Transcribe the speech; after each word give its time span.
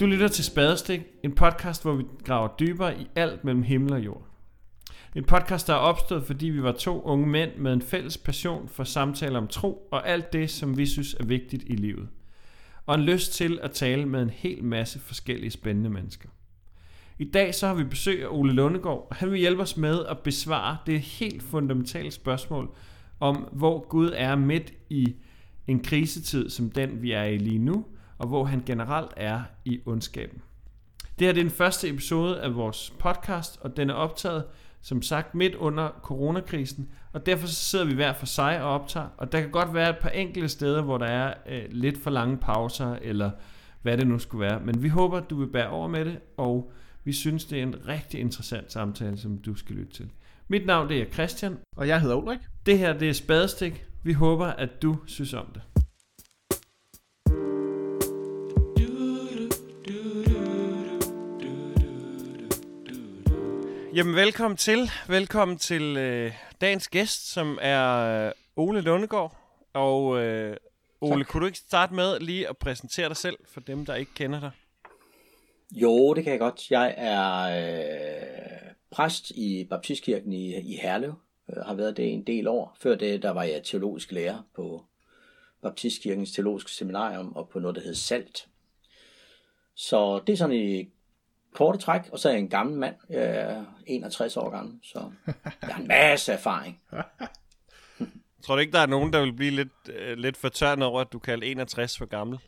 Du 0.00 0.06
lytter 0.06 0.28
til 0.28 0.44
Spadestik, 0.44 1.00
en 1.24 1.34
podcast, 1.34 1.82
hvor 1.82 1.94
vi 1.94 2.04
graver 2.24 2.48
dybere 2.60 3.00
i 3.00 3.06
alt 3.16 3.44
mellem 3.44 3.62
himmel 3.62 3.92
og 3.92 4.04
jord. 4.04 4.26
En 5.16 5.24
podcast, 5.24 5.66
der 5.66 5.72
er 5.72 5.78
opstået, 5.78 6.26
fordi 6.26 6.46
vi 6.46 6.62
var 6.62 6.72
to 6.72 7.02
unge 7.02 7.26
mænd 7.26 7.56
med 7.56 7.72
en 7.72 7.82
fælles 7.82 8.18
passion 8.18 8.68
for 8.68 8.84
samtaler 8.84 9.38
om 9.38 9.48
tro 9.48 9.88
og 9.90 10.08
alt 10.08 10.32
det, 10.32 10.50
som 10.50 10.78
vi 10.78 10.86
synes 10.86 11.14
er 11.14 11.24
vigtigt 11.24 11.64
i 11.66 11.72
livet. 11.72 12.08
Og 12.86 12.94
en 12.94 13.00
lyst 13.00 13.32
til 13.32 13.58
at 13.62 13.70
tale 13.70 14.06
med 14.06 14.22
en 14.22 14.30
hel 14.30 14.64
masse 14.64 14.98
forskellige 14.98 15.50
spændende 15.50 15.90
mennesker. 15.90 16.28
I 17.18 17.24
dag 17.24 17.54
så 17.54 17.66
har 17.66 17.74
vi 17.74 17.84
besøg 17.84 18.22
af 18.22 18.28
Ole 18.30 18.52
Lundegård, 18.52 19.06
og 19.10 19.16
han 19.16 19.30
vil 19.30 19.38
hjælpe 19.38 19.62
os 19.62 19.76
med 19.76 20.04
at 20.04 20.18
besvare 20.18 20.76
det 20.86 21.00
helt 21.00 21.42
fundamentale 21.42 22.10
spørgsmål 22.10 22.74
om, 23.20 23.36
hvor 23.52 23.88
Gud 23.88 24.10
er 24.14 24.36
midt 24.36 24.72
i 24.90 25.14
en 25.66 25.82
krisetid 25.82 26.50
som 26.50 26.70
den, 26.70 27.02
vi 27.02 27.12
er 27.12 27.24
i 27.24 27.38
lige 27.38 27.58
nu, 27.58 27.84
og 28.20 28.26
hvor 28.26 28.44
han 28.44 28.62
generelt 28.66 29.10
er 29.16 29.42
i 29.64 29.80
ondskaben. 29.86 30.42
Det 31.18 31.26
her 31.26 31.32
det 31.32 31.40
er 31.40 31.44
den 31.44 31.50
første 31.50 31.88
episode 31.88 32.40
af 32.40 32.54
vores 32.54 32.92
podcast, 32.98 33.58
og 33.60 33.76
den 33.76 33.90
er 33.90 33.94
optaget, 33.94 34.44
som 34.80 35.02
sagt, 35.02 35.34
midt 35.34 35.54
under 35.54 35.88
coronakrisen, 36.02 36.90
og 37.12 37.26
derfor 37.26 37.46
så 37.46 37.54
sidder 37.54 37.84
vi 37.84 37.94
hver 37.94 38.12
for 38.12 38.26
sig 38.26 38.62
og 38.62 38.70
optager, 38.70 39.08
og 39.16 39.32
der 39.32 39.40
kan 39.40 39.50
godt 39.50 39.74
være 39.74 39.90
et 39.90 39.98
par 39.98 40.08
enkelte 40.08 40.48
steder, 40.48 40.82
hvor 40.82 40.98
der 40.98 41.06
er 41.06 41.34
øh, 41.48 41.64
lidt 41.70 42.02
for 42.02 42.10
lange 42.10 42.36
pauser, 42.36 42.96
eller 43.02 43.30
hvad 43.82 43.98
det 43.98 44.06
nu 44.06 44.18
skulle 44.18 44.46
være, 44.46 44.60
men 44.60 44.82
vi 44.82 44.88
håber, 44.88 45.20
du 45.20 45.36
vil 45.36 45.46
bære 45.46 45.68
over 45.68 45.88
med 45.88 46.04
det, 46.04 46.18
og 46.36 46.72
vi 47.04 47.12
synes, 47.12 47.44
det 47.44 47.58
er 47.58 47.62
en 47.62 47.74
rigtig 47.88 48.20
interessant 48.20 48.72
samtale, 48.72 49.18
som 49.18 49.38
du 49.38 49.54
skal 49.54 49.76
lytte 49.76 49.92
til. 49.92 50.10
Mit 50.48 50.66
navn 50.66 50.88
det 50.88 51.00
er 51.00 51.04
Christian. 51.04 51.58
Og 51.76 51.88
jeg 51.88 52.00
hedder 52.00 52.16
Ulrik. 52.16 52.38
Det 52.66 52.78
her 52.78 52.98
det 52.98 53.08
er 53.08 53.12
Spadestik. 53.12 53.86
Vi 54.02 54.12
håber, 54.12 54.46
at 54.46 54.82
du 54.82 54.96
synes 55.06 55.34
om 55.34 55.46
det. 55.54 55.62
Jamen 63.94 64.14
velkommen 64.14 64.56
til. 64.56 64.90
Velkommen 65.08 65.58
til 65.58 65.96
øh, 65.96 66.32
dagens 66.60 66.88
gæst, 66.88 67.32
som 67.32 67.58
er 67.60 68.26
øh, 68.26 68.32
Ole 68.56 68.80
Lundegård. 68.80 69.36
Og 69.72 70.22
øh, 70.22 70.56
Ole, 71.00 71.24
tak. 71.24 71.26
kunne 71.26 71.40
du 71.40 71.46
ikke 71.46 71.58
starte 71.58 71.94
med 71.94 72.20
lige 72.20 72.48
at 72.48 72.56
præsentere 72.56 73.08
dig 73.08 73.16
selv 73.16 73.36
for 73.48 73.60
dem, 73.60 73.86
der 73.86 73.94
ikke 73.94 74.14
kender 74.14 74.40
dig? 74.40 74.50
Jo, 75.72 76.14
det 76.14 76.24
kan 76.24 76.30
jeg 76.30 76.40
godt. 76.40 76.70
Jeg 76.70 76.94
er 76.96 77.42
øh, 77.42 78.72
præst 78.90 79.30
i 79.30 79.66
Baptistkirken 79.70 80.32
i, 80.32 80.56
i 80.56 80.76
Herlev. 80.82 81.14
Jeg 81.48 81.64
har 81.66 81.74
været 81.74 81.96
det 81.96 82.12
en 82.12 82.26
del 82.26 82.48
år. 82.48 82.76
Før 82.80 82.94
det, 82.94 83.22
der 83.22 83.30
var 83.30 83.42
jeg 83.42 83.62
teologisk 83.64 84.12
lærer 84.12 84.42
på 84.54 84.84
Baptistkirkens 85.62 86.32
teologiske 86.32 86.70
seminarium 86.70 87.32
og 87.36 87.48
på 87.48 87.58
noget, 87.58 87.76
der 87.76 87.82
hed 87.82 87.94
SALT. 87.94 88.46
Så 89.74 90.20
det 90.26 90.32
er 90.32 90.36
sådan 90.36 90.56
i 90.56 90.88
korte 91.54 91.78
træk, 91.78 92.00
og 92.12 92.18
så 92.18 92.28
er 92.28 92.32
jeg 92.32 92.40
en 92.40 92.48
gammel 92.48 92.78
mand. 92.78 92.94
Jeg 93.08 93.22
er 93.22 93.64
61 93.86 94.36
år 94.36 94.50
gammel, 94.50 94.80
så 94.82 94.98
jeg 95.62 95.74
har 95.74 95.80
en 95.80 95.88
masse 95.88 96.32
erfaring. 96.32 96.80
Tror 98.42 98.54
du 98.54 98.60
ikke, 98.60 98.72
der 98.72 98.78
er 98.78 98.86
nogen, 98.86 99.12
der 99.12 99.20
vil 99.20 99.32
blive 99.32 99.50
lidt, 99.50 99.72
øh, 99.88 100.18
lidt 100.18 100.36
fortørnet 100.36 100.86
over, 100.86 101.00
at 101.00 101.12
du 101.12 101.18
kalder 101.18 101.46
61 101.46 101.98
for 101.98 102.06
gammel? 102.06 102.38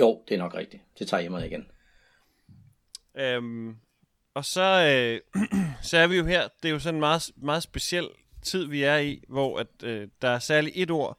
Jo, 0.00 0.22
det 0.28 0.34
er 0.34 0.38
nok 0.38 0.54
rigtigt. 0.54 0.82
Det 0.98 1.08
tager 1.08 1.20
jeg 1.20 1.30
mig 1.30 1.46
igen. 1.46 1.66
Øhm, 3.14 3.76
og 4.34 4.44
så, 4.44 4.62
øh, 4.62 5.44
så 5.88 5.98
er 5.98 6.06
vi 6.06 6.16
jo 6.16 6.24
her. 6.24 6.48
Det 6.62 6.68
er 6.68 6.72
jo 6.72 6.78
sådan 6.78 6.94
en 6.94 7.00
meget, 7.00 7.30
meget 7.36 7.62
speciel 7.62 8.08
tid, 8.42 8.66
vi 8.66 8.82
er 8.82 8.96
i, 8.96 9.24
hvor 9.28 9.58
at, 9.58 9.66
øh, 9.82 10.08
der 10.22 10.28
er 10.28 10.38
særligt 10.38 10.76
et 10.76 10.90
ord, 10.90 11.18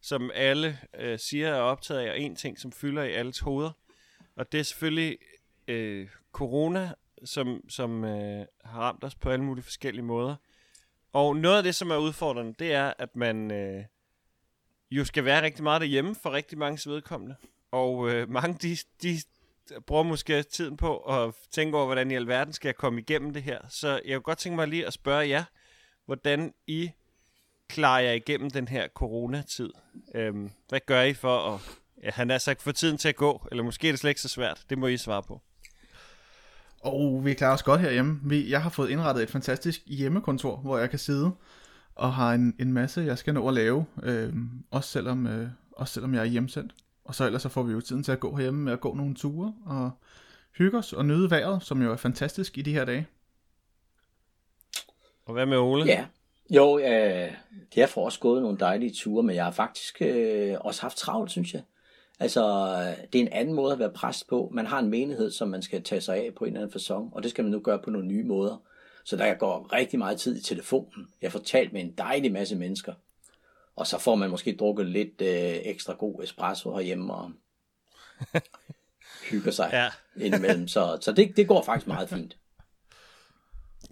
som 0.00 0.30
alle 0.34 0.78
øh, 0.98 1.18
siger 1.18 1.48
er 1.48 1.60
optaget 1.60 2.00
af, 2.00 2.10
og 2.10 2.20
en 2.20 2.36
ting, 2.36 2.58
som 2.58 2.72
fylder 2.72 3.02
i 3.02 3.12
alles 3.12 3.38
hoveder. 3.38 3.70
Og 4.36 4.52
det 4.52 4.60
er 4.60 4.64
selvfølgelig 4.64 5.18
øh, 5.68 6.08
corona, 6.32 6.94
som, 7.24 7.60
som 7.68 8.04
øh, 8.04 8.46
har 8.64 8.80
ramt 8.80 9.04
os 9.04 9.14
på 9.14 9.30
alle 9.30 9.44
mulige 9.44 9.64
forskellige 9.64 10.04
måder. 10.04 10.36
Og 11.12 11.36
noget 11.36 11.56
af 11.56 11.62
det, 11.62 11.74
som 11.74 11.90
er 11.90 11.96
udfordrende, 11.96 12.54
det 12.58 12.72
er, 12.72 12.92
at 12.98 13.16
man 13.16 13.50
øh, 13.50 13.84
jo 14.90 15.04
skal 15.04 15.24
være 15.24 15.42
rigtig 15.42 15.62
meget 15.62 15.80
derhjemme 15.80 16.14
for 16.14 16.32
rigtig 16.32 16.58
mange 16.58 16.90
vedkommende. 16.90 17.36
Og 17.70 18.10
øh, 18.10 18.30
mange, 18.38 18.58
de, 18.62 18.76
de 19.02 19.16
bruger 19.86 20.02
måske 20.02 20.42
tiden 20.42 20.76
på 20.76 20.96
at 20.96 21.34
tænke 21.50 21.76
over, 21.76 21.86
hvordan 21.86 22.10
i 22.10 22.14
alverden 22.14 22.52
skal 22.52 22.68
jeg 22.68 22.76
komme 22.76 23.00
igennem 23.00 23.32
det 23.32 23.42
her. 23.42 23.58
Så 23.68 24.00
jeg 24.04 24.14
kunne 24.14 24.22
godt 24.22 24.38
tænke 24.38 24.56
mig 24.56 24.68
lige 24.68 24.86
at 24.86 24.92
spørge 24.92 25.28
jer, 25.28 25.44
hvordan 26.06 26.54
I 26.66 26.90
klarer 27.68 28.00
jer 28.00 28.12
igennem 28.12 28.50
den 28.50 28.68
her 28.68 28.88
coronatid. 28.88 29.70
Øhm, 30.14 30.50
hvad 30.68 30.80
gør 30.86 31.02
I 31.02 31.14
for 31.14 31.54
at 31.54 31.60
ja, 32.02 32.10
han 32.10 32.30
er 32.30 32.38
sagt 32.38 32.62
få 32.62 32.72
tiden 32.72 32.98
til 32.98 33.08
at 33.08 33.16
gå, 33.16 33.46
eller 33.50 33.64
måske 33.64 33.88
er 33.88 33.92
det 33.92 34.00
slet 34.00 34.10
ikke 34.10 34.20
så 34.20 34.28
svært. 34.28 34.64
Det 34.70 34.78
må 34.78 34.86
I 34.86 34.96
svare 34.96 35.22
på. 35.22 35.42
Og 36.82 37.24
vi 37.24 37.34
klarer 37.34 37.54
os 37.54 37.62
godt 37.62 37.80
herhjemme. 37.80 38.20
Vi, 38.24 38.50
jeg 38.50 38.62
har 38.62 38.70
fået 38.70 38.90
indrettet 38.90 39.22
et 39.22 39.30
fantastisk 39.30 39.82
hjemmekontor, 39.86 40.56
hvor 40.56 40.78
jeg 40.78 40.90
kan 40.90 40.98
sidde 40.98 41.30
og 41.94 42.14
har 42.14 42.32
en, 42.34 42.54
en 42.60 42.72
masse, 42.72 43.00
jeg 43.00 43.18
skal 43.18 43.34
nå 43.34 43.48
at 43.48 43.54
lave, 43.54 43.86
øh, 44.02 44.32
også, 44.70 44.90
selvom, 44.90 45.26
øh, 45.26 45.48
også 45.72 45.94
selvom 45.94 46.14
jeg 46.14 46.20
er 46.20 46.24
hjemsendt. 46.24 46.74
Og 47.04 47.14
så 47.14 47.26
ellers 47.26 47.42
så 47.42 47.48
får 47.48 47.62
vi 47.62 47.72
jo 47.72 47.80
tiden 47.80 48.02
til 48.02 48.12
at 48.12 48.20
gå 48.20 48.36
herhjemme 48.36 48.60
med 48.60 48.72
at 48.72 48.80
gå 48.80 48.94
nogle 48.94 49.14
ture 49.14 49.54
og 49.66 49.90
hygge 50.58 50.78
os 50.78 50.92
og 50.92 51.04
nyde 51.04 51.30
vejret, 51.30 51.62
som 51.62 51.82
jo 51.82 51.92
er 51.92 51.96
fantastisk 51.96 52.58
i 52.58 52.62
de 52.62 52.72
her 52.72 52.84
dage. 52.84 53.06
Og 55.26 55.32
hvad 55.32 55.46
med 55.46 55.58
Ole? 55.58 55.84
Ja, 55.84 56.06
jo, 56.50 56.78
øh, 56.78 57.32
det 57.74 57.82
er 57.82 57.86
for 57.86 58.04
også 58.04 58.20
gået 58.20 58.42
nogle 58.42 58.58
dejlige 58.58 58.92
ture, 58.94 59.22
men 59.22 59.36
jeg 59.36 59.44
har 59.44 59.50
faktisk 59.50 60.02
øh, 60.02 60.56
også 60.60 60.82
haft 60.82 60.96
travlt, 60.96 61.30
synes 61.30 61.54
jeg. 61.54 61.62
Altså, 62.20 62.44
det 63.12 63.18
er 63.18 63.22
en 63.22 63.32
anden 63.32 63.54
måde 63.54 63.72
at 63.72 63.78
være 63.78 63.92
præst 63.92 64.28
på. 64.28 64.50
Man 64.54 64.66
har 64.66 64.78
en 64.78 64.88
menighed, 64.88 65.30
som 65.30 65.48
man 65.48 65.62
skal 65.62 65.82
tage 65.82 66.00
sig 66.00 66.16
af 66.16 66.30
på 66.36 66.44
en 66.44 66.48
eller 66.48 66.60
anden 66.60 66.72
fasong, 66.72 67.14
og 67.14 67.22
det 67.22 67.30
skal 67.30 67.44
man 67.44 67.50
nu 67.50 67.60
gøre 67.60 67.78
på 67.84 67.90
nogle 67.90 68.08
nye 68.08 68.24
måder. 68.24 68.62
Så 69.04 69.16
der 69.16 69.34
går 69.34 69.72
rigtig 69.72 69.98
meget 69.98 70.20
tid 70.20 70.36
i 70.36 70.42
telefonen. 70.42 71.08
Jeg 71.22 71.32
får 71.32 71.38
talt 71.38 71.72
med 71.72 71.80
en 71.80 71.92
dejlig 71.98 72.32
masse 72.32 72.56
mennesker. 72.56 72.94
Og 73.76 73.86
så 73.86 73.98
får 73.98 74.14
man 74.14 74.30
måske 74.30 74.56
drukket 74.56 74.86
lidt 74.86 75.20
øh, 75.20 75.56
ekstra 75.64 75.92
god 75.92 76.22
espresso 76.22 76.74
herhjemme 76.74 77.14
og 77.14 77.30
hygger 79.30 79.50
sig 79.50 79.70
ja. 79.72 79.88
indimellem. 80.24 80.68
Så, 80.68 80.98
så 81.00 81.12
det, 81.12 81.36
det 81.36 81.48
går 81.48 81.62
faktisk 81.62 81.86
meget 81.86 82.08
fint. 82.08 82.36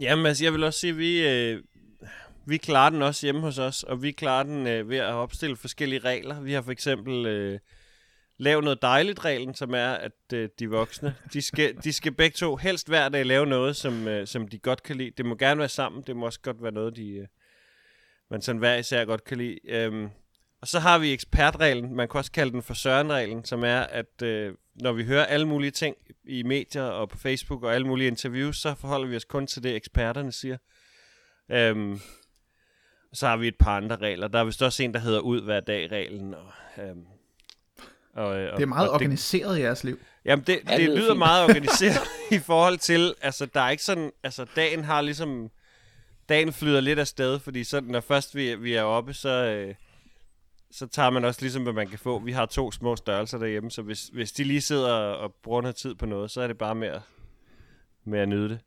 Jamen 0.00 0.26
altså, 0.26 0.44
jeg 0.44 0.52
vil 0.52 0.64
også 0.64 0.80
sige, 0.80 0.90
at 0.90 0.98
vi, 0.98 1.28
øh, 1.28 1.62
vi 2.46 2.56
klarer 2.56 2.90
den 2.90 3.02
også 3.02 3.26
hjemme 3.26 3.40
hos 3.40 3.58
os, 3.58 3.82
og 3.82 4.02
vi 4.02 4.12
klarer 4.12 4.42
den 4.42 4.66
øh, 4.66 4.88
ved 4.88 4.96
at 4.96 5.12
opstille 5.12 5.56
forskellige 5.56 6.00
regler. 6.00 6.40
Vi 6.40 6.52
har 6.52 6.62
for 6.62 6.72
eksempel 6.72 7.26
øh, 7.26 7.58
lav 8.40 8.60
noget 8.60 8.82
dejligt 8.82 9.24
reglen, 9.24 9.54
som 9.54 9.74
er, 9.74 9.92
at 9.92 10.12
øh, 10.34 10.48
de 10.58 10.70
voksne, 10.70 11.14
de 11.32 11.42
skal, 11.42 11.76
de 11.84 11.92
skal 11.92 12.12
begge 12.12 12.34
to 12.34 12.56
helst 12.56 12.88
hver 12.88 13.08
dag 13.08 13.26
lave 13.26 13.46
noget, 13.46 13.76
som, 13.76 14.08
øh, 14.08 14.26
som 14.26 14.48
de 14.48 14.58
godt 14.58 14.82
kan 14.82 14.96
lide. 14.96 15.10
Det 15.16 15.26
må 15.26 15.34
gerne 15.34 15.58
være 15.58 15.68
sammen, 15.68 16.02
det 16.06 16.16
må 16.16 16.26
også 16.26 16.40
godt 16.40 16.62
være 16.62 16.72
noget, 16.72 16.96
de, 16.96 17.10
øh, 17.10 17.26
man 18.30 18.42
sådan 18.42 18.58
hver 18.58 18.76
især 18.76 19.04
godt 19.04 19.24
kan 19.24 19.38
lide. 19.38 19.58
Øhm, 19.64 20.08
og 20.60 20.68
så 20.68 20.78
har 20.78 20.98
vi 20.98 21.12
ekspertreglen, 21.12 21.94
man 21.94 22.08
kan 22.08 22.18
også 22.18 22.32
kalde 22.32 22.52
den 22.52 22.62
for 22.62 22.74
sørenreglen, 22.74 23.44
som 23.44 23.64
er, 23.64 23.80
at 23.80 24.22
øh, 24.22 24.54
når 24.74 24.92
vi 24.92 25.04
hører 25.04 25.24
alle 25.24 25.48
mulige 25.48 25.70
ting 25.70 25.96
i 26.24 26.42
medier 26.42 26.82
og 26.82 27.08
på 27.08 27.18
Facebook 27.18 27.62
og 27.62 27.74
alle 27.74 27.86
mulige 27.86 28.08
interviews, 28.08 28.56
så 28.56 28.74
forholder 28.74 29.08
vi 29.08 29.16
os 29.16 29.24
kun 29.24 29.46
til 29.46 29.62
det, 29.62 29.76
eksperterne 29.76 30.32
siger. 30.32 30.56
Øhm, 31.50 31.92
og 33.10 33.16
så 33.16 33.26
har 33.26 33.36
vi 33.36 33.48
et 33.48 33.58
par 33.58 33.76
andre 33.76 33.96
regler. 33.96 34.28
Der 34.28 34.38
er 34.38 34.44
vist 34.44 34.62
også 34.62 34.82
en, 34.82 34.94
der 34.94 35.00
hedder 35.00 35.20
ud 35.20 35.42
hver 35.42 35.60
dag-reglen. 35.60 36.34
Og, 36.34 36.52
øhm, 36.78 37.06
og, 38.20 38.28
og, 38.28 38.56
det 38.56 38.62
er 38.62 38.66
meget 38.66 38.88
og 38.88 38.94
organiseret 38.94 39.54
det, 39.54 39.58
i 39.58 39.62
jeres 39.62 39.84
liv. 39.84 39.98
Jamen, 40.24 40.44
det, 40.46 40.60
det, 40.68 40.78
det 40.78 40.88
lyder 40.88 41.10
fint. 41.10 41.18
meget 41.18 41.44
organiseret 41.48 42.08
i 42.30 42.38
forhold 42.38 42.78
til, 42.78 43.14
altså, 43.22 43.46
der 43.46 43.60
er 43.60 43.70
ikke 43.70 43.82
sådan, 43.82 44.12
altså, 44.22 44.46
dagen 44.56 44.84
har 44.84 45.00
ligesom, 45.00 45.50
dagen 46.28 46.52
flyder 46.52 46.80
lidt 46.80 46.98
af 46.98 47.06
sted, 47.06 47.38
fordi 47.38 47.64
så, 47.64 47.80
når 47.80 48.00
først 48.00 48.34
vi, 48.34 48.54
vi 48.54 48.74
er 48.74 48.82
oppe, 48.82 49.14
så, 49.14 49.28
øh, 49.28 49.74
så 50.70 50.86
tager 50.86 51.10
man 51.10 51.24
også 51.24 51.40
ligesom, 51.42 51.62
hvad 51.62 51.72
man 51.72 51.88
kan 51.88 51.98
få. 51.98 52.18
Vi 52.18 52.32
har 52.32 52.46
to 52.46 52.72
små 52.72 52.96
størrelser 52.96 53.38
derhjemme, 53.38 53.70
så 53.70 53.82
hvis, 53.82 54.02
hvis 54.12 54.32
de 54.32 54.44
lige 54.44 54.60
sidder 54.60 54.92
og 54.94 55.34
bruger 55.42 55.62
noget 55.62 55.76
tid 55.76 55.94
på 55.94 56.06
noget, 56.06 56.30
så 56.30 56.40
er 56.40 56.46
det 56.46 56.58
bare 56.58 56.74
med 56.74 56.88
at, 56.88 57.00
med 58.04 58.18
at 58.18 58.28
nyde 58.28 58.48
det. 58.48 58.58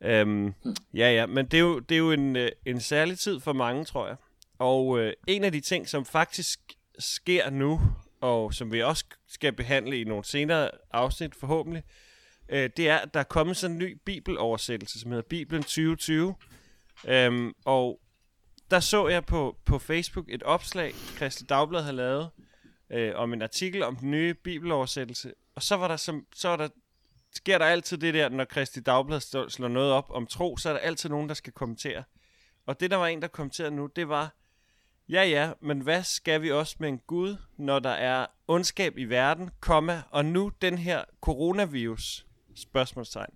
Øhm, 0.00 0.54
ja, 0.94 1.12
ja, 1.12 1.26
men 1.26 1.46
det 1.46 1.54
er 1.54 1.60
jo, 1.60 1.78
det 1.78 1.94
er 1.94 1.98
jo 1.98 2.12
en, 2.12 2.36
øh, 2.36 2.48
en 2.66 2.80
særlig 2.80 3.18
tid 3.18 3.40
for 3.40 3.52
mange, 3.52 3.84
tror 3.84 4.06
jeg. 4.06 4.16
Og 4.58 4.98
øh, 4.98 5.12
en 5.26 5.44
af 5.44 5.52
de 5.52 5.60
ting, 5.60 5.88
som 5.88 6.04
faktisk 6.04 6.60
sker 6.98 7.50
nu, 7.50 7.80
og 8.20 8.54
som 8.54 8.72
vi 8.72 8.82
også 8.82 9.04
skal 9.28 9.52
behandle 9.52 10.00
i 10.00 10.04
nogle 10.04 10.24
senere 10.24 10.70
afsnit 10.92 11.34
forhåbentlig, 11.34 11.82
øh, 12.48 12.70
det 12.76 12.88
er, 12.88 12.96
at 12.96 13.14
der 13.14 13.20
er 13.20 13.24
kommet 13.24 13.56
sådan 13.56 13.76
en 13.76 13.78
ny 13.78 13.98
bibeloversættelse, 14.04 15.00
som 15.00 15.10
hedder 15.10 15.28
Bibelen 15.28 15.62
2020. 15.62 16.34
Øhm, 17.08 17.52
og 17.64 18.00
der 18.70 18.80
så 18.80 19.08
jeg 19.08 19.24
på, 19.24 19.56
på 19.64 19.78
Facebook 19.78 20.24
et 20.28 20.42
opslag, 20.42 20.92
Kristelig 21.16 21.48
Dagblad 21.48 21.82
har 21.82 21.92
lavet, 21.92 22.30
øh, 22.90 23.12
om 23.14 23.32
en 23.32 23.42
artikel 23.42 23.82
om 23.82 23.96
den 23.96 24.10
nye 24.10 24.34
bibeloversættelse. 24.34 25.32
Og 25.54 25.62
så 25.62 25.76
var 25.76 25.88
der, 25.88 25.96
som, 25.96 26.26
så 26.34 26.48
var 26.48 26.56
der 26.56 26.68
sker 27.36 27.58
der 27.58 27.64
altid 27.64 27.98
det 27.98 28.14
der, 28.14 28.28
når 28.28 28.44
Kristi 28.44 28.80
Dagblad 28.80 29.48
slår 29.50 29.68
noget 29.68 29.92
op 29.92 30.10
om 30.10 30.26
tro, 30.26 30.56
så 30.56 30.68
er 30.68 30.72
der 30.72 30.80
altid 30.80 31.08
nogen, 31.08 31.28
der 31.28 31.34
skal 31.34 31.52
kommentere. 31.52 32.04
Og 32.66 32.80
det, 32.80 32.90
der 32.90 32.96
var 32.96 33.06
en, 33.06 33.22
der 33.22 33.28
kommenterede 33.28 33.70
nu, 33.70 33.86
det 33.96 34.08
var, 34.08 34.34
Ja, 35.08 35.24
ja, 35.24 35.50
men 35.60 35.80
hvad 35.80 36.02
skal 36.02 36.42
vi 36.42 36.52
også 36.52 36.76
med 36.78 36.88
en 36.88 37.00
Gud, 37.06 37.36
når 37.56 37.78
der 37.78 37.90
er 37.90 38.26
ondskab 38.48 38.98
i 38.98 39.04
verden, 39.04 39.50
komma, 39.60 40.02
og 40.10 40.24
nu 40.24 40.52
den 40.62 40.78
her 40.78 41.04
coronavirus, 41.20 42.26
spørgsmålstegn. 42.54 43.30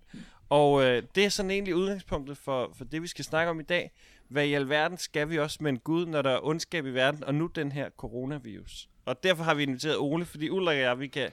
Og 0.49 0.83
øh, 0.83 1.03
det 1.15 1.25
er 1.25 1.29
sådan 1.29 1.51
egentlig 1.51 1.75
udgangspunktet 1.75 2.37
for, 2.37 2.73
for 2.77 2.85
det, 2.85 3.01
vi 3.01 3.07
skal 3.07 3.25
snakke 3.25 3.49
om 3.49 3.59
i 3.59 3.63
dag. 3.63 3.91
Hvad 4.27 4.45
i 4.45 4.53
alverden 4.53 4.97
skal 4.97 5.29
vi 5.29 5.39
også 5.39 5.57
med 5.61 5.71
en 5.71 5.79
Gud, 5.79 6.05
når 6.05 6.21
der 6.21 6.29
er 6.29 6.45
ondskab 6.45 6.85
i 6.85 6.89
verden, 6.89 7.23
og 7.23 7.35
nu 7.35 7.45
den 7.45 7.71
her 7.71 7.89
coronavirus. 7.97 8.89
Og 9.05 9.23
derfor 9.23 9.43
har 9.43 9.53
vi 9.53 9.63
inviteret 9.63 9.97
Ole, 9.97 10.25
fordi 10.25 10.49
Ulrik 10.49 10.75
og 10.75 10.81
jeg, 10.81 10.99
vi 10.99 11.07
kan... 11.07 11.31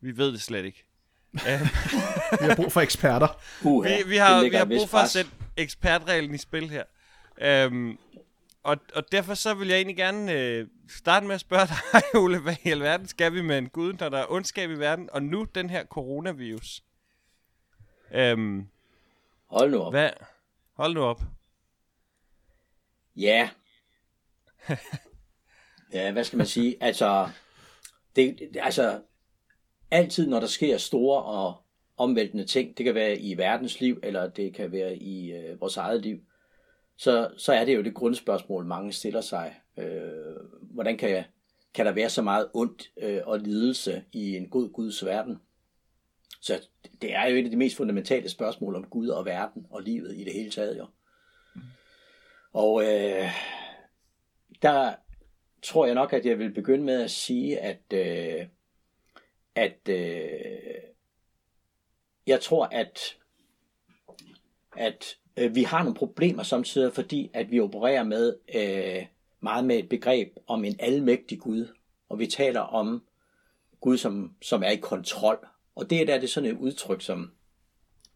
Vi 0.00 0.16
ved 0.16 0.32
det 0.32 0.42
slet 0.42 0.64
ikke. 0.64 0.84
vi 2.40 2.46
har 2.46 2.56
brug 2.56 2.72
for 2.72 2.80
eksperter. 2.80 3.28
Uh, 3.62 3.84
vi, 3.84 3.90
vi 4.06 4.16
har, 4.16 4.42
vi 4.42 4.56
har 4.56 4.64
brug 4.64 4.88
for 4.88 4.98
at 4.98 5.10
sætte 5.10 5.30
ekspertreglen 5.56 6.34
i 6.34 6.38
spil 6.38 6.70
her. 6.70 6.84
Um, 7.66 7.98
og, 8.64 8.76
og 8.94 9.12
derfor 9.12 9.34
så 9.34 9.54
vil 9.54 9.68
jeg 9.68 9.76
egentlig 9.76 9.96
gerne 9.96 10.32
øh, 10.32 10.66
starte 10.88 11.26
med 11.26 11.34
at 11.34 11.40
spørge 11.40 11.66
dig, 11.92 12.20
Ole, 12.20 12.40
hvad 12.40 12.56
i 12.64 12.70
alverden 12.70 13.08
skal 13.08 13.32
vi 13.32 13.42
med 13.42 13.58
en 13.58 13.68
Gud, 13.68 13.92
når 13.92 14.08
der 14.08 14.18
er 14.18 14.32
ondskab 14.32 14.70
i 14.70 14.78
verden, 14.78 15.10
og 15.12 15.22
nu 15.22 15.44
den 15.54 15.70
her 15.70 15.84
coronavirus? 15.84 16.82
Um, 18.32 18.68
Hold 19.46 19.70
nu 19.70 19.80
op. 19.80 19.92
Hvad? 19.92 20.10
Hold 20.72 20.94
nu 20.94 21.02
op. 21.02 21.22
Ja. 23.16 23.50
ja, 25.92 26.12
hvad 26.12 26.24
skal 26.24 26.36
man 26.36 26.46
sige? 26.46 26.76
Altså, 26.80 27.28
det, 28.16 28.56
altså, 28.60 29.02
altid 29.90 30.26
når 30.26 30.40
der 30.40 30.46
sker 30.46 30.78
store 30.78 31.22
og 31.22 31.62
omvæltende 31.96 32.44
ting, 32.44 32.78
det 32.78 32.84
kan 32.84 32.94
være 32.94 33.18
i 33.18 33.36
verdens 33.36 33.80
liv, 33.80 34.00
eller 34.02 34.28
det 34.28 34.54
kan 34.54 34.72
være 34.72 34.96
i 34.96 35.32
øh, 35.32 35.60
vores 35.60 35.76
eget 35.76 36.02
liv, 36.02 36.20
så, 36.96 37.30
så 37.36 37.52
er 37.52 37.64
det 37.64 37.76
jo 37.76 37.82
det 37.82 37.94
grundspørgsmål, 37.94 38.64
mange 38.64 38.92
stiller 38.92 39.20
sig. 39.20 39.60
Øh, 39.76 40.36
hvordan 40.60 40.96
kan, 40.96 41.24
kan 41.74 41.86
der 41.86 41.92
være 41.92 42.10
så 42.10 42.22
meget 42.22 42.50
ondt 42.54 42.90
øh, 42.96 43.20
og 43.24 43.38
lidelse 43.38 44.04
i 44.12 44.36
en 44.36 44.48
god 44.48 44.72
Guds 44.72 45.04
verden? 45.04 45.38
Så 46.40 46.68
det 47.02 47.14
er 47.14 47.26
jo 47.26 47.36
et 47.36 47.44
af 47.44 47.50
de 47.50 47.56
mest 47.56 47.76
fundamentale 47.76 48.28
spørgsmål 48.28 48.74
om 48.74 48.84
Gud 48.84 49.08
og 49.08 49.24
verden 49.24 49.66
og 49.70 49.82
livet 49.82 50.16
i 50.16 50.24
det 50.24 50.32
hele 50.32 50.50
taget. 50.50 50.78
Jo. 50.78 50.86
Og 52.52 52.82
øh, 52.82 53.28
der 54.62 54.94
tror 55.62 55.86
jeg 55.86 55.94
nok, 55.94 56.12
at 56.12 56.26
jeg 56.26 56.38
vil 56.38 56.54
begynde 56.54 56.84
med 56.84 57.02
at 57.02 57.10
sige, 57.10 57.60
at, 57.60 57.92
øh, 57.92 58.46
at 59.54 59.88
øh, 59.88 60.82
jeg 62.26 62.40
tror, 62.40 62.64
at, 62.64 63.16
at 64.76 65.18
øh, 65.36 65.54
vi 65.54 65.62
har 65.62 65.82
nogle 65.82 65.94
problemer 65.96 66.42
samtidig, 66.42 66.92
fordi 66.92 67.30
at 67.32 67.50
vi 67.50 67.60
opererer 67.60 68.04
med 68.04 68.36
øh, 68.54 69.06
meget 69.40 69.64
med 69.64 69.78
et 69.78 69.88
begreb 69.88 70.36
om 70.46 70.64
en 70.64 70.76
almægtig 70.78 71.38
Gud, 71.38 71.66
og 72.08 72.18
vi 72.18 72.26
taler 72.26 72.60
om 72.60 73.02
Gud, 73.80 73.96
som, 73.96 74.34
som 74.42 74.62
er 74.62 74.70
i 74.70 74.76
kontrol. 74.76 75.46
Og 75.74 75.90
det 75.90 76.00
er 76.00 76.06
der 76.06 76.14
det 76.14 76.24
er 76.24 76.28
sådan 76.28 76.50
et 76.50 76.58
udtryk, 76.58 77.02
som 77.02 77.30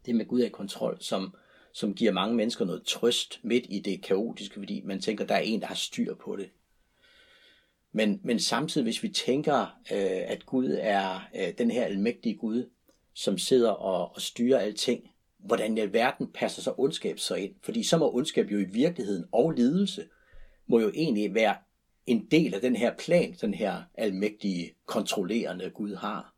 det 0.05 0.15
med 0.15 0.25
Gud 0.25 0.41
er 0.41 0.45
i 0.45 0.49
kontrol, 0.49 0.97
som, 0.99 1.35
som 1.73 1.93
giver 1.93 2.11
mange 2.11 2.35
mennesker 2.35 2.65
noget 2.65 2.83
trøst 2.83 3.39
midt 3.43 3.65
i 3.69 3.79
det 3.79 4.01
kaotiske, 4.01 4.59
fordi 4.59 4.81
man 4.85 5.01
tænker, 5.01 5.25
der 5.25 5.35
er 5.35 5.39
en, 5.39 5.61
der 5.61 5.67
har 5.67 5.75
styr 5.75 6.15
på 6.15 6.35
det. 6.35 6.49
Men, 7.91 8.19
men 8.23 8.39
samtidig, 8.39 8.83
hvis 8.83 9.03
vi 9.03 9.09
tænker, 9.09 9.61
øh, 9.91 10.21
at 10.31 10.45
Gud 10.45 10.77
er 10.79 11.27
øh, 11.35 11.53
den 11.57 11.71
her 11.71 11.85
almægtige 11.85 12.35
Gud, 12.35 12.69
som 13.13 13.37
sidder 13.37 13.71
og, 13.71 14.15
og 14.15 14.21
styrer 14.21 14.59
alting, 14.59 15.11
hvordan 15.39 15.77
i 15.77 15.93
verden 15.93 16.31
passer 16.33 16.61
så 16.61 16.73
ondskab 16.77 17.19
så 17.19 17.35
ind? 17.35 17.55
Fordi 17.61 17.83
så 17.83 17.97
må 17.97 18.15
ondskab 18.15 18.51
jo 18.51 18.57
i 18.57 18.63
virkeligheden 18.63 19.25
og 19.31 19.51
lidelse, 19.51 20.07
må 20.67 20.79
jo 20.79 20.91
egentlig 20.95 21.33
være 21.33 21.55
en 22.05 22.27
del 22.31 22.53
af 22.53 22.61
den 22.61 22.75
her 22.75 22.95
plan, 22.95 23.35
den 23.41 23.53
her 23.53 23.83
almægtige, 23.93 24.73
kontrollerende 24.85 25.69
Gud 25.69 25.95
har. 25.95 26.33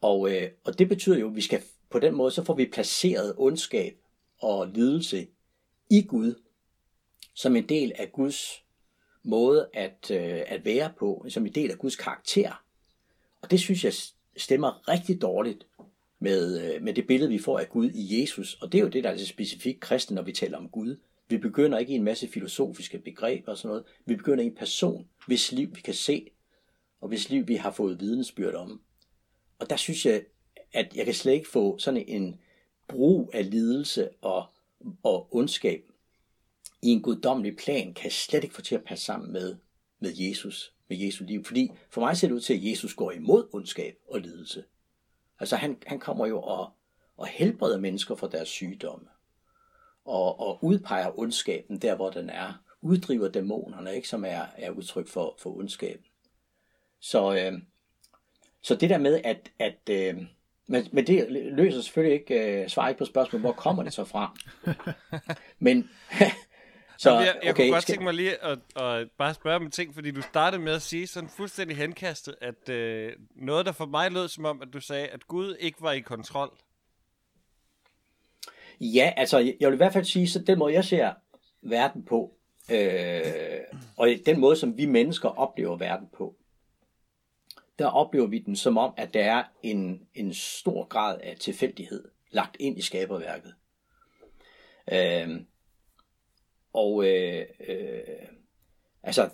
Og, 0.00 0.32
øh, 0.32 0.50
og 0.64 0.78
det 0.78 0.88
betyder 0.88 1.18
jo, 1.18 1.28
at 1.28 1.36
vi 1.36 1.40
skal 1.40 1.62
på 1.90 1.98
den 1.98 2.14
måde, 2.14 2.30
så 2.30 2.44
får 2.44 2.54
vi 2.54 2.66
placeret 2.72 3.34
ondskab 3.36 3.96
og 4.38 4.68
lidelse 4.68 5.26
i 5.90 6.02
Gud, 6.02 6.34
som 7.34 7.56
en 7.56 7.68
del 7.68 7.92
af 7.98 8.12
Guds 8.12 8.64
måde 9.22 9.68
at, 9.74 10.10
øh, 10.10 10.42
at 10.46 10.64
være 10.64 10.92
på, 10.98 11.26
som 11.28 11.46
en 11.46 11.54
del 11.54 11.70
af 11.70 11.78
Guds 11.78 11.96
karakter. 11.96 12.64
Og 13.42 13.50
det 13.50 13.60
synes 13.60 13.84
jeg 13.84 13.92
stemmer 14.36 14.88
rigtig 14.88 15.22
dårligt 15.22 15.66
med, 16.22 16.74
øh, 16.74 16.82
med 16.82 16.94
det 16.94 17.06
billede, 17.06 17.30
vi 17.30 17.38
får 17.38 17.58
af 17.58 17.68
Gud 17.68 17.90
i 17.90 18.20
Jesus. 18.20 18.54
Og 18.54 18.72
det 18.72 18.78
er 18.78 18.82
jo 18.82 18.88
det, 18.88 19.04
der 19.04 19.10
er 19.10 19.16
så 19.16 19.26
specifikt 19.26 19.80
kristen, 19.80 20.14
når 20.14 20.22
vi 20.22 20.32
taler 20.32 20.58
om 20.58 20.68
Gud. 20.68 20.96
Vi 21.28 21.38
begynder 21.38 21.78
ikke 21.78 21.92
i 21.92 21.96
en 21.96 22.04
masse 22.04 22.28
filosofiske 22.28 22.98
begreber 22.98 23.52
og 23.52 23.58
sådan 23.58 23.68
noget. 23.68 23.84
Vi 24.06 24.16
begynder 24.16 24.44
i 24.44 24.46
en 24.46 24.54
person, 24.54 25.08
hvis 25.26 25.52
liv 25.52 25.76
vi 25.76 25.80
kan 25.80 25.94
se, 25.94 26.30
og 27.00 27.08
hvis 27.08 27.30
liv 27.30 27.48
vi 27.48 27.54
har 27.54 27.70
fået 27.70 28.00
vidensbyrd 28.00 28.54
om. 28.54 28.80
Og 29.58 29.70
der 29.70 29.76
synes 29.76 30.06
jeg, 30.06 30.24
at 30.72 30.96
jeg 30.96 31.04
kan 31.04 31.14
slet 31.14 31.32
ikke 31.32 31.48
få 31.48 31.78
sådan 31.78 32.04
en 32.08 32.40
brug 32.88 33.30
af 33.32 33.50
lidelse 33.50 34.08
og, 34.20 34.46
og 35.02 35.34
ondskab 35.34 35.82
i 36.82 36.88
en 36.88 37.02
guddommelig 37.02 37.56
plan, 37.56 37.94
kan 37.94 38.04
jeg 38.04 38.12
slet 38.12 38.44
ikke 38.44 38.54
få 38.54 38.62
til 38.62 38.74
at 38.74 38.84
passe 38.84 39.04
sammen 39.04 39.32
med, 39.32 39.56
med 40.00 40.12
Jesus, 40.16 40.74
med 40.88 40.96
Jesu 40.96 41.24
liv. 41.24 41.44
Fordi 41.44 41.70
for 41.90 42.00
mig 42.00 42.16
ser 42.16 42.28
det 42.28 42.34
ud 42.34 42.40
til, 42.40 42.54
at 42.54 42.64
Jesus 42.64 42.94
går 42.94 43.12
imod 43.12 43.48
ondskab 43.52 43.94
og 44.08 44.20
lidelse. 44.20 44.64
Altså 45.42 45.56
han, 45.56 45.76
han 45.86 46.00
kommer 46.00 46.26
jo 46.26 46.40
og, 46.40 46.70
og 47.16 47.26
helbreder 47.26 47.78
mennesker 47.78 48.14
for 48.14 48.26
deres 48.26 48.48
sygdomme. 48.48 49.06
Og, 50.04 50.40
og 50.40 50.64
udpeger 50.64 51.18
ondskaben 51.18 51.78
der, 51.78 51.94
hvor 51.94 52.10
den 52.10 52.30
er. 52.30 52.62
Uddriver 52.80 53.28
dæmonerne, 53.28 53.94
ikke, 53.94 54.08
som 54.08 54.24
er, 54.24 54.46
er 54.56 54.70
udtryk 54.70 55.08
for, 55.08 55.36
for 55.38 55.56
ondskab. 55.56 56.04
Så, 57.00 57.34
øh, 57.34 57.52
så 58.62 58.74
det 58.74 58.90
der 58.90 58.98
med, 58.98 59.20
at, 59.24 59.52
at 59.58 59.78
øh, 59.90 60.22
men, 60.66 60.88
men 60.92 61.06
det 61.06 61.26
løser 61.30 61.80
selvfølgelig 61.80 62.20
ikke, 62.20 62.62
øh, 62.62 62.68
svarer 62.68 62.88
ikke 62.88 62.98
på 62.98 63.04
spørgsmålet, 63.04 63.42
hvor 63.42 63.52
kommer 63.52 63.82
det 63.82 63.92
så 63.92 64.04
fra? 64.04 64.36
Men, 65.58 65.90
så, 67.02 67.10
Jamen, 67.10 67.26
jeg, 67.26 67.40
jeg 67.42 67.50
okay, 67.50 67.62
kunne 67.62 67.72
godt 67.72 67.82
skal... 67.82 67.92
tænke 67.92 68.04
mig 68.04 68.14
lige 68.14 68.44
at, 68.44 68.58
at 68.76 69.10
bare 69.10 69.34
spørge 69.34 69.56
om 69.56 69.62
en 69.62 69.70
ting, 69.70 69.94
fordi 69.94 70.10
du 70.10 70.22
startede 70.22 70.62
med 70.62 70.72
at 70.72 70.82
sige 70.82 71.06
sådan 71.06 71.28
fuldstændig 71.28 71.76
henkastet, 71.76 72.34
at 72.40 72.68
øh, 72.68 73.12
noget, 73.34 73.66
der 73.66 73.72
for 73.72 73.86
mig 73.86 74.10
lød 74.10 74.28
som 74.28 74.44
om, 74.44 74.62
at 74.62 74.68
du 74.72 74.80
sagde, 74.80 75.08
at 75.08 75.26
Gud 75.26 75.56
ikke 75.60 75.82
var 75.82 75.92
i 75.92 76.00
kontrol. 76.00 76.58
Ja, 78.80 79.12
altså 79.16 79.38
jeg 79.38 79.68
vil 79.68 79.74
i 79.74 79.76
hvert 79.76 79.92
fald 79.92 80.04
sige, 80.04 80.28
så 80.28 80.38
den 80.38 80.58
måde, 80.58 80.74
jeg 80.74 80.84
ser 80.84 81.12
verden 81.62 82.04
på, 82.04 82.36
øh, 82.70 83.22
og 83.96 84.08
den 84.26 84.40
måde, 84.40 84.56
som 84.56 84.76
vi 84.76 84.86
mennesker 84.86 85.28
oplever 85.28 85.76
verden 85.76 86.08
på, 86.16 86.36
der 87.78 87.86
oplever 87.86 88.26
vi 88.26 88.38
den 88.38 88.56
som 88.56 88.78
om, 88.78 88.94
at 88.96 89.14
der 89.14 89.24
er 89.24 89.44
en, 89.62 90.06
en 90.14 90.34
stor 90.34 90.84
grad 90.84 91.20
af 91.22 91.36
tilfældighed 91.40 92.08
lagt 92.30 92.56
ind 92.60 92.78
i 92.78 92.82
skaberværket. 92.82 93.54
Øh, 94.92 95.40
og 96.72 97.06
øh, 97.06 97.46
øh, 97.68 98.00
altså, 99.02 99.30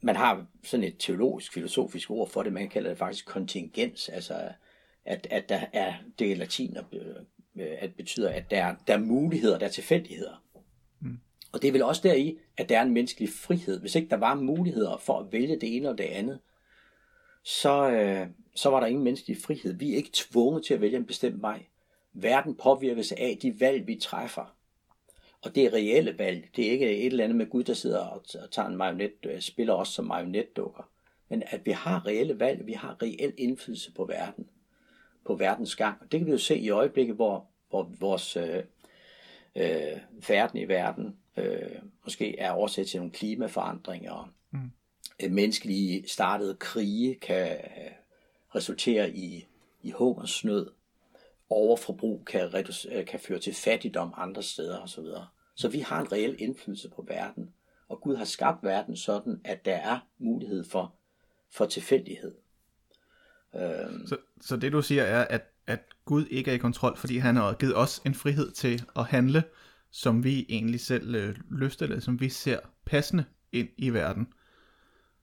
man 0.00 0.16
har 0.16 0.46
sådan 0.64 0.84
et 0.84 0.96
teologisk, 0.98 1.52
filosofisk 1.52 2.10
ord 2.10 2.28
for 2.28 2.42
det, 2.42 2.52
man 2.52 2.68
kalder 2.68 2.88
det 2.88 2.98
faktisk 2.98 3.26
kontingens, 3.26 4.08
altså 4.08 4.52
at, 5.04 5.26
at 5.30 5.48
der 5.48 5.60
er, 5.72 5.94
det 6.18 6.32
er 6.32 6.36
latin, 6.36 6.76
øh, 6.92 7.16
at 7.78 7.94
betyder, 7.94 8.30
at 8.30 8.50
der 8.50 8.64
er, 8.64 8.74
der 8.86 8.94
er 8.94 8.98
muligheder, 8.98 9.58
der 9.58 9.66
er 9.66 9.70
tilfældigheder. 9.70 10.44
Mm. 11.00 11.18
Og 11.52 11.62
det 11.62 11.68
er 11.68 11.72
vel 11.72 11.82
også 11.82 12.00
deri, 12.04 12.38
at 12.56 12.68
der 12.68 12.78
er 12.78 12.82
en 12.82 12.94
menneskelig 12.94 13.28
frihed. 13.28 13.80
Hvis 13.80 13.94
ikke 13.94 14.08
der 14.08 14.16
var 14.16 14.34
muligheder 14.34 14.96
for 14.96 15.18
at 15.18 15.32
vælge 15.32 15.60
det 15.60 15.76
ene 15.76 15.88
og 15.88 15.98
det 15.98 16.04
andet, 16.04 16.38
så, 17.44 17.90
øh, 17.90 18.26
så 18.54 18.70
var 18.70 18.80
der 18.80 18.86
ingen 18.86 19.04
menneskelig 19.04 19.36
frihed. 19.44 19.72
Vi 19.72 19.92
er 19.92 19.96
ikke 19.96 20.10
tvunget 20.12 20.64
til 20.64 20.74
at 20.74 20.80
vælge 20.80 20.96
en 20.96 21.06
bestemt 21.06 21.42
vej. 21.42 21.62
Verden 22.12 22.54
påvirkes 22.54 23.12
af 23.12 23.38
de 23.42 23.60
valg, 23.60 23.86
vi 23.86 23.94
træffer. 23.94 24.56
Og 25.42 25.54
det 25.54 25.64
er 25.64 25.72
reelle 25.72 26.18
valg. 26.18 26.48
Det 26.56 26.66
er 26.66 26.70
ikke 26.70 26.96
et 26.96 27.06
eller 27.06 27.24
andet 27.24 27.36
med 27.36 27.50
Gud, 27.50 27.64
der 27.64 27.74
sidder 27.74 27.98
og 27.98 28.24
tager 28.50 28.68
en 28.68 28.76
marionet, 28.76 29.12
øh, 29.26 29.40
spiller 29.40 29.74
os 29.74 29.88
som 29.88 30.04
marionetdukker. 30.04 30.88
Men 31.28 31.42
at 31.46 31.66
vi 31.66 31.70
har 31.70 32.06
reelle 32.06 32.40
valg, 32.40 32.66
vi 32.66 32.72
har 32.72 33.02
reel 33.02 33.34
indflydelse 33.38 33.92
på 33.92 34.04
verden, 34.04 34.48
på 35.26 35.34
verdens 35.34 35.76
gang. 35.76 35.96
Og 36.00 36.12
det 36.12 36.20
kan 36.20 36.26
vi 36.26 36.32
jo 36.32 36.38
se 36.38 36.58
i 36.58 36.70
øjeblikket, 36.70 37.16
hvor, 37.16 37.46
hvor 37.70 37.90
vores 38.00 38.36
øh, 38.36 38.62
øh, 39.56 39.98
færden 40.20 40.58
i 40.58 40.68
verden 40.68 41.16
øh, 41.36 41.78
måske 42.04 42.38
er 42.38 42.50
oversat 42.50 42.86
til 42.86 43.00
nogle 43.00 43.12
klimaforandringer. 43.12 44.32
Mm. 44.50 44.70
Øh, 45.22 45.32
menneskelige 45.32 46.08
startede 46.08 46.54
krige 46.54 47.14
kan 47.14 47.58
resultere 48.54 49.10
i, 49.10 49.46
i 49.82 49.90
hungersnød 49.90 50.70
overforbrug 51.52 52.24
kan, 52.26 52.40
reduc- 52.54 53.02
kan 53.04 53.20
føre 53.20 53.38
til 53.38 53.54
fattigdom 53.54 54.14
andre 54.16 54.42
steder 54.42 54.78
osv. 54.80 55.04
Så 55.54 55.68
vi 55.68 55.78
har 55.78 56.00
en 56.00 56.12
reel 56.12 56.36
indflydelse 56.38 56.90
på 56.90 57.04
verden. 57.08 57.50
Og 57.88 58.00
Gud 58.00 58.16
har 58.16 58.24
skabt 58.24 58.62
verden 58.62 58.96
sådan, 58.96 59.40
at 59.44 59.64
der 59.64 59.74
er 59.74 59.98
mulighed 60.18 60.64
for, 60.64 60.94
for 61.50 61.66
tilfældighed. 61.66 62.34
Øhm. 63.54 64.06
Så, 64.06 64.16
så 64.40 64.56
det 64.56 64.72
du 64.72 64.82
siger 64.82 65.02
er, 65.02 65.24
at, 65.24 65.42
at 65.66 65.80
Gud 66.04 66.26
ikke 66.26 66.50
er 66.50 66.54
i 66.54 66.58
kontrol, 66.58 66.96
fordi 66.96 67.18
han 67.18 67.36
har 67.36 67.52
givet 67.54 67.76
os 67.76 68.02
en 68.06 68.14
frihed 68.14 68.50
til 68.50 68.82
at 68.96 69.04
handle, 69.04 69.42
som 69.90 70.24
vi 70.24 70.46
egentlig 70.48 70.80
selv 70.80 71.14
øh, 71.14 71.36
lyster, 71.50 71.86
eller 71.86 72.00
som 72.00 72.20
vi 72.20 72.28
ser 72.28 72.58
passende 72.84 73.24
ind 73.52 73.68
i 73.76 73.90
verden. 73.90 74.32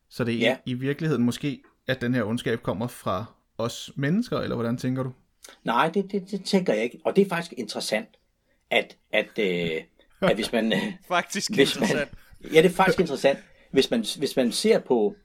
Så 0.09 0.23
det 0.23 0.33
er 0.35 0.39
Ja. 0.39 0.57
i 0.65 0.73
virkeligheden 0.73 1.23
måske, 1.23 1.63
at 1.87 2.01
den 2.01 2.13
her 2.13 2.23
ondskab 2.23 2.59
kommer 2.63 2.87
fra 2.87 3.25
os 3.57 3.91
mennesker, 3.95 4.37
eller 4.37 4.55
hvordan 4.55 4.77
tænker 4.77 5.03
du? 5.03 5.11
Nej, 5.63 5.89
det, 5.89 6.11
det, 6.11 6.31
det 6.31 6.45
tænker 6.45 6.73
jeg 6.73 6.83
ikke. 6.83 6.99
Og 7.03 7.15
det 7.15 7.25
er 7.25 7.29
faktisk 7.29 7.53
interessant, 7.53 8.09
at, 8.69 8.97
at, 9.11 9.39
øh, 9.39 9.83
at 10.21 10.35
hvis 10.35 10.51
man... 10.51 10.73
øh, 10.73 10.93
Faktisk 11.07 11.55
hvis 11.55 11.79
man, 11.79 11.89
ja, 12.53 12.61
det 12.61 12.65
er 12.65 12.75
faktisk 12.75 12.99
interessant. 12.99 13.39
Hvis 13.71 13.91
man, 13.91 14.05
hvis 14.17 14.35
man 14.35 14.51
ser 14.51 14.79
på, 14.79 15.15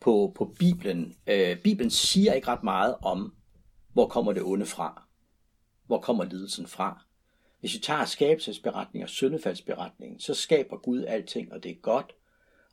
på, 0.00 0.32
på 0.36 0.54
Bibelen, 0.58 1.16
øh, 1.26 1.58
Bibelen 1.58 1.90
siger 1.90 2.32
ikke 2.32 2.48
ret 2.48 2.62
meget 2.62 2.94
om, 3.02 3.34
hvor 3.92 4.08
kommer 4.08 4.32
det 4.32 4.42
onde 4.42 4.66
fra. 4.66 5.02
Hvor 5.86 6.00
kommer 6.00 6.24
lidelsen 6.24 6.66
fra. 6.66 7.04
Hvis 7.60 7.74
vi 7.74 7.78
tager 7.78 8.04
skabelsesberetningen 8.04 9.04
og 9.04 9.08
syndefaldsberetningen, 9.10 10.20
så 10.20 10.34
skaber 10.34 10.76
Gud 10.76 11.04
alting, 11.04 11.52
og 11.52 11.62
det 11.62 11.70
er 11.70 11.80
godt. 11.82 12.14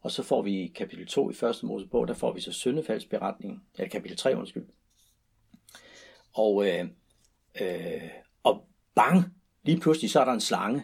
Og 0.02 0.12
så 0.12 0.24
får 0.24 0.42
vi 0.42 0.52
i 0.52 0.68
kapitel 0.68 1.08
2 1.08 1.32
i 1.32 1.34
første 1.34 1.66
Mosebog, 1.66 2.08
der 2.08 2.14
får 2.14 2.34
vi 2.34 2.42
så 2.42 2.52
syndefaldsberetningen, 2.52 3.62
eller 3.76 3.90
kapitel 3.90 4.18
3, 4.18 4.38
undskyld. 4.38 4.66
Og, 6.36 6.68
øh, 6.68 6.86
øh, 7.62 8.10
og 8.44 8.68
bang, 8.96 9.24
lige 9.64 9.80
pludselig 9.80 10.12
så 10.12 10.20
er 10.20 10.26
der 10.26 10.34
en 10.34 10.42
slange. 10.42 10.84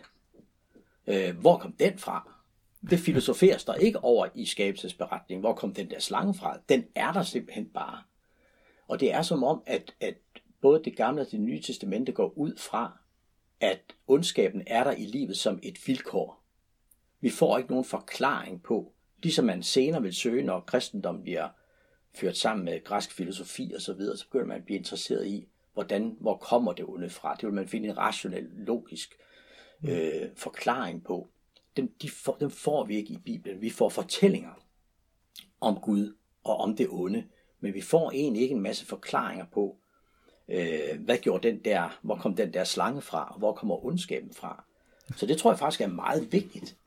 Øh, 1.08 1.38
hvor 1.38 1.58
kom 1.58 1.72
den 1.72 1.98
fra? 1.98 2.31
Det 2.89 3.00
filosoferes 3.00 3.63
der 3.63 3.74
ikke 3.74 4.03
over 4.03 4.27
i 4.36 4.46
skabelsesberetningen. 4.46 5.41
Hvor 5.41 5.53
kom 5.53 5.74
den 5.74 5.89
der 5.89 6.00
slange 6.00 6.34
fra? 6.34 6.58
Den 6.70 6.86
er 6.96 7.12
der 7.12 7.24
simpelthen 7.24 7.65
bare. 7.65 8.03
Og 8.88 9.00
det 9.00 9.13
er 9.13 9.22
som 9.22 9.43
om, 9.43 9.63
at, 9.65 9.96
at 10.00 10.15
både 10.62 10.84
det 10.84 10.96
gamle 10.96 11.22
og 11.22 11.31
det 11.31 11.39
nye 11.39 11.62
testamente 11.62 12.12
går 12.12 12.38
ud 12.38 12.58
fra, 12.58 12.98
at 13.60 13.81
ondskaben 14.08 14.63
er 14.67 14.84
der 14.84 14.91
i 14.91 15.05
livet 15.05 15.38
som 15.38 15.60
et 15.63 15.88
vilkår. 15.88 16.43
Vi 17.22 17.29
får 17.29 17.58
ikke 17.58 17.70
nogen 17.70 17.86
forklaring 17.86 18.63
på, 18.63 18.93
ligesom 19.24 19.46
man 19.46 19.63
senere 19.63 20.01
vil 20.01 20.15
søge, 20.15 20.43
når 20.43 20.60
kristendom 20.60 21.24
bliver 21.24 21.50
ført 22.13 22.38
sammen 22.38 22.65
med 22.65 22.84
græsk 22.84 23.12
filosofi 23.12 23.72
og 23.75 23.82
så 23.82 23.94
videre, 23.94 24.18
så 24.18 24.25
begynder 24.25 24.46
man 24.46 24.58
at 24.58 24.65
blive 24.65 24.77
interesseret 24.77 25.27
i, 25.27 25.48
hvordan, 25.74 26.18
hvor 26.20 26.38
kommer 26.38 26.74
det 26.74 26.86
onde 26.86 27.10
fra? 27.10 27.36
Det 27.36 27.46
vil 27.46 27.53
man 27.53 27.68
finde 27.68 27.89
en 27.89 27.98
rationel, 27.98 28.44
logisk 28.44 29.18
øh, 29.89 30.30
forklaring 30.36 31.03
på. 31.03 31.30
Dem, 31.77 31.94
de 32.01 32.10
får, 32.10 32.38
dem 32.39 32.50
får 32.50 32.86
vi 32.86 32.96
ikke 32.96 33.13
i 33.13 33.18
Bibelen. 33.18 33.62
Vi 33.62 33.70
får 33.70 33.89
fortællinger 33.89 34.65
om 35.62 35.75
Gud 35.75 36.15
og 36.44 36.58
om 36.58 36.75
det 36.75 36.88
onde, 36.89 37.24
men 37.60 37.74
vi 37.74 37.82
får 37.82 38.12
egentlig 38.12 38.41
ikke 38.41 38.56
en 38.56 38.62
masse 38.62 38.86
forklaringer 38.86 39.46
på, 39.53 39.77
øh, 40.50 41.00
hvad 41.00 41.18
gjorde 41.18 41.48
den 41.48 41.60
der, 41.65 42.00
hvor 42.01 42.15
kom 42.15 42.36
den 42.36 42.53
der 42.53 42.63
slange 42.63 43.01
fra, 43.01 43.27
og 43.32 43.38
hvor 43.38 43.53
kommer 43.53 43.86
ondskaben 43.86 44.34
fra. 44.34 44.65
Så 45.18 45.25
det 45.25 45.38
tror 45.38 45.51
jeg 45.51 45.60
faktisk 45.60 45.82
er 45.82 45.88
meget 45.88 46.32
vigtigt, 46.32 46.77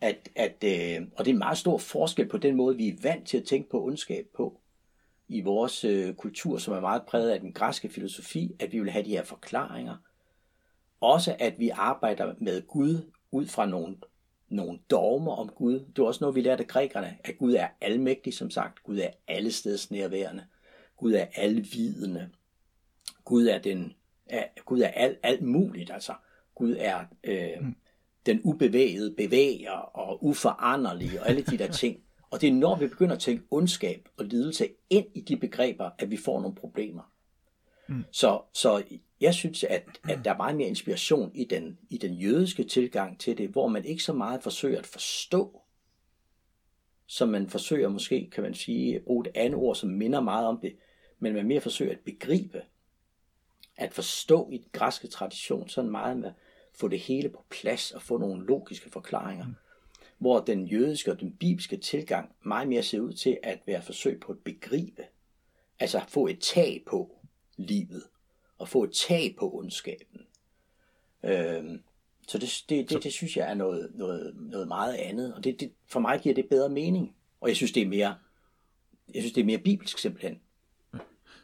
at, 0.00 0.28
at, 0.36 0.64
øh, 0.64 1.06
og 1.16 1.24
det 1.24 1.30
er 1.30 1.34
en 1.34 1.38
meget 1.38 1.58
stor 1.58 1.78
forskel 1.78 2.28
på 2.28 2.38
den 2.38 2.56
måde, 2.56 2.76
vi 2.76 2.88
er 2.88 2.96
vant 3.02 3.28
til 3.28 3.38
at 3.38 3.44
tænke 3.44 3.70
på 3.70 3.84
ondskab 3.84 4.26
på 4.36 4.60
i 5.28 5.40
vores 5.40 5.84
øh, 5.84 6.14
kultur, 6.14 6.58
som 6.58 6.74
er 6.74 6.80
meget 6.80 7.02
præget 7.02 7.30
af 7.30 7.40
den 7.40 7.52
græske 7.52 7.88
filosofi, 7.88 8.56
at 8.60 8.72
vi 8.72 8.80
vil 8.80 8.90
have 8.90 9.04
de 9.04 9.10
her 9.10 9.24
forklaringer. 9.24 9.96
Også 11.00 11.36
at 11.38 11.58
vi 11.58 11.68
arbejder 11.68 12.34
med 12.38 12.66
Gud 12.66 13.10
ud 13.30 13.46
fra 13.46 13.66
nogle, 13.66 13.96
nogle 14.48 14.78
dogmer 14.90 15.32
om 15.32 15.48
Gud. 15.48 15.80
Det 15.80 15.98
er 15.98 16.06
også 16.06 16.18
noget, 16.20 16.36
vi 16.36 16.40
lærte 16.40 16.62
af 16.62 16.68
grækerne, 16.68 17.18
at 17.24 17.38
Gud 17.38 17.54
er 17.54 17.68
almægtig, 17.80 18.34
som 18.34 18.50
sagt. 18.50 18.82
Gud 18.82 18.98
er 18.98 19.10
alle 19.28 19.52
steds 19.52 19.90
nærværende. 19.90 20.44
Gud 20.96 21.12
er 21.12 21.26
alvidende. 21.34 22.30
Gud 23.24 23.46
er, 23.46 23.58
den, 23.58 23.94
er, 24.26 24.44
Gud 24.64 24.80
er 24.80 24.88
alt, 24.88 25.18
alt 25.22 25.42
muligt, 25.42 25.90
altså. 25.90 26.14
Gud 26.54 26.76
er 26.78 27.04
øh, 27.24 27.60
mm 27.60 27.76
den 28.28 28.40
ubevægede 28.44 29.14
bevæger 29.16 29.70
og 29.70 30.24
uforanderlige 30.24 31.20
og 31.20 31.28
alle 31.28 31.42
de 31.42 31.58
der 31.58 31.72
ting. 31.72 32.00
Og 32.30 32.40
det 32.40 32.48
er 32.48 32.52
når 32.52 32.76
vi 32.76 32.86
begynder 32.86 33.14
at 33.14 33.20
tænke 33.20 33.44
ondskab 33.50 34.08
og 34.18 34.24
lidelse 34.24 34.68
ind 34.90 35.06
i 35.14 35.20
de 35.20 35.36
begreber, 35.36 35.90
at 35.98 36.10
vi 36.10 36.16
får 36.16 36.40
nogle 36.40 36.56
problemer. 36.56 37.12
Mm. 37.88 38.04
Så, 38.12 38.40
så 38.54 38.82
jeg 39.20 39.34
synes, 39.34 39.64
at, 39.64 39.82
at 40.08 40.18
der 40.24 40.32
er 40.32 40.36
meget 40.36 40.56
mere 40.56 40.68
inspiration 40.68 41.30
i 41.34 41.44
den, 41.44 41.78
i 41.90 41.98
den 41.98 42.14
jødiske 42.14 42.64
tilgang 42.64 43.20
til 43.20 43.38
det, 43.38 43.48
hvor 43.48 43.68
man 43.68 43.84
ikke 43.84 44.02
så 44.02 44.12
meget 44.12 44.42
forsøger 44.42 44.78
at 44.78 44.86
forstå, 44.86 45.62
som 47.06 47.28
man 47.28 47.48
forsøger 47.48 47.88
måske, 47.88 48.30
kan 48.30 48.42
man 48.42 48.54
sige, 48.54 48.96
at 48.96 49.02
bruge 49.02 49.28
et 49.28 49.32
andet 49.34 49.54
ord, 49.54 49.76
som 49.76 49.90
minder 49.90 50.20
meget 50.20 50.46
om 50.46 50.60
det, 50.60 50.76
men 51.18 51.34
man 51.34 51.46
mere 51.46 51.60
forsøger 51.60 51.92
at 51.92 52.00
begribe, 52.04 52.62
at 53.76 53.92
forstå 53.92 54.50
i 54.52 54.56
den 54.56 54.68
græske 54.72 55.08
tradition, 55.08 55.68
sådan 55.68 55.90
meget 55.90 56.16
med 56.16 56.32
få 56.78 56.88
det 56.88 56.98
hele 56.98 57.28
på 57.28 57.44
plads 57.50 57.92
og 57.92 58.02
få 58.02 58.18
nogle 58.18 58.46
logiske 58.46 58.90
forklaringer. 58.90 59.46
Mm. 59.46 59.54
Hvor 60.18 60.40
den 60.40 60.66
jødiske 60.66 61.10
og 61.10 61.20
den 61.20 61.32
bibelske 61.32 61.76
tilgang 61.76 62.32
meget 62.42 62.68
mere 62.68 62.82
ser 62.82 63.00
ud 63.00 63.12
til 63.12 63.38
at 63.42 63.60
være 63.66 63.82
forsøg 63.82 64.20
på 64.20 64.32
at 64.32 64.38
begribe. 64.38 65.02
Altså 65.78 66.00
få 66.08 66.26
et 66.26 66.40
tag 66.40 66.82
på 66.86 67.18
livet 67.56 68.02
og 68.58 68.68
få 68.68 68.84
et 68.84 68.92
tag 68.92 69.34
på 69.38 69.54
ondskaben. 69.54 70.20
Øhm, 71.22 71.82
så 72.28 72.38
det, 72.38 72.64
det, 72.68 72.90
det, 72.90 73.04
det 73.04 73.12
synes 73.12 73.36
jeg 73.36 73.50
er 73.50 73.54
noget, 73.54 73.90
noget, 73.94 74.36
noget 74.36 74.68
meget 74.68 74.94
andet, 74.94 75.34
og 75.34 75.44
det, 75.44 75.60
det, 75.60 75.72
for 75.86 76.00
mig 76.00 76.20
giver 76.20 76.34
det 76.34 76.48
bedre 76.48 76.68
mening. 76.68 77.16
Og 77.40 77.48
jeg 77.48 77.56
synes, 77.56 77.72
det 77.72 77.82
er 77.82 77.88
mere, 77.88 78.16
jeg 79.14 79.22
synes, 79.22 79.32
det 79.32 79.40
er 79.40 79.44
mere 79.44 79.58
bibelsk 79.58 79.98
simpelthen. 79.98 80.40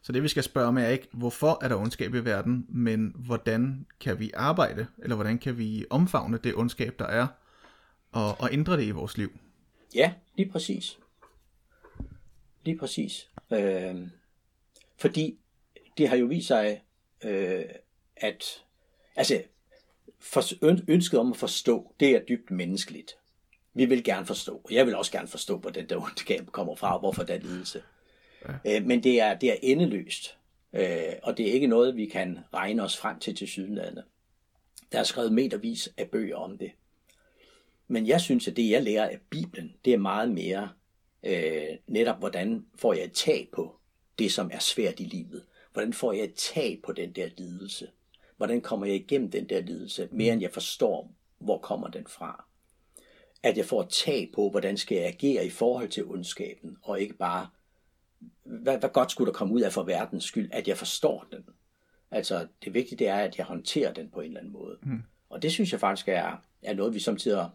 Så 0.04 0.12
det 0.12 0.22
vi 0.22 0.28
skal 0.28 0.42
spørge 0.42 0.68
om 0.68 0.78
er 0.78 0.86
ikke, 0.86 1.08
hvorfor 1.12 1.58
er 1.62 1.68
der 1.68 1.76
ondskab 1.76 2.14
i 2.14 2.18
verden, 2.18 2.66
men 2.68 3.14
hvordan 3.16 3.86
kan 4.00 4.18
vi 4.18 4.30
arbejde, 4.34 4.86
eller 5.02 5.16
hvordan 5.16 5.38
kan 5.38 5.58
vi 5.58 5.84
omfavne 5.90 6.38
det 6.38 6.54
ondskab, 6.54 6.98
der 6.98 7.06
er, 7.06 7.26
og, 8.12 8.40
og 8.40 8.52
ændre 8.52 8.76
det 8.76 8.84
i 8.84 8.90
vores 8.90 9.18
liv. 9.18 9.38
Ja, 9.94 10.12
lige 10.36 10.50
præcis. 10.50 10.98
Lige 12.64 12.78
præcis. 12.78 13.30
Øh, 13.52 14.08
fordi 14.96 15.38
det 15.98 16.08
har 16.08 16.16
jo 16.16 16.26
vist 16.26 16.46
sig, 16.46 16.82
øh, 17.24 17.64
at 18.16 18.44
altså, 19.16 19.42
for, 20.20 20.42
ønsket 20.88 21.20
om 21.20 21.30
at 21.30 21.36
forstå, 21.36 21.94
det 22.00 22.10
er 22.10 22.20
dybt 22.28 22.50
menneskeligt. 22.50 23.16
Vi 23.74 23.84
vil 23.84 24.04
gerne 24.04 24.26
forstå, 24.26 24.60
og 24.64 24.72
jeg 24.72 24.86
vil 24.86 24.96
også 24.96 25.12
gerne 25.12 25.28
forstå, 25.28 25.58
hvor 25.58 25.70
den 25.70 25.88
der 25.88 25.96
ondskab 25.96 26.46
kommer 26.52 26.76
fra, 26.76 26.94
og 26.94 27.00
hvorfor 27.00 27.22
der 27.22 27.34
er 27.34 27.38
lidelse. 27.38 27.82
Ja. 28.48 28.76
Øh, 28.76 28.86
men 28.86 29.02
det 29.02 29.20
er, 29.20 29.34
det 29.34 29.50
er 29.50 29.56
endeløst, 29.62 30.36
øh, 30.72 31.12
og 31.22 31.36
det 31.36 31.48
er 31.48 31.52
ikke 31.52 31.66
noget, 31.66 31.96
vi 31.96 32.06
kan 32.06 32.38
regne 32.54 32.82
os 32.82 32.96
frem 32.96 33.18
til 33.18 33.36
til 33.36 33.48
sydlandet. 33.48 34.04
Der 34.92 34.98
er 34.98 35.04
skrevet 35.04 35.32
metervis 35.32 35.88
af 35.96 36.08
bøger 36.08 36.36
om 36.36 36.58
det. 36.58 36.70
Men 37.88 38.06
jeg 38.06 38.20
synes, 38.20 38.48
at 38.48 38.56
det, 38.56 38.70
jeg 38.70 38.82
lærer 38.82 39.08
af 39.08 39.18
Bibelen, 39.30 39.74
det 39.84 39.92
er 39.92 39.98
meget 39.98 40.30
mere 40.30 40.68
øh, 41.22 41.76
netop, 41.86 42.18
hvordan 42.18 42.66
får 42.76 42.92
jeg 42.92 43.04
et 43.04 43.12
tag 43.12 43.48
på 43.52 43.76
det, 44.18 44.32
som 44.32 44.50
er 44.52 44.58
svært 44.58 45.00
i 45.00 45.04
livet. 45.04 45.44
Hvordan 45.72 45.92
får 45.92 46.12
jeg 46.12 46.24
et 46.24 46.34
tag 46.34 46.80
på 46.84 46.92
den 46.92 47.12
der 47.12 47.28
lidelse? 47.36 47.88
Hvordan 48.36 48.60
kommer 48.60 48.86
jeg 48.86 48.96
igennem 48.96 49.30
den 49.30 49.48
der 49.48 49.60
lidelse, 49.60 50.08
mere 50.12 50.32
end 50.32 50.42
jeg 50.42 50.50
forstår, 50.50 51.10
hvor 51.38 51.58
kommer 51.58 51.88
den 51.88 52.06
fra? 52.06 52.44
At 53.42 53.56
jeg 53.56 53.66
får 53.66 53.82
et 53.82 53.88
tag 53.88 54.30
på, 54.34 54.50
hvordan 54.50 54.76
skal 54.76 54.96
jeg 54.96 55.06
agere 55.06 55.46
i 55.46 55.50
forhold 55.50 55.88
til 55.88 56.04
ondskaben, 56.04 56.76
og 56.82 57.00
ikke 57.00 57.14
bare, 57.14 57.48
hvad, 58.44 58.78
hvad 58.78 58.90
godt 58.90 59.10
skulle 59.10 59.32
der 59.32 59.38
komme 59.38 59.54
ud 59.54 59.60
af 59.60 59.72
for 59.72 59.82
verdens 59.82 60.24
skyld, 60.24 60.50
at 60.52 60.68
jeg 60.68 60.76
forstår 60.76 61.26
den. 61.32 61.44
Altså, 62.10 62.46
det 62.64 62.74
vigtige 62.74 62.98
det 62.98 63.08
er, 63.08 63.16
at 63.16 63.38
jeg 63.38 63.46
håndterer 63.46 63.92
den 63.92 64.10
på 64.10 64.20
en 64.20 64.26
eller 64.26 64.40
anden 64.40 64.52
måde. 64.52 64.78
Mm. 64.82 65.02
Og 65.30 65.42
det 65.42 65.52
synes 65.52 65.72
jeg 65.72 65.80
faktisk 65.80 66.08
er, 66.08 66.42
er 66.62 66.74
noget, 66.74 66.94
vi 66.94 67.00
samtidig, 67.00 67.48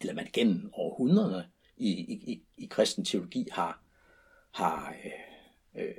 eller 0.00 0.14
man 0.14 0.28
gennem 0.32 0.70
århundrederne 0.72 1.46
i, 1.76 1.90
i, 1.90 2.32
i, 2.32 2.42
i 2.56 2.66
kristen 2.66 3.04
teologi 3.04 3.48
har, 3.52 3.80
har, 4.50 4.94
øh, 5.04 5.84
øh, 5.84 5.94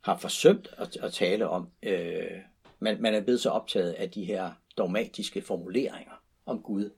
har 0.00 0.16
forsømt 0.16 0.68
at, 0.78 0.96
at 0.96 1.12
tale 1.12 1.48
om. 1.48 1.68
Øh, 1.82 2.30
man, 2.78 3.02
man 3.02 3.14
er 3.14 3.20
blevet 3.20 3.40
så 3.40 3.50
optaget 3.50 3.92
af 3.92 4.10
de 4.10 4.24
her 4.24 4.52
dogmatiske 4.78 5.42
formuleringer 5.42 6.22
om 6.46 6.62
Gud. 6.62 6.90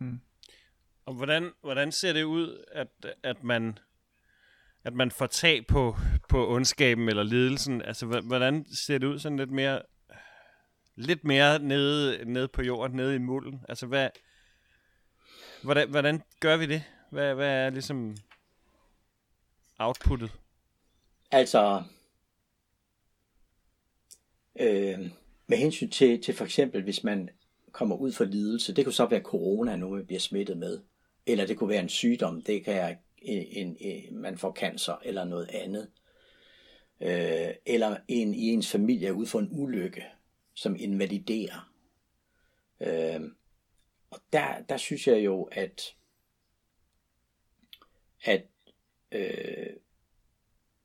Mm. 0.00 0.20
Og 1.06 1.14
hvordan, 1.14 1.50
hvordan 1.60 1.92
ser 1.92 2.12
det 2.12 2.22
ud, 2.22 2.64
at, 2.72 2.88
at 3.22 3.44
man 3.44 3.78
at 4.84 4.94
man 4.94 5.10
får 5.10 5.26
tag 5.26 5.66
på, 5.66 5.96
på 6.28 6.54
ondskaben 6.54 7.08
eller 7.08 7.22
lidelsen? 7.22 7.82
Altså, 7.82 8.06
hvordan 8.06 8.64
ser 8.74 8.98
det 8.98 9.06
ud 9.06 9.18
sådan 9.18 9.38
lidt 9.38 9.50
mere 9.50 9.82
lidt 10.96 11.24
mere 11.24 11.58
nede, 11.58 12.24
nede 12.24 12.48
på 12.48 12.62
jorden, 12.62 12.96
nede 12.96 13.14
i 13.14 13.18
mulden? 13.18 13.60
Altså, 13.68 13.86
hvad, 13.86 14.08
hvordan, 15.62 15.90
hvordan 15.90 16.22
gør 16.40 16.56
vi 16.56 16.66
det? 16.66 16.82
Hvad, 17.10 17.34
hvad 17.34 17.48
er 17.48 17.70
ligesom 17.70 18.16
outputtet? 19.78 20.32
Altså, 21.30 21.82
øh, 24.60 25.10
med 25.46 25.58
hensyn 25.58 25.90
til, 25.90 26.22
til 26.22 26.34
for 26.34 26.44
eksempel, 26.44 26.82
hvis 26.82 27.04
man 27.04 27.28
kommer 27.72 27.96
ud 27.96 28.12
for 28.12 28.24
lidelse, 28.24 28.74
det 28.74 28.84
kunne 28.84 28.92
så 28.92 29.06
være 29.06 29.20
corona, 29.20 29.76
nu 29.76 29.88
man 29.88 30.06
bliver 30.06 30.20
smittet 30.20 30.58
med, 30.58 30.80
eller 31.26 31.46
det 31.46 31.58
kunne 31.58 31.68
være 31.68 31.82
en 31.82 31.88
sygdom, 31.88 32.42
det 32.42 32.64
kan 32.64 32.74
være, 32.74 32.96
en, 33.24 33.66
en, 33.66 33.76
en, 33.80 34.18
man 34.18 34.38
får 34.38 34.52
cancer 34.52 34.94
eller 35.04 35.24
noget 35.24 35.48
andet, 35.52 35.90
øh, 37.00 37.54
eller 37.66 37.96
en 38.08 38.34
i 38.34 38.50
ens 38.50 38.70
familie 38.70 39.08
er 39.08 39.12
ude 39.12 39.26
for 39.26 39.38
en 39.38 39.48
ulykke, 39.50 40.04
som 40.54 40.76
invaliderer. 40.78 41.72
Øh, 42.80 43.20
og 44.10 44.20
der, 44.32 44.62
der 44.68 44.76
synes 44.76 45.06
jeg 45.06 45.24
jo, 45.24 45.42
at 45.42 45.94
at 48.24 48.46
øh, 49.12 49.76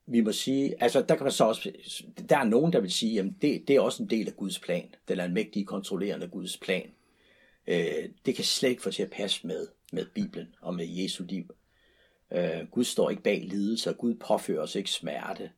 vi 0.05 0.21
må 0.21 0.31
sige, 0.31 0.83
altså 0.83 1.01
der 1.01 1.15
kan 1.15 1.23
man 1.23 1.31
så 1.31 1.43
også, 1.43 1.71
der 2.29 2.37
er 2.37 2.43
nogen, 2.43 2.73
der 2.73 2.79
vil 2.79 2.91
sige, 2.91 3.19
at 3.19 3.25
det, 3.41 3.67
det 3.67 3.75
er 3.75 3.81
også 3.81 4.03
en 4.03 4.09
del 4.09 4.27
af 4.27 4.35
Guds 4.35 4.59
plan, 4.59 4.95
den 5.07 5.19
almægtige 5.19 5.65
kontrollerende 5.65 6.27
Guds 6.27 6.57
plan. 6.57 6.91
Øh, 7.67 8.09
det 8.25 8.35
kan 8.35 8.45
slet 8.45 8.69
ikke 8.69 8.81
få 8.81 8.91
til 8.91 9.03
at 9.03 9.11
passe 9.11 9.47
med, 9.47 9.67
med 9.93 10.05
Bibelen 10.15 10.55
og 10.61 10.73
med 10.73 10.87
Jesu 10.87 11.23
liv. 11.23 11.49
Øh, 12.31 12.67
Gud 12.71 12.83
står 12.83 13.09
ikke 13.09 13.23
bag 13.23 13.41
lidelse, 13.43 13.89
og 13.89 13.97
Gud 13.97 14.15
påfører 14.15 14.61
os 14.61 14.75
ikke 14.75 14.91
smerte. 14.91 15.51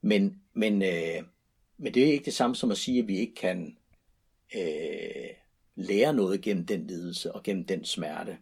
Men, 0.00 0.42
men, 0.52 0.82
øh, 0.82 1.22
men 1.76 1.94
det 1.94 2.02
er 2.02 2.12
ikke 2.12 2.24
det 2.24 2.34
samme 2.34 2.56
som 2.56 2.70
at 2.70 2.78
sige, 2.78 2.98
at 2.98 3.08
vi 3.08 3.18
ikke 3.18 3.34
kan 3.34 3.76
øh, 4.56 5.30
lære 5.74 6.14
noget 6.14 6.42
gennem 6.42 6.66
den 6.66 6.86
lidelse 6.86 7.32
og 7.32 7.42
gennem 7.42 7.64
den 7.64 7.84
smerte. 7.84 8.38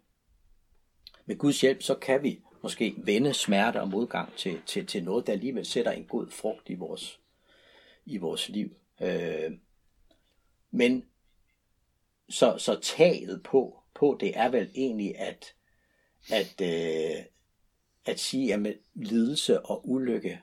Med 1.26 1.36
Guds 1.36 1.60
hjælp, 1.60 1.82
så 1.82 1.94
kan 1.94 2.22
vi 2.22 2.40
måske 2.62 2.94
vende 2.96 3.34
smerte 3.34 3.80
og 3.80 3.88
modgang 3.88 4.36
til, 4.36 4.60
til, 4.66 4.86
til 4.86 5.04
noget, 5.04 5.26
der 5.26 5.32
alligevel 5.32 5.66
sætter 5.66 5.92
en 5.92 6.04
god 6.04 6.30
frugt 6.30 6.70
i 6.70 6.74
vores, 6.74 7.20
i 8.06 8.16
vores 8.16 8.48
liv. 8.48 8.76
Øh, 9.00 9.52
men 10.70 11.04
så, 12.28 12.58
så 12.58 12.80
taget 12.82 13.42
på, 13.42 13.78
på 13.94 14.16
det 14.20 14.38
er 14.38 14.48
vel 14.48 14.70
egentlig 14.74 15.18
at, 15.18 15.54
at, 16.30 16.60
øh, 16.62 17.24
at 18.04 18.20
sige, 18.20 18.54
at 18.54 18.76
lidelse 18.94 19.60
og 19.60 19.88
ulykke 19.88 20.42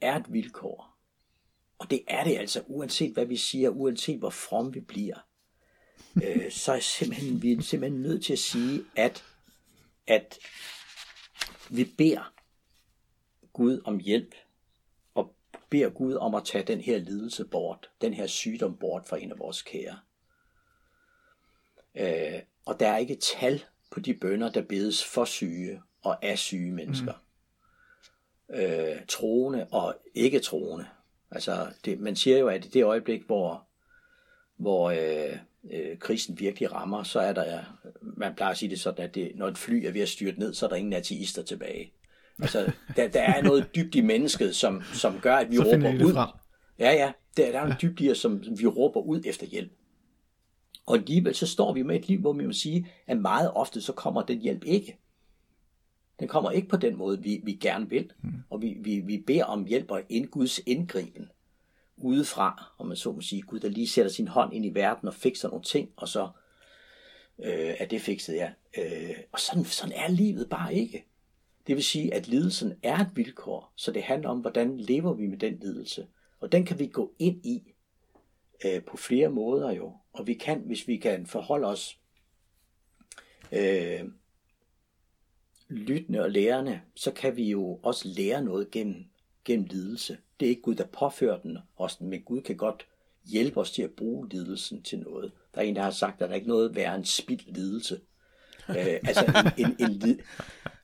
er 0.00 0.16
et 0.16 0.32
vilkår. 0.32 0.98
Og 1.78 1.90
det 1.90 2.04
er 2.08 2.24
det 2.24 2.38
altså, 2.38 2.64
uanset 2.66 3.12
hvad 3.12 3.26
vi 3.26 3.36
siger, 3.36 3.70
uanset 3.70 4.18
hvor 4.18 4.30
from 4.30 4.74
vi 4.74 4.80
bliver. 4.80 5.16
Øh, 6.24 6.52
så 6.52 6.72
er 6.72 6.80
simpelthen, 6.80 7.42
vi 7.42 7.52
er 7.52 7.62
simpelthen 7.62 8.02
nødt 8.02 8.24
til 8.24 8.32
at 8.32 8.38
sige, 8.38 8.84
at, 8.96 9.24
at 10.06 10.38
vi 11.70 11.84
beder 11.84 12.34
Gud 13.52 13.80
om 13.84 13.98
hjælp, 13.98 14.34
og 15.14 15.34
beder 15.70 15.90
Gud 15.90 16.14
om 16.14 16.34
at 16.34 16.44
tage 16.44 16.64
den 16.64 16.80
her 16.80 16.98
lidelse 16.98 17.44
bort, 17.44 17.90
den 18.00 18.14
her 18.14 18.26
sygdom 18.26 18.76
bort 18.76 19.06
fra 19.06 19.18
en 19.18 19.32
af 19.32 19.38
vores 19.38 19.62
kære. 19.62 19.98
Øh, 21.94 22.42
og 22.64 22.80
der 22.80 22.88
er 22.88 22.98
ikke 22.98 23.16
tal 23.16 23.64
på 23.90 24.00
de 24.00 24.14
bønder, 24.14 24.50
der 24.50 24.62
bedes 24.62 25.04
for 25.04 25.24
syge 25.24 25.82
og 26.02 26.24
af 26.24 26.38
syge 26.38 26.72
mennesker. 26.72 27.12
Mm. 28.48 28.54
Øh, 28.54 28.96
troende 29.08 29.66
og 29.70 29.96
ikke 30.14 30.40
troende. 30.40 30.86
Altså, 31.30 31.66
det, 31.84 32.00
man 32.00 32.16
siger 32.16 32.38
jo, 32.38 32.48
at 32.48 32.64
i 32.64 32.68
det 32.68 32.84
øjeblik, 32.84 33.26
hvor, 33.26 33.66
hvor 34.56 34.90
øh, 34.90 35.38
øh, 35.70 35.98
krisen 35.98 36.38
virkelig 36.38 36.72
rammer, 36.72 37.02
så 37.02 37.20
er 37.20 37.32
der, 37.32 37.60
man 38.02 38.34
plejer 38.34 38.50
at 38.50 38.58
sige 38.58 38.70
det 38.70 38.80
sådan, 38.80 39.04
at 39.04 39.14
det, 39.14 39.32
når 39.34 39.48
et 39.48 39.58
fly 39.58 39.84
er 39.84 39.92
ved 39.92 40.00
at 40.00 40.08
styrte 40.08 40.38
ned, 40.38 40.54
så 40.54 40.66
er 40.66 40.70
der 40.70 40.76
ingen 40.76 40.92
ateister 40.92 41.42
tilbage. 41.42 41.92
Altså, 42.42 42.72
der, 42.96 43.08
der 43.08 43.22
er 43.22 43.42
noget 43.42 43.74
dybt 43.74 43.94
i 43.94 44.00
mennesket, 44.00 44.56
som, 44.56 44.82
som 44.82 45.20
gør, 45.20 45.36
at 45.36 45.50
vi 45.50 45.56
så 45.56 45.62
råber 45.62 46.04
ud. 46.04 46.12
Frem. 46.12 46.28
Ja, 46.78 46.92
ja, 46.92 47.12
der, 47.36 47.52
der 47.52 47.58
er 47.58 47.64
noget 47.64 47.82
dybt 47.82 48.00
i 48.00 48.10
os, 48.10 48.18
som, 48.18 48.44
som 48.44 48.58
vi 48.58 48.66
råber 48.66 49.00
ud 49.00 49.22
efter 49.24 49.46
hjælp. 49.46 49.72
Og 50.86 50.96
alligevel 50.96 51.34
så 51.34 51.46
står 51.46 51.72
vi 51.72 51.82
med 51.82 51.96
et 51.96 52.08
liv, 52.08 52.20
hvor 52.20 52.32
vi 52.32 52.46
må 52.46 52.52
sige, 52.52 52.88
at 53.06 53.18
meget 53.18 53.52
ofte 53.54 53.80
så 53.80 53.92
kommer 53.92 54.22
den 54.22 54.38
hjælp 54.38 54.64
ikke. 54.64 54.98
Den 56.20 56.28
kommer 56.28 56.50
ikke 56.50 56.68
på 56.68 56.76
den 56.76 56.96
måde, 56.96 57.22
vi, 57.22 57.40
vi 57.44 57.52
gerne 57.52 57.88
vil. 57.88 58.12
Mm. 58.22 58.32
Og 58.50 58.62
vi, 58.62 58.76
vi, 58.80 59.00
vi 59.00 59.18
beder 59.26 59.44
om 59.44 59.64
hjælp 59.64 59.90
og 59.90 60.02
en 60.08 60.26
Guds 60.26 60.60
indgriben 60.66 61.28
udefra, 62.00 62.72
om 62.78 62.86
man 62.86 62.96
så 62.96 63.12
må 63.12 63.20
sige, 63.20 63.42
Gud 63.42 63.60
der 63.60 63.68
lige 63.68 63.88
sætter 63.88 64.10
sin 64.10 64.28
hånd 64.28 64.54
ind 64.54 64.66
i 64.66 64.74
verden 64.74 65.08
og 65.08 65.14
fikser 65.14 65.48
nogle 65.48 65.64
ting, 65.64 65.90
og 65.96 66.08
så 66.08 66.28
øh, 67.38 67.74
er 67.78 67.86
det 67.86 68.00
fikset, 68.00 68.34
ja. 68.34 68.50
Øh, 68.78 69.16
og 69.32 69.40
sådan, 69.40 69.64
sådan 69.64 69.92
er 69.96 70.08
livet 70.08 70.48
bare 70.50 70.74
ikke. 70.74 71.04
Det 71.66 71.76
vil 71.76 71.84
sige, 71.84 72.14
at 72.14 72.28
lidelsen 72.28 72.72
er 72.82 72.98
et 72.98 73.10
vilkår, 73.14 73.72
så 73.76 73.92
det 73.92 74.02
handler 74.02 74.28
om, 74.28 74.38
hvordan 74.38 74.80
lever 74.80 75.12
vi 75.12 75.26
med 75.26 75.38
den 75.38 75.58
lidelse. 75.58 76.06
Og 76.40 76.52
den 76.52 76.64
kan 76.64 76.78
vi 76.78 76.86
gå 76.86 77.12
ind 77.18 77.46
i 77.46 77.74
øh, 78.64 78.82
på 78.82 78.96
flere 78.96 79.28
måder 79.28 79.72
jo. 79.72 79.92
Og 80.12 80.26
vi 80.26 80.34
kan, 80.34 80.62
hvis 80.66 80.88
vi 80.88 80.96
kan 80.96 81.26
forholde 81.26 81.66
os 81.66 81.98
øh, 83.52 84.04
lyttende 85.68 86.22
og 86.22 86.30
lærende, 86.30 86.80
så 86.94 87.10
kan 87.10 87.36
vi 87.36 87.50
jo 87.50 87.80
også 87.82 88.08
lære 88.08 88.42
noget 88.42 88.70
gennem, 88.70 89.04
gennem 89.44 89.66
lidelse. 89.70 90.18
Det 90.40 90.46
er 90.46 90.50
ikke 90.50 90.62
Gud, 90.62 90.74
der 90.74 90.86
påfører 90.86 91.40
den 91.40 91.58
os, 91.76 92.00
men 92.00 92.22
Gud 92.22 92.40
kan 92.40 92.56
godt 92.56 92.86
hjælpe 93.24 93.60
os 93.60 93.70
til 93.70 93.82
at 93.82 93.90
bruge 93.90 94.28
lidelsen 94.28 94.82
til 94.82 94.98
noget. 94.98 95.32
Der 95.54 95.60
er 95.60 95.64
en, 95.64 95.76
der 95.76 95.82
har 95.82 95.90
sagt, 95.90 96.14
at 96.14 96.20
der 96.20 96.26
er 96.26 96.34
ikke 96.34 96.48
noget 96.48 96.76
værre 96.76 96.96
end 96.96 97.04
spild 97.04 97.40
lidelse. 97.46 98.00
øh, 98.68 98.76
altså 98.76 99.52
en, 99.58 99.66
en, 99.78 100.02
en, 100.02 100.20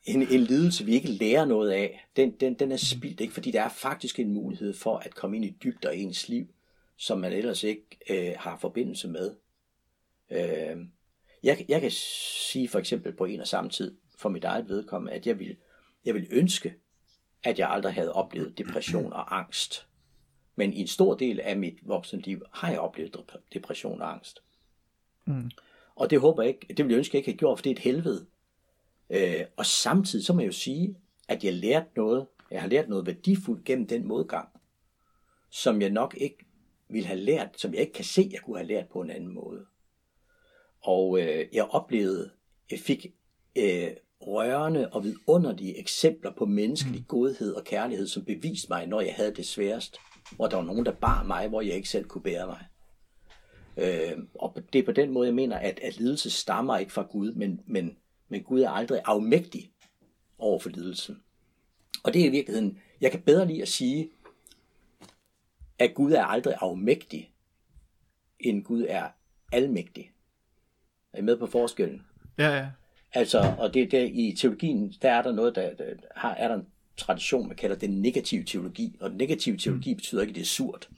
en, 0.05 0.23
en 0.23 0.40
lidelse, 0.40 0.85
vi 0.85 0.92
ikke 0.92 1.09
lærer 1.09 1.44
noget 1.44 1.70
af, 1.70 2.07
den, 2.16 2.31
den, 2.31 2.55
den 2.55 2.73
er 2.73 2.77
spildt, 2.77 3.20
ikke? 3.20 3.35
fordi 3.35 3.51
der 3.51 3.62
er 3.62 3.68
faktisk 3.68 4.18
en 4.18 4.33
mulighed 4.33 4.75
for 4.75 4.97
at 4.97 5.14
komme 5.14 5.37
ind 5.37 5.44
i 5.44 5.57
dybder 5.62 5.90
af 5.90 5.94
ens 5.94 6.29
liv, 6.29 6.47
som 6.97 7.18
man 7.18 7.33
ellers 7.33 7.62
ikke 7.62 7.87
øh, 8.11 8.35
har 8.38 8.57
forbindelse 8.57 9.09
med. 9.09 9.35
Øh, 10.31 10.77
jeg, 11.42 11.64
jeg 11.68 11.81
kan 11.81 11.90
sige 11.90 12.68
for 12.68 12.79
eksempel 12.79 13.12
på 13.12 13.25
en 13.25 13.40
og 13.40 13.49
samme 13.49 13.70
tid, 13.70 13.97
for 14.25 14.29
mit 14.29 14.45
eget 14.45 14.69
vedkommende, 14.69 15.13
at 15.13 15.27
jeg 15.27 15.39
vil, 15.39 15.57
jeg 16.05 16.15
vil 16.15 16.27
ønske, 16.31 16.75
at 17.43 17.59
jeg 17.59 17.71
aldrig 17.71 17.95
havde 17.95 18.13
oplevet 18.13 18.59
depression 18.59 19.13
og 19.13 19.39
angst. 19.39 19.87
Men 20.57 20.73
i 20.73 20.81
en 20.81 20.87
stor 20.87 21.15
del 21.15 21.41
af 21.41 21.57
mit 21.57 21.79
voksenliv 21.83 22.43
har 22.53 22.71
jeg 22.71 22.81
oplevet 22.81 23.17
depression 23.55 24.03
og 24.03 24.13
angst. 24.13 24.43
Mm. 25.25 25.51
Og 25.95 26.11
det 26.11 26.21
håber 26.21 26.43
jeg 26.43 26.49
ikke, 26.49 26.75
det 26.75 26.85
vil 26.85 26.93
jeg 26.93 26.99
ønske, 26.99 27.11
at 27.11 27.15
jeg 27.15 27.19
ikke 27.19 27.31
have 27.31 27.39
gjort, 27.39 27.59
for 27.59 27.63
det 27.63 27.71
er 27.71 27.75
et 27.75 27.79
helvede. 27.79 28.27
Øh, 29.11 29.47
og 29.57 29.67
samtidig 29.67 30.27
så 30.27 30.33
må 30.33 30.41
jeg 30.41 30.47
jo 30.47 30.53
sige, 30.53 30.97
at 31.29 31.45
jeg 31.45 31.53
lærte 31.53 31.89
noget, 31.97 32.27
jeg 32.51 32.61
har 32.61 32.69
lært 32.69 32.89
noget 32.89 33.07
værdifuldt 33.07 33.65
gennem 33.65 33.87
den 33.87 34.07
modgang, 34.07 34.49
som 35.51 35.83
jeg 35.83 35.91
nok 35.91 36.15
ikke 36.17 36.47
ville 36.89 37.07
have 37.07 37.21
lært, 37.21 37.61
som 37.61 37.73
jeg 37.73 37.81
ikke 37.81 37.93
kan 37.93 38.05
se, 38.05 38.29
jeg 38.33 38.41
kunne 38.41 38.57
have 38.57 38.69
lært 38.69 38.89
på 38.89 39.01
en 39.01 39.11
anden 39.11 39.35
måde. 39.35 39.67
Og 40.81 41.21
øh, 41.21 41.47
jeg 41.53 41.65
oplevede, 41.65 42.31
jeg 42.71 42.79
fik 42.79 43.07
øh, 43.57 43.91
rørende 44.27 44.89
og 44.89 45.05
vidunderlige 45.05 45.79
eksempler 45.79 46.33
på 46.33 46.47
menneskelig 46.47 47.01
mm. 47.01 47.07
godhed 47.07 47.53
og 47.53 47.65
kærlighed, 47.65 48.07
som 48.07 48.25
beviste 48.25 48.69
mig, 48.71 48.87
når 48.87 49.01
jeg 49.01 49.15
havde 49.15 49.35
det 49.35 49.47
sværest. 49.47 49.99
Hvor 50.37 50.47
der 50.47 50.57
var 50.57 50.65
nogen, 50.65 50.87
der 50.87 50.93
bar 50.93 51.23
mig, 51.23 51.49
hvor 51.49 51.61
jeg 51.61 51.75
ikke 51.75 51.89
selv 51.89 52.05
kunne 52.05 52.23
bære 52.23 52.47
mig. 52.47 52.65
Øh, 53.77 54.19
og 54.35 54.57
det 54.73 54.79
er 54.79 54.85
på 54.85 54.93
den 54.93 55.11
måde, 55.11 55.27
jeg 55.27 55.35
mener, 55.35 55.59
at, 55.59 55.81
at 55.83 55.97
lidelse 55.99 56.31
stammer 56.31 56.79
ikke 56.79 56.93
fra 56.93 57.03
Gud, 57.03 57.33
men, 57.33 57.61
men, 57.67 57.97
men 58.29 58.43
Gud 58.43 58.61
er 58.61 58.71
aldrig 58.71 59.01
afmægtig 59.05 59.73
over 60.39 60.59
for 60.59 60.69
lidelsen. 60.69 61.23
Og 62.05 62.15
det 62.15 62.23
er 62.23 62.27
i 62.27 62.31
virkeligheden, 62.31 62.79
jeg 63.01 63.11
kan 63.11 63.23
bedre 63.23 63.47
lide 63.47 63.63
at 63.63 63.69
sige, 63.69 64.11
at 65.79 65.95
Gud 65.95 66.13
er 66.13 66.25
aldrig 66.25 66.55
afmægtig, 66.61 67.35
end 68.41 68.65
Gud 68.65 68.87
er 68.89 69.09
almægtig. 69.53 70.11
Er 71.13 71.19
I 71.19 71.23
med 71.23 71.37
på 71.37 71.47
forskellen? 71.47 72.07
Ja, 72.39 72.57
ja. 72.57 72.69
Altså, 73.14 73.55
og 73.59 73.74
det 73.74 73.90
der 73.90 74.09
i 74.12 74.35
teologien, 74.38 74.94
der 75.03 75.11
er 75.11 75.22
der 75.22 75.33
noget, 75.33 75.55
der, 75.55 75.74
der 75.74 75.85
har, 76.16 76.35
er 76.35 76.48
der 76.48 76.55
en 76.55 76.66
tradition, 76.96 77.48
man 77.48 77.57
kalder 77.57 77.77
det 77.77 77.90
negativ 77.90 78.44
teologi. 78.44 78.96
Og 79.00 79.11
negativ 79.11 79.59
teologi 79.59 79.90
mm. 79.90 79.96
betyder 79.96 80.20
ikke, 80.20 80.31
at 80.31 80.35
det 80.35 80.42
er 80.42 80.46
surt. 80.46 80.88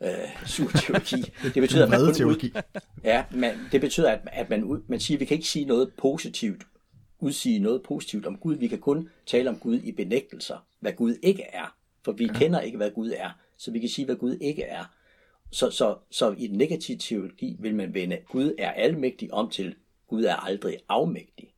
Uh, 0.00 0.46
sur 0.46 0.70
teologi. 0.70 1.32
Det 1.42 1.62
betyder, 1.66 1.84
at 1.84 1.90
man 1.90 2.00
kun 2.00 2.14
teologi. 2.14 2.46
Ud, 2.46 2.62
ja, 3.04 3.24
man, 3.30 3.54
det 3.72 3.80
betyder, 3.80 4.10
at, 4.10 4.20
at 4.32 4.50
man, 4.50 4.82
man 4.86 5.00
siger, 5.00 5.16
at 5.16 5.20
vi 5.20 5.24
kan 5.24 5.34
ikke 5.34 5.48
sige 5.48 5.64
noget 5.64 5.92
positivt, 5.98 6.62
udsige 7.18 7.58
noget 7.58 7.82
positivt 7.82 8.26
om 8.26 8.36
Gud. 8.36 8.54
Vi 8.54 8.68
kan 8.68 8.78
kun 8.78 9.08
tale 9.26 9.50
om 9.50 9.56
Gud 9.56 9.80
i 9.82 9.92
benægtelser, 9.92 10.66
hvad 10.80 10.92
Gud 10.92 11.14
ikke 11.22 11.42
er. 11.42 11.76
For 12.04 12.12
vi 12.12 12.26
ja. 12.26 12.32
kender 12.32 12.60
ikke, 12.60 12.76
hvad 12.76 12.90
Gud 12.90 13.12
er. 13.16 13.30
Så 13.58 13.70
vi 13.70 13.78
kan 13.78 13.88
sige, 13.88 14.04
hvad 14.04 14.16
Gud 14.16 14.36
ikke 14.40 14.62
er. 14.62 14.84
Så, 15.52 15.70
så, 15.70 15.96
så 16.10 16.34
i 16.38 16.46
den 16.46 16.58
negative 16.58 16.98
teologi 16.98 17.56
vil 17.58 17.74
man 17.74 17.94
vende, 17.94 18.18
Gud 18.28 18.54
er 18.58 18.70
almægtig 18.70 19.34
om 19.34 19.50
til, 19.50 19.74
Gud 20.10 20.24
er 20.24 20.36
aldrig 20.36 20.78
afmægtig. 20.88 21.54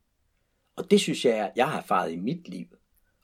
Og 0.76 0.90
det 0.90 1.00
synes 1.00 1.24
jeg, 1.24 1.52
jeg 1.56 1.70
har 1.70 1.78
erfaret 1.78 2.12
i 2.12 2.16
mit 2.16 2.48
liv. 2.48 2.66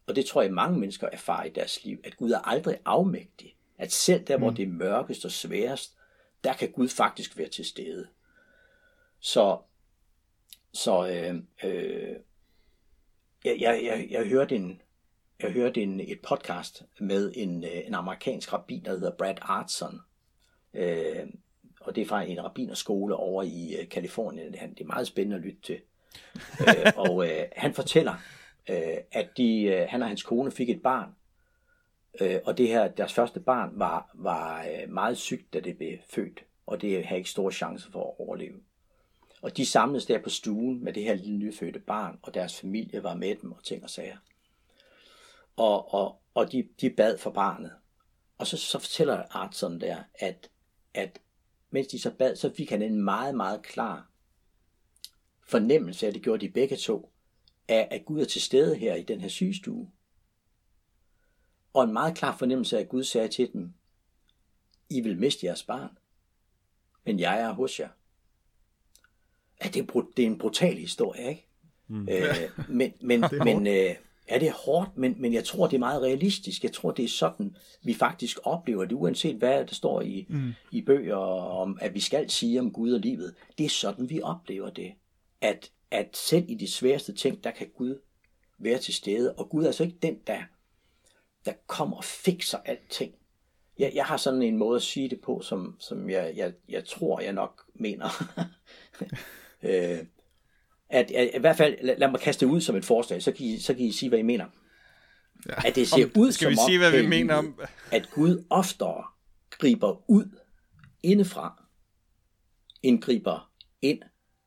Og 0.07 0.17
det 0.17 0.27
tror 0.27 0.43
jeg, 0.43 0.53
mange 0.53 0.79
mennesker 0.79 1.09
erfarer 1.13 1.45
i 1.45 1.51
deres 1.51 1.85
liv, 1.85 2.01
at 2.05 2.17
Gud 2.17 2.31
er 2.31 2.39
aldrig 2.39 2.79
afmægtig. 2.85 3.57
At 3.79 3.93
selv 3.93 4.25
der, 4.25 4.39
hvor 4.39 4.51
mm. 4.51 4.57
det 4.57 4.63
er 4.63 4.69
mørkest 4.69 5.25
og 5.25 5.31
sværest, 5.31 5.97
der 6.45 6.53
kan 6.53 6.71
Gud 6.71 6.89
faktisk 6.89 7.39
være 7.39 7.49
til 7.49 7.65
stede. 7.65 8.09
Så, 9.21 9.59
så 10.73 11.09
øh, 11.09 11.43
øh, 11.65 12.17
jeg, 13.45 13.57
jeg, 13.61 13.81
jeg, 13.85 14.07
jeg 14.11 14.29
hørte, 14.29 14.57
en, 14.57 14.83
jeg 15.43 15.53
hørte 15.53 15.83
en, 15.83 16.01
et 16.01 16.21
podcast 16.23 16.83
med 17.01 17.33
en, 17.37 17.65
øh, 17.65 17.87
en 17.87 17.95
amerikansk 17.95 18.53
rabbin, 18.53 18.85
der 18.85 18.91
hedder 18.91 19.17
Brad 19.17 19.37
Artson. 19.41 20.01
Øh, 20.75 21.27
og 21.89 21.95
det 21.95 22.03
er 22.03 22.07
fra 22.07 22.23
en 22.23 22.45
rabbinerskole 22.45 23.17
over 23.17 23.43
i 23.43 23.77
øh, 23.81 23.89
Kalifornien. 23.89 24.53
Det 24.53 24.81
er 24.81 24.85
meget 24.85 25.07
spændende 25.07 25.37
at 25.37 25.43
lytte 25.43 25.61
til. 25.63 25.81
øh, 26.69 26.93
og 26.97 27.29
øh, 27.29 27.45
han 27.57 27.75
fortæller, 27.75 28.15
øh, 28.71 28.97
at 29.13 29.29
de, 29.37 29.63
øh, 29.63 29.87
han 29.89 30.03
og 30.03 30.09
hans 30.09 30.23
kone 30.23 30.51
fik 30.51 30.71
et 30.71 30.83
barn, 30.83 31.11
øh, 32.21 32.41
og 32.45 32.59
det 32.59 32.69
her, 32.69 32.89
deres 32.89 33.13
første 33.13 33.41
barn 33.41 33.71
var, 33.75 34.11
var 34.15 34.65
øh, 34.65 34.93
meget 34.93 35.19
sygt, 35.19 35.53
da 35.55 35.61
det 35.61 35.79
blev 35.79 35.99
født, 36.11 36.45
og 36.67 36.83
det 36.83 37.07
havde 37.07 37.19
ikke 37.19 37.31
store 37.31 37.53
chancer 37.53 37.91
for 37.91 38.09
at 38.09 38.27
overleve. 38.27 38.61
Og 39.43 39.57
de 39.57 39.67
samledes 39.67 40.07
der 40.07 40.23
på 40.23 40.31
stuen 40.31 40.85
med 40.85 40.93
det 40.93 41.05
her 41.05 41.15
lille 41.15 41.39
nyfødte 41.39 41.79
barn, 41.79 42.19
og 42.23 42.35
deres 42.35 42.61
familie 42.61 43.03
var 43.03 43.15
med 43.15 43.37
dem 43.37 43.53
og 43.53 43.65
ting 43.65 43.85
og 43.85 43.91
sager. 43.91 44.17
Og, 45.57 45.95
og, 45.95 46.21
og 46.35 46.53
de, 46.53 46.69
de 46.81 46.91
bad 46.91 47.19
for 47.19 47.31
barnet. 47.31 47.73
Og 48.39 48.47
så, 48.47 48.57
så 48.57 48.79
fortæller 48.79 49.23
Artson 49.31 49.81
der, 49.81 49.97
at, 50.15 50.51
at 50.95 51.21
mens 51.71 51.87
de 51.87 51.99
så 51.99 52.11
bad, 52.11 52.37
så 52.37 52.53
fik 52.57 52.71
han 52.71 52.83
en 52.83 53.03
meget, 53.03 53.35
meget 53.35 53.63
klar 53.63 54.09
fornemmelse 55.49 56.07
af, 56.07 56.13
det 56.13 56.23
gjorde 56.23 56.47
de 56.47 56.53
begge 56.53 56.77
to, 56.77 57.13
af 57.69 57.89
at 57.91 58.05
Gud 58.05 58.21
er 58.21 58.25
til 58.25 58.43
stede 58.43 58.77
her 58.77 58.95
i 58.95 59.03
den 59.03 59.21
her 59.21 59.29
sygestue. 59.29 59.91
Og 61.73 61.85
en 61.85 61.93
meget 61.93 62.17
klar 62.17 62.37
fornemmelse 62.37 62.77
af, 62.77 62.81
at 62.81 62.89
Gud 62.89 63.05
sagde 63.05 63.29
til 63.29 63.53
dem, 63.53 63.73
I 64.91 65.01
vil 65.01 65.19
miste 65.19 65.47
jeres 65.47 65.63
barn, 65.63 65.99
men 67.05 67.21
jeg 67.21 67.41
er 67.41 67.53
hos 67.53 67.81
jer. 67.81 67.89
Ja, 69.65 69.69
det, 69.69 69.77
er, 69.77 70.07
det 70.17 70.23
er 70.23 70.27
en 70.27 70.39
brutal 70.39 70.77
historie, 70.77 71.29
ikke? 71.29 71.47
Mm. 71.89 72.09
Øh, 72.09 72.35
men 72.69 72.93
men, 73.01 73.25
men 73.45 73.67
øh, 73.67 73.95
Ja, 74.31 74.39
det 74.39 74.49
er 74.49 74.53
hårdt, 74.53 74.97
men, 74.97 75.15
men 75.19 75.33
jeg 75.35 75.45
tror, 75.45 75.67
det 75.67 75.75
er 75.75 75.79
meget 75.79 76.03
realistisk. 76.03 76.65
Jeg 76.65 76.73
tror, 76.73 76.91
det 76.91 77.05
er 77.05 77.09
sådan, 77.09 77.57
vi 77.83 77.95
faktisk 77.95 78.39
oplever 78.43 78.85
det, 78.85 78.95
uanset 78.95 79.37
hvad 79.37 79.65
der 79.65 79.75
står 79.75 80.01
i, 80.01 80.27
mm. 80.29 80.53
i 80.73 80.83
bøger 80.83 81.17
om, 81.61 81.79
at 81.81 81.95
vi 81.95 82.01
skal 82.01 82.31
sige 82.31 82.61
om 82.61 82.73
Gud 82.73 82.93
og 82.93 83.01
livet. 83.01 83.35
Det 83.59 83.67
er 83.67 83.71
sådan, 83.71 84.11
vi 84.11 84.21
oplever 84.23 84.71
det. 84.71 84.93
At, 85.41 85.71
at 85.91 86.17
selv 86.17 86.45
i 86.49 86.55
de 86.55 86.71
sværeste 86.71 87.13
ting, 87.13 87.45
der 87.45 87.51
kan 87.51 87.69
Gud 87.77 88.01
være 88.59 88.79
til 88.79 88.95
stede. 88.95 89.33
Og 89.33 89.49
Gud 89.49 89.63
er 89.63 89.67
altså 89.67 89.85
ikke 89.85 89.99
den, 90.03 90.19
der, 90.27 90.39
der 91.45 91.53
kommer 91.67 91.97
og 91.97 92.05
fikser 92.05 92.59
alting. 92.65 93.15
Jeg, 93.79 93.93
jeg 93.95 94.05
har 94.05 94.17
sådan 94.17 94.43
en 94.43 94.57
måde 94.57 94.77
at 94.77 94.83
sige 94.83 95.11
det 95.11 95.21
på, 95.21 95.41
som, 95.41 95.77
som 95.79 96.11
jeg, 96.11 96.33
jeg, 96.37 96.53
jeg 96.69 96.85
tror, 96.85 97.21
jeg 97.21 97.33
nok 97.33 97.63
mener. 97.75 98.09
øh, 99.63 99.99
at, 100.89 101.11
at 101.11 101.31
i 101.35 101.39
hvert 101.39 101.57
fald, 101.57 101.77
lad, 101.83 101.97
lad 101.99 102.11
mig 102.11 102.21
kaste 102.21 102.47
det 102.47 102.53
ud 102.53 102.61
som 102.61 102.77
et 102.77 102.85
forslag, 102.85 103.23
så 103.23 103.33
kan 103.33 103.47
I, 103.47 103.59
så 103.59 103.75
kan 103.75 103.85
I 103.85 103.93
sige, 103.93 104.09
hvad 104.09 104.19
I 104.19 104.23
mener. 104.23 104.47
Ja. 105.49 105.69
At 105.69 105.75
det 105.75 105.89
ser 105.89 106.05
om, 106.05 106.11
ud 106.17 106.33
skal 106.33 106.45
som 106.45 106.51
vi 106.51 106.57
sige, 106.67 106.79
hvad 106.79 107.03
vi 107.03 107.07
mener 107.07 107.35
om? 107.35 107.61
At 107.93 108.11
Gud 108.11 108.45
oftere 108.51 109.05
griber 109.51 110.11
ud 110.11 110.39
indefra, 111.03 111.65
end 112.83 113.03
griber 113.03 113.53
ind 113.83 114.03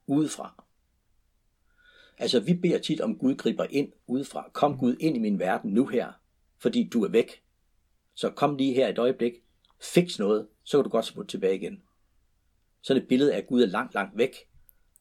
udefra. 0.07 0.63
Altså, 2.17 2.39
vi 2.39 2.53
beder 2.53 2.79
tit 2.79 3.01
om, 3.01 3.17
Gud 3.17 3.35
griber 3.35 3.65
ind 3.69 3.91
udefra. 4.07 4.49
Kom 4.53 4.77
Gud 4.77 4.95
ind 4.99 5.15
i 5.15 5.19
min 5.19 5.39
verden 5.39 5.71
nu 5.71 5.87
her, 5.87 6.11
fordi 6.59 6.89
du 6.93 7.03
er 7.03 7.09
væk. 7.09 7.43
Så 8.15 8.29
kom 8.29 8.55
lige 8.55 8.73
her 8.73 8.87
et 8.87 8.97
øjeblik, 8.97 9.33
fix 9.81 10.19
noget, 10.19 10.47
så 10.63 10.77
kan 10.77 10.83
du 10.83 10.89
godt 10.89 11.05
smutte 11.05 11.31
tilbage 11.31 11.55
igen. 11.55 11.81
Så 12.81 12.93
det 12.93 13.01
et 13.01 13.07
billede 13.07 13.33
af, 13.33 13.37
at 13.37 13.47
Gud 13.47 13.61
er 13.61 13.67
langt, 13.67 13.93
langt 13.93 14.17
væk, 14.17 14.35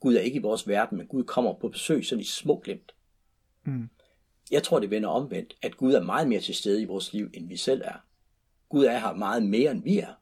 Gud 0.01 0.15
er 0.15 0.21
ikke 0.21 0.37
i 0.37 0.43
vores 0.43 0.69
verden, 0.69 0.99
men 0.99 1.07
Gud 1.07 1.25
kommer 1.25 1.53
på 1.53 1.69
besøg 1.69 2.07
sådan 2.07 2.21
i 2.21 2.25
små 2.25 2.61
glimt. 2.65 2.95
Mm. 3.65 3.89
Jeg 4.51 4.63
tror, 4.63 4.81
det 4.81 4.91
vender 4.91 5.09
omvendt, 5.09 5.57
at 5.63 5.77
Gud 5.77 5.93
er 5.93 6.03
meget 6.03 6.29
mere 6.29 6.41
til 6.41 6.55
stede 6.55 6.83
i 6.83 6.85
vores 6.85 7.13
liv, 7.13 7.31
end 7.35 7.49
vi 7.49 7.57
selv 7.57 7.83
er. 7.85 8.05
Gud 8.69 8.85
er 8.85 8.99
her 8.99 9.15
meget 9.15 9.43
mere, 9.43 9.71
end 9.71 9.83
vi 9.83 9.99
er. 9.99 10.15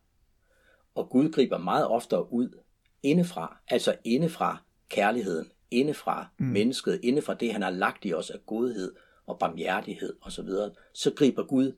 Og 0.94 1.10
Gud 1.10 1.32
griber 1.32 1.58
meget 1.58 1.86
oftere 1.86 2.32
ud 2.32 2.58
indefra, 3.02 3.60
altså 3.68 3.96
indefra 4.04 4.62
kærligheden, 4.88 5.52
indefra 5.70 6.26
mm. 6.38 6.46
mennesket, 6.46 7.00
indefra 7.02 7.34
det, 7.34 7.52
han 7.52 7.62
har 7.62 7.70
lagt 7.70 8.04
i 8.04 8.14
os 8.14 8.30
af 8.30 8.46
godhed 8.46 8.94
og 9.26 9.38
barmhjertighed 9.38 10.16
osv., 10.20 10.46
så, 10.46 10.70
så 10.94 11.12
griber 11.16 11.44
Gud 11.44 11.72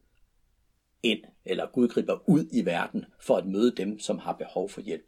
ind, 1.02 1.24
eller 1.44 1.66
Gud 1.66 1.88
griber 1.88 2.28
ud 2.28 2.46
i 2.52 2.64
verden 2.64 3.04
for 3.20 3.36
at 3.36 3.46
møde 3.46 3.76
dem, 3.76 3.98
som 3.98 4.18
har 4.18 4.32
behov 4.32 4.68
for 4.68 4.80
hjælp. 4.80 5.04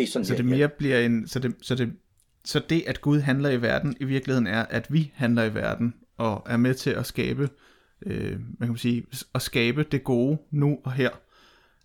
Det 0.00 0.06
er 0.08 0.12
sådan, 0.12 0.24
så 0.24 0.34
det 0.34 0.44
mere 0.44 0.68
bliver 0.68 0.98
en, 0.98 1.28
så 1.28 1.38
det, 1.38 1.54
så 1.62 1.74
det, 1.74 1.92
så 2.44 2.60
det, 2.68 2.82
at 2.86 3.00
Gud 3.00 3.20
handler 3.20 3.50
i 3.50 3.62
verden, 3.62 3.96
i 4.00 4.04
virkeligheden 4.04 4.46
er, 4.46 4.62
at 4.62 4.92
vi 4.92 5.12
handler 5.14 5.44
i 5.44 5.54
verden, 5.54 5.94
og 6.16 6.46
er 6.46 6.56
med 6.56 6.74
til 6.74 6.90
at 6.90 7.06
skabe, 7.06 7.48
øh, 8.06 8.38
man 8.58 8.68
kan 8.68 8.76
sige, 8.76 9.04
at 9.34 9.42
skabe 9.42 9.82
det 9.82 10.04
gode 10.04 10.38
nu 10.50 10.78
og 10.84 10.92
her. 10.92 11.10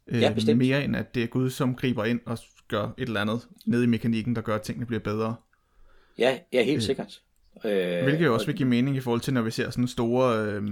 Øh, 0.08 0.21
ja, 0.21 0.34
bestemt. 0.34 0.58
Mere 0.58 0.84
end 0.84 0.95
at 0.95 1.15
det 1.15 1.23
er 1.23 1.28
Gud, 1.28 1.49
som 1.49 1.75
griber 1.75 2.06
ind 2.06 2.19
og 2.25 2.38
gør 2.67 2.84
et 2.84 3.08
eller 3.08 3.21
andet 3.21 3.47
ned 3.65 3.84
i 3.84 3.86
mekanikken, 3.86 4.36
der 4.36 4.41
gør, 4.41 4.56
at 4.56 4.62
tingene 4.62 4.86
bliver 4.86 4.99
bedre. 4.99 5.36
Ja, 6.17 6.38
ja 6.54 6.63
helt 6.63 6.78
øh, 6.78 6.82
sikkert. 6.82 7.21
Øh, 7.65 8.04
hvilket 8.04 8.25
jo 8.25 8.34
også 8.34 8.45
vil 8.45 8.56
give 8.56 8.69
mening 8.69 8.95
i 8.95 8.99
forhold 8.99 9.21
til, 9.21 9.34
når 9.34 9.41
vi 9.41 9.51
ser 9.51 9.69
sådan 9.69 9.88
store... 9.88 10.45
Øh, 10.45 10.63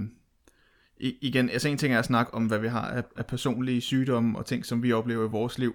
igen, 0.98 1.50
altså 1.50 1.68
en 1.68 1.78
ting 1.78 1.94
er 1.94 1.98
at 1.98 2.04
snakke 2.04 2.34
om, 2.34 2.46
hvad 2.46 2.58
vi 2.58 2.68
har 2.68 2.86
af, 2.88 3.04
af 3.16 3.26
personlige 3.26 3.80
sygdomme 3.80 4.38
og 4.38 4.46
ting, 4.46 4.66
som 4.66 4.82
vi 4.82 4.92
oplever 4.92 5.24
i 5.24 5.30
vores 5.30 5.58
liv. 5.58 5.74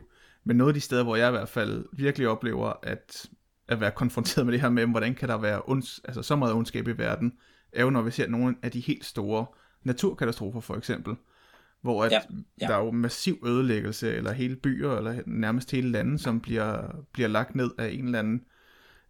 Men 0.49 0.57
noget 0.57 0.69
af 0.69 0.73
de 0.73 0.81
steder, 0.81 1.03
hvor 1.03 1.15
jeg 1.15 1.27
i 1.27 1.31
hvert 1.31 1.49
fald 1.49 1.85
virkelig 1.93 2.27
oplever 2.27 2.73
at, 2.83 3.29
at 3.67 3.79
være 3.79 3.91
konfronteret 3.91 4.45
med 4.45 4.53
det 4.53 4.61
her 4.61 4.69
med, 4.69 4.85
hvordan 4.85 5.15
kan 5.15 5.29
der 5.29 5.37
være 5.37 5.61
onds, 5.67 5.99
altså 6.03 6.21
så 6.21 6.35
meget 6.35 6.53
ondskab 6.53 6.87
i 6.87 6.91
verden, 6.91 7.33
er 7.73 7.83
jo 7.83 7.89
når 7.89 8.01
vi 8.01 8.11
ser 8.11 8.27
nogle 8.27 8.55
af 8.61 8.71
de 8.71 8.79
helt 8.79 9.05
store 9.05 9.45
naturkatastrofer 9.83 10.59
for 10.59 10.75
eksempel, 10.75 11.15
hvor 11.81 12.03
at 12.03 12.11
ja, 12.11 12.21
ja. 12.61 12.67
der 12.67 12.73
er 12.75 12.85
jo 12.85 12.91
massiv 12.91 13.43
ødelæggelse, 13.45 14.15
eller 14.15 14.31
hele 14.31 14.55
byer, 14.55 14.97
eller 14.97 15.21
nærmest 15.25 15.71
hele 15.71 15.91
lande, 15.91 16.19
som 16.19 16.39
bliver, 16.39 16.95
bliver 17.13 17.27
lagt 17.27 17.55
ned 17.55 17.71
af 17.77 17.89
en 17.89 18.05
eller 18.05 18.19
anden 18.19 18.41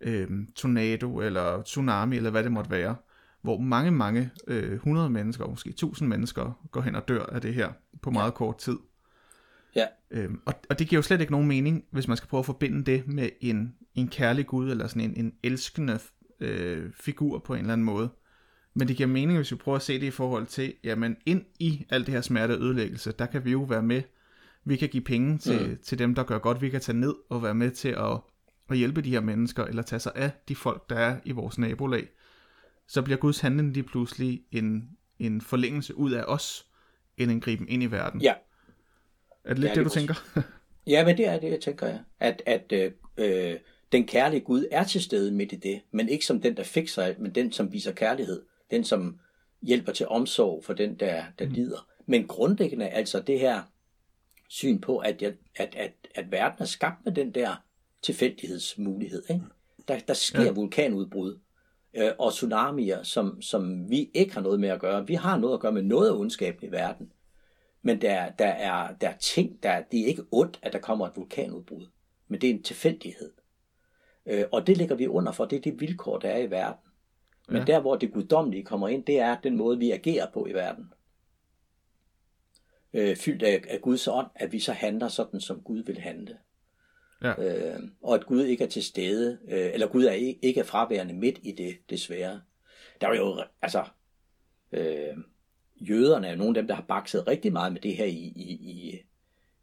øh, 0.01 0.29
tornado, 0.55 1.19
eller 1.19 1.61
tsunami, 1.61 2.15
eller 2.15 2.29
hvad 2.29 2.43
det 2.43 2.51
måtte 2.51 2.71
være, 2.71 2.95
hvor 3.41 3.59
mange, 3.59 3.91
mange 3.91 4.31
øh, 4.47 4.73
100 4.73 5.09
mennesker, 5.09 5.47
måske 5.47 5.69
1000 5.69 6.09
mennesker, 6.09 6.67
går 6.71 6.81
hen 6.81 6.95
og 6.95 7.07
dør 7.07 7.23
af 7.23 7.41
det 7.41 7.53
her 7.53 7.71
på 8.01 8.11
meget 8.11 8.31
ja. 8.31 8.35
kort 8.35 8.57
tid. 8.57 8.77
Ja. 9.75 9.85
Øhm, 10.11 10.41
og, 10.45 10.53
og 10.69 10.79
det 10.79 10.87
giver 10.87 10.97
jo 10.97 11.01
slet 11.01 11.21
ikke 11.21 11.31
nogen 11.31 11.47
mening, 11.47 11.85
hvis 11.91 12.07
man 12.07 12.17
skal 12.17 12.29
prøve 12.29 12.39
at 12.39 12.45
forbinde 12.45 12.91
det 12.91 13.07
med 13.07 13.29
en, 13.41 13.75
en 13.95 14.07
kærlig 14.07 14.47
Gud, 14.47 14.71
eller 14.71 14.87
sådan 14.87 15.01
en, 15.01 15.25
en 15.25 15.33
elskende 15.43 15.99
øh, 16.39 16.91
figur 16.93 17.39
på 17.39 17.53
en 17.53 17.59
eller 17.59 17.73
anden 17.73 17.85
måde. 17.85 18.09
Men 18.73 18.87
det 18.87 18.97
giver 18.97 19.07
mening, 19.07 19.37
hvis 19.37 19.51
vi 19.51 19.55
prøver 19.55 19.75
at 19.75 19.81
se 19.81 19.99
det 19.99 20.05
i 20.05 20.11
forhold 20.11 20.45
til, 20.45 20.73
jamen 20.83 21.17
ind 21.25 21.45
i 21.59 21.85
alt 21.89 22.05
det 22.05 22.13
her 22.13 22.21
smerte 22.21 22.51
og 22.51 22.61
ødelæggelse, 22.61 23.11
der 23.11 23.25
kan 23.25 23.45
vi 23.45 23.51
jo 23.51 23.63
være 23.63 23.83
med. 23.83 24.01
Vi 24.65 24.75
kan 24.75 24.89
give 24.89 25.03
penge 25.03 25.37
til, 25.37 25.69
mm. 25.69 25.77
til 25.83 25.99
dem, 25.99 26.15
der 26.15 26.23
gør 26.23 26.37
godt. 26.37 26.61
Vi 26.61 26.69
kan 26.69 26.81
tage 26.81 26.97
ned 26.97 27.15
og 27.29 27.43
være 27.43 27.55
med 27.55 27.71
til 27.71 27.89
at, 27.89 28.19
at 28.69 28.77
hjælpe 28.77 29.01
de 29.01 29.09
her 29.09 29.21
mennesker, 29.21 29.65
eller 29.65 29.81
tage 29.81 29.99
sig 29.99 30.11
af 30.15 30.31
de 30.47 30.55
folk, 30.55 30.89
der 30.89 30.95
er 30.95 31.19
i 31.25 31.31
vores 31.31 31.57
nabolag. 31.57 32.07
Så 32.87 33.01
bliver 33.01 33.17
Guds 33.17 33.39
handling 33.39 33.73
lige 33.73 33.83
pludselig 33.83 34.41
en, 34.51 34.89
en 35.19 35.41
forlængelse 35.41 35.95
ud 35.95 36.11
af 36.11 36.23
os, 36.27 36.65
end 37.17 37.31
en 37.31 37.41
griben 37.41 37.67
ind 37.67 37.83
i 37.83 37.85
verden. 37.85 38.21
Ja, 38.21 38.33
er 39.43 39.53
det 39.53 39.59
lidt 39.59 39.69
det, 39.69 39.77
det 39.77 39.85
du 39.85 39.89
tænker? 39.89 40.41
ja, 40.87 41.05
men 41.05 41.17
det 41.17 41.27
er 41.27 41.39
det, 41.39 41.51
jeg 41.51 41.61
tænker, 41.61 41.87
ja. 41.87 41.97
At, 42.19 42.41
at 42.45 42.71
øh, 42.71 42.91
øh, 43.17 43.55
den 43.91 44.07
kærlige 44.07 44.41
Gud 44.41 44.65
er 44.71 44.83
til 44.83 45.01
stede 45.01 45.31
midt 45.31 45.53
i 45.53 45.55
det, 45.55 45.81
men 45.91 46.09
ikke 46.09 46.25
som 46.25 46.41
den, 46.41 46.57
der 46.57 46.63
fikser 46.63 47.03
alt, 47.03 47.19
men 47.19 47.35
den, 47.35 47.51
som 47.51 47.73
viser 47.73 47.91
kærlighed. 47.91 48.41
Den, 48.71 48.83
som 48.83 49.19
hjælper 49.61 49.91
til 49.91 50.07
omsorg 50.07 50.63
for 50.63 50.73
den, 50.73 50.95
der, 50.95 51.23
der 51.39 51.45
mm. 51.45 51.51
lider. 51.51 51.87
Men 52.05 52.27
grundlæggende 52.27 52.87
altså 52.87 53.19
det 53.19 53.39
her 53.39 53.61
syn 54.49 54.79
på, 54.79 54.97
at, 54.97 55.21
jeg, 55.21 55.33
at, 55.55 55.75
at, 55.75 55.91
at 56.15 56.31
verden 56.31 56.57
er 56.59 56.65
skabt 56.65 57.05
med 57.05 57.13
den 57.13 57.31
der 57.31 57.55
tilfældighedsmulighed. 58.01 59.23
Ikke? 59.29 59.41
Der, 59.87 59.99
der 59.99 60.13
sker 60.13 60.43
ja. 60.43 60.51
vulkanudbrud 60.51 61.39
øh, 61.93 62.11
og 62.19 62.33
tsunamier, 62.33 63.03
som, 63.03 63.41
som 63.41 63.89
vi 63.89 64.09
ikke 64.13 64.33
har 64.33 64.41
noget 64.41 64.59
med 64.59 64.69
at 64.69 64.79
gøre. 64.79 65.07
Vi 65.07 65.13
har 65.13 65.37
noget 65.37 65.53
at 65.53 65.59
gøre 65.59 65.71
med 65.71 65.81
noget 65.81 66.09
af 66.09 66.13
ondskaben 66.13 66.69
i 66.69 66.71
verden. 66.71 67.11
Men 67.89 68.01
der, 68.01 68.29
der, 68.29 68.45
er, 68.45 68.93
der 68.93 69.09
er 69.09 69.17
ting, 69.17 69.63
der, 69.63 69.81
det 69.81 70.01
er 70.01 70.05
ikke 70.05 70.25
ondt, 70.31 70.59
at 70.61 70.73
der 70.73 70.79
kommer 70.79 71.07
et 71.07 71.15
vulkanudbrud, 71.15 71.87
men 72.27 72.41
det 72.41 72.49
er 72.49 72.53
en 72.53 72.63
tilfældighed. 72.63 73.31
Øh, 74.25 74.45
og 74.51 74.67
det 74.67 74.77
ligger 74.77 74.95
vi 74.95 75.07
under 75.07 75.31
for, 75.31 75.45
det 75.45 75.57
er 75.57 75.61
det 75.61 75.79
vilkår, 75.79 76.17
der 76.17 76.29
er 76.29 76.37
i 76.37 76.51
verden. 76.51 76.83
Men 77.47 77.57
ja. 77.57 77.63
der, 77.63 77.79
hvor 77.79 77.95
det 77.95 78.13
guddommelige 78.13 78.65
kommer 78.65 78.87
ind, 78.87 79.05
det 79.05 79.19
er 79.19 79.41
den 79.41 79.57
måde, 79.57 79.79
vi 79.79 79.91
agerer 79.91 80.31
på 80.31 80.45
i 80.45 80.53
verden. 80.53 80.93
Øh, 82.93 83.15
fyldt 83.15 83.43
af, 83.43 83.63
af 83.69 83.81
Guds 83.81 84.07
ånd, 84.07 84.27
at 84.35 84.51
vi 84.51 84.59
så 84.59 84.73
handler 84.73 85.07
sådan, 85.07 85.41
som 85.41 85.61
Gud 85.61 85.83
vil 85.83 85.99
handle. 85.99 86.37
Ja. 87.23 87.33
Øh, 87.43 87.79
og 88.01 88.15
at 88.15 88.25
Gud 88.25 88.43
ikke 88.43 88.63
er 88.63 88.69
til 88.69 88.83
stede, 88.83 89.39
øh, 89.47 89.73
eller 89.73 89.87
Gud 89.87 90.03
er 90.03 90.11
ikke, 90.11 90.39
ikke 90.41 90.59
er 90.59 90.65
fraværende 90.65 91.13
midt 91.13 91.39
i 91.43 91.77
det, 91.89 91.99
svære. 91.99 92.41
Der 93.01 93.07
er 93.07 93.15
jo, 93.15 93.43
altså, 93.61 93.85
øh, 94.71 95.17
jøderne 95.79 96.27
er 96.27 96.35
nogle 96.35 96.49
af 96.49 96.63
dem, 96.63 96.67
der 96.67 96.75
har 96.75 96.81
bakset 96.81 97.27
rigtig 97.27 97.53
meget 97.53 97.73
med 97.73 97.81
det 97.81 97.95
her 97.95 98.05
i, 98.05 98.33
i, 98.35 98.51
i, 98.51 99.01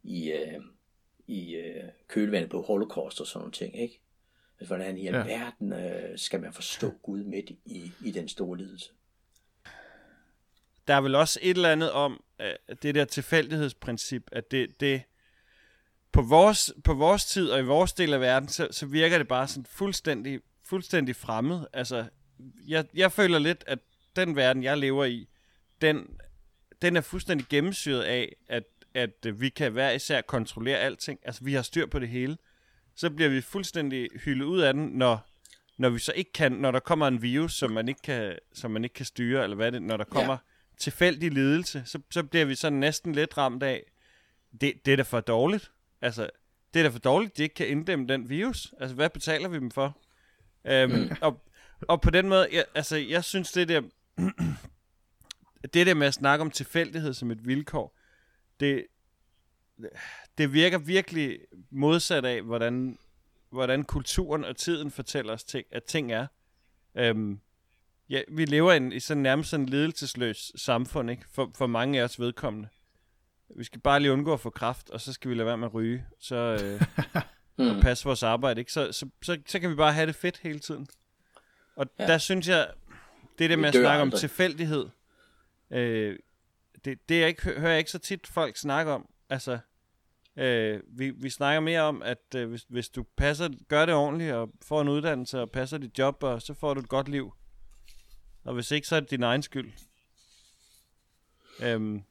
i, 0.02 0.32
øh, 0.32 0.60
i 1.26 1.54
øh, 1.54 1.84
kølvandet 2.08 2.50
på 2.50 2.62
holocaust 2.62 3.20
og 3.20 3.26
sådan 3.26 3.40
nogle 3.40 3.52
ting, 3.52 3.80
ikke? 3.80 4.00
Altså, 4.60 4.74
hvordan 4.74 4.98
i 4.98 5.06
alverden 5.06 5.72
øh, 5.72 6.18
skal 6.18 6.40
man 6.40 6.52
forstå 6.52 6.90
Gud 7.02 7.24
midt 7.24 7.50
i, 7.64 7.92
i 8.04 8.10
den 8.10 8.28
store 8.28 8.58
lidelse? 8.58 8.90
Der 10.88 10.94
er 10.94 11.00
vel 11.00 11.14
også 11.14 11.38
et 11.42 11.56
eller 11.56 11.72
andet 11.72 11.90
om 11.90 12.22
at 12.38 12.82
det 12.82 12.94
der 12.94 13.04
tilfældighedsprincip, 13.04 14.22
at 14.32 14.50
det, 14.50 14.80
det 14.80 15.02
på, 16.12 16.22
vores, 16.22 16.74
på 16.84 16.94
vores 16.94 17.24
tid 17.24 17.50
og 17.50 17.60
i 17.60 17.64
vores 17.64 17.92
del 17.92 18.12
af 18.12 18.20
verden, 18.20 18.48
så, 18.48 18.68
så 18.70 18.86
virker 18.86 19.18
det 19.18 19.28
bare 19.28 19.48
sådan 19.48 19.66
fuldstændig, 19.66 20.40
fuldstændig 20.62 21.16
fremmed. 21.16 21.66
Altså, 21.72 22.04
jeg, 22.66 22.84
jeg 22.94 23.12
føler 23.12 23.38
lidt, 23.38 23.64
at 23.66 23.78
den 24.16 24.36
verden, 24.36 24.62
jeg 24.62 24.78
lever 24.78 25.04
i, 25.04 25.28
den, 25.80 26.18
den 26.82 26.96
er 26.96 27.00
fuldstændig 27.00 27.46
gennemsyret 27.48 28.02
af, 28.02 28.36
at, 28.48 28.64
at 28.94 29.40
vi 29.40 29.48
kan 29.48 29.74
være 29.74 29.94
især 29.94 30.20
kontrollere 30.20 30.78
alting. 30.78 31.18
Altså, 31.22 31.44
vi 31.44 31.54
har 31.54 31.62
styr 31.62 31.86
på 31.86 31.98
det 31.98 32.08
hele. 32.08 32.36
så 32.94 33.10
bliver 33.10 33.28
vi 33.28 33.40
fuldstændig 33.40 34.08
hyldet 34.24 34.44
ud 34.44 34.60
af 34.60 34.74
den, 34.74 34.86
når, 34.86 35.28
når 35.78 35.88
vi 35.88 35.98
så 35.98 36.12
ikke 36.12 36.32
kan, 36.32 36.52
når 36.52 36.70
der 36.70 36.80
kommer 36.80 37.08
en 37.08 37.22
virus, 37.22 37.54
som 37.54 37.70
man 37.70 37.88
ikke 37.88 38.02
kan, 38.02 38.38
som 38.52 38.70
man 38.70 38.84
ikke 38.84 38.94
kan 38.94 39.06
styre, 39.06 39.42
eller 39.42 39.56
hvad 39.56 39.66
er 39.66 39.70
det, 39.70 39.82
når 39.82 39.96
der 39.96 40.04
kommer 40.04 40.32
ja. 40.32 40.38
tilfældig 40.78 41.32
lidelse, 41.32 41.82
så, 41.86 42.00
så 42.10 42.22
bliver 42.22 42.44
vi 42.44 42.54
sådan 42.54 42.78
næsten 42.78 43.12
lidt 43.12 43.38
ramt 43.38 43.62
af, 43.62 43.82
det, 44.60 44.72
det 44.86 44.92
er 44.92 44.96
da 44.96 45.02
for 45.02 45.20
dårligt. 45.20 45.70
Altså, 46.00 46.30
det 46.74 46.80
er 46.80 46.84
da 46.84 46.88
for 46.88 46.98
dårligt, 46.98 47.36
de 47.36 47.42
ikke 47.42 47.54
kan 47.54 47.68
inddæmme 47.68 48.06
den 48.06 48.28
virus. 48.28 48.74
Altså, 48.80 48.94
hvad 48.94 49.10
betaler 49.10 49.48
vi 49.48 49.56
dem 49.56 49.70
for? 49.70 49.98
Øhm, 50.64 50.92
mm. 50.92 51.10
og, 51.20 51.44
og 51.80 52.00
på 52.00 52.10
den 52.10 52.28
måde, 52.28 52.48
jeg, 52.52 52.64
altså, 52.74 52.96
jeg 52.96 53.24
synes 53.24 53.52
det 53.52 53.68
der, 53.68 53.82
det 55.62 55.86
der 55.86 55.94
med 55.94 56.06
at 56.06 56.14
snakke 56.14 56.42
om 56.42 56.50
tilfældighed 56.50 57.14
som 57.14 57.30
et 57.30 57.46
vilkår, 57.46 57.96
det, 58.60 58.86
det 60.38 60.52
virker 60.52 60.78
virkelig 60.78 61.38
modsat 61.70 62.24
af, 62.24 62.42
hvordan, 62.42 62.98
hvordan 63.50 63.84
kulturen 63.84 64.44
og 64.44 64.56
tiden 64.56 64.90
fortæller 64.90 65.32
os, 65.32 65.44
ting, 65.44 65.66
at 65.72 65.84
ting 65.84 66.12
er. 66.12 66.26
Øhm, 66.94 67.40
ja, 68.08 68.20
vi 68.28 68.44
lever 68.44 68.72
i, 68.72 68.76
en, 68.76 68.92
i 68.92 69.00
sådan 69.00 69.22
nærmest 69.22 69.50
sådan 69.50 69.66
ledelsesløs 69.66 70.52
samfund, 70.56 71.10
ikke? 71.10 71.24
For, 71.32 71.50
for 71.54 71.66
mange 71.66 72.00
af 72.00 72.04
os 72.04 72.20
vedkommende. 72.20 72.68
Vi 73.56 73.64
skal 73.64 73.80
bare 73.80 74.00
lige 74.00 74.12
undgå 74.12 74.32
at 74.32 74.40
få 74.40 74.50
kraft, 74.50 74.90
og 74.90 75.00
så 75.00 75.12
skal 75.12 75.30
vi 75.30 75.34
lade 75.34 75.46
være 75.46 75.58
med 75.58 75.66
at 75.66 75.74
ryge, 75.74 76.06
så, 76.20 76.36
øh, 76.36 76.82
og 77.76 77.82
passe 77.82 78.04
vores 78.04 78.22
arbejde, 78.22 78.60
ikke? 78.60 78.72
Så, 78.72 78.92
så, 78.92 79.08
så, 79.22 79.38
så 79.46 79.60
kan 79.60 79.70
vi 79.70 79.74
bare 79.74 79.92
have 79.92 80.06
det 80.06 80.14
fedt 80.14 80.38
hele 80.38 80.58
tiden. 80.58 80.88
Og 81.76 81.86
ja. 81.98 82.06
der 82.06 82.18
synes 82.18 82.48
jeg, 82.48 82.68
det 83.38 83.50
der 83.50 83.56
med 83.56 83.68
at 83.68 83.74
snakke 83.74 83.88
aldrig. 83.88 84.14
om 84.14 84.18
tilfældighed, 84.18 84.88
øh, 85.70 86.18
det, 86.84 87.08
det 87.08 87.20
jeg 87.20 87.28
ikke, 87.28 87.42
hører 87.42 87.68
jeg 87.70 87.78
ikke 87.78 87.90
så 87.90 87.98
tit 87.98 88.26
folk 88.26 88.56
snakke 88.56 88.92
om. 88.92 89.08
Altså, 89.28 89.58
øh, 90.36 90.80
vi, 90.86 91.10
vi 91.10 91.30
snakker 91.30 91.60
mere 91.60 91.80
om, 91.80 92.02
at 92.02 92.34
øh, 92.36 92.48
hvis, 92.48 92.66
hvis 92.68 92.88
du 92.88 93.02
passer, 93.16 93.48
gør 93.68 93.86
det 93.86 93.94
ordentligt, 93.94 94.32
og 94.32 94.52
får 94.62 94.80
en 94.80 94.88
uddannelse, 94.88 95.40
og 95.40 95.50
passer 95.50 95.78
dit 95.78 95.98
job, 95.98 96.22
og 96.22 96.42
så 96.42 96.54
får 96.54 96.74
du 96.74 96.80
et 96.80 96.88
godt 96.88 97.08
liv. 97.08 97.34
Og 98.44 98.54
hvis 98.54 98.70
ikke, 98.70 98.86
så 98.86 98.96
er 98.96 99.00
det 99.00 99.10
din 99.10 99.22
egen 99.22 99.42
skyld. 99.42 99.72
Øhm, 101.62 102.02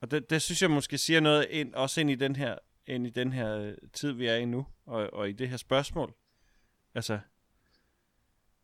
og 0.00 0.10
det, 0.10 0.30
det 0.30 0.42
synes 0.42 0.62
jeg 0.62 0.70
måske 0.70 0.98
siger 0.98 1.20
noget 1.20 1.46
ind, 1.50 1.74
også 1.74 2.00
ind 2.00 2.10
i 2.10 2.14
den 2.14 2.36
her, 2.36 2.58
ind 2.86 3.06
i 3.06 3.10
den 3.10 3.32
her 3.32 3.58
øh, 3.58 3.74
tid, 3.92 4.12
vi 4.12 4.26
er 4.26 4.36
i 4.36 4.44
nu, 4.44 4.66
og, 4.86 5.12
og 5.12 5.28
i 5.28 5.32
det 5.32 5.48
her 5.48 5.56
spørgsmål. 5.56 6.14
Altså, 6.94 7.20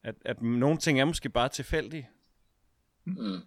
at, 0.02 0.14
at 0.24 0.42
nogle 0.42 0.78
ting 0.78 1.00
er 1.00 1.04
måske 1.04 1.28
bare 1.28 1.48
tilfældige. 1.48 2.08
Mm. 3.04 3.40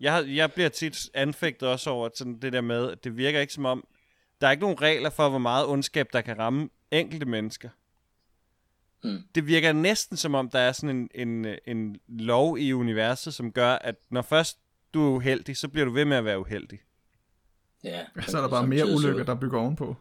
Jeg, 0.00 0.24
jeg 0.28 0.52
bliver 0.52 0.68
tit 0.68 1.10
anfægtet 1.14 1.68
også 1.68 1.90
over 1.90 2.08
sådan 2.14 2.38
det 2.38 2.52
der 2.52 2.60
med, 2.60 2.90
at 2.90 3.04
det 3.04 3.16
virker 3.16 3.40
ikke 3.40 3.52
som 3.52 3.64
om, 3.64 3.86
der 4.40 4.46
er 4.46 4.50
ikke 4.50 4.62
nogen 4.62 4.80
regler 4.80 5.10
for, 5.10 5.28
hvor 5.28 5.38
meget 5.38 5.66
ondskab, 5.66 6.12
der 6.12 6.20
kan 6.20 6.38
ramme 6.38 6.68
enkelte 6.90 7.26
mennesker. 7.26 7.68
Mm. 9.04 9.22
Det 9.34 9.46
virker 9.46 9.72
næsten 9.72 10.16
som 10.16 10.34
om, 10.34 10.50
der 10.50 10.58
er 10.58 10.72
sådan 10.72 11.10
en, 11.14 11.28
en, 11.28 11.56
en 11.66 12.00
lov 12.08 12.58
i 12.58 12.72
universet, 12.72 13.34
som 13.34 13.52
gør, 13.52 13.72
at 13.72 13.96
når 14.10 14.22
først 14.22 14.58
du 14.94 15.06
er 15.06 15.16
uheldig, 15.16 15.56
så 15.56 15.68
bliver 15.68 15.84
du 15.84 15.90
ved 15.90 16.04
med 16.04 16.16
at 16.16 16.24
være 16.24 16.40
uheldig. 16.40 16.80
Ja. 17.84 18.04
Så 18.28 18.36
er 18.36 18.42
der 18.42 18.48
bare 18.48 18.66
mere 18.66 18.86
ulykker, 18.94 19.24
der 19.24 19.34
bygger 19.34 19.60
ovenpå. 19.60 19.96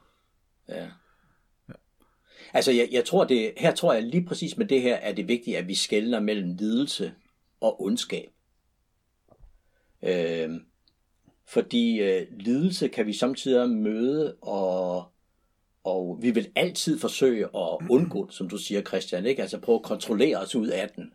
Ja. 0.70 0.84
ja. 1.70 1.74
Altså, 2.54 2.72
jeg, 2.72 2.90
jeg 2.92 3.06
tror 3.06 3.24
det, 3.24 3.54
her 3.58 3.76
tror 3.76 3.94
jeg 3.94 4.04
lige 4.04 4.26
præcis 4.26 4.58
med 4.58 4.66
det 4.66 4.82
her, 4.82 4.96
er 4.96 5.14
det 5.14 5.28
vigtigt, 5.28 5.58
at 5.58 5.68
vi 5.68 5.76
skældner 5.76 6.20
mellem 6.20 6.56
lidelse 6.56 7.14
og 7.62 7.84
ondskab. 7.84 8.30
Øh, 10.04 10.50
fordi 11.46 12.00
øh, 12.02 12.28
lidelse 12.39 12.88
kan 12.88 13.08
vi 13.08 13.13
samtidig 13.13 13.70
møde, 13.70 14.36
og, 14.42 15.06
og 15.84 16.20
vi 16.22 16.32
vil 16.32 16.52
altid 16.56 17.00
forsøge 17.00 17.46
at 17.46 17.78
undgå 17.89 18.30
som 18.30 18.50
du 18.50 18.58
siger, 18.58 18.82
Christian. 18.82 19.26
Ikke? 19.26 19.42
Altså 19.42 19.60
prøve 19.60 19.76
at 19.76 19.84
kontrollere 19.84 20.38
os 20.38 20.56
ud 20.56 20.68
af 20.68 20.89
den. 20.89 21.13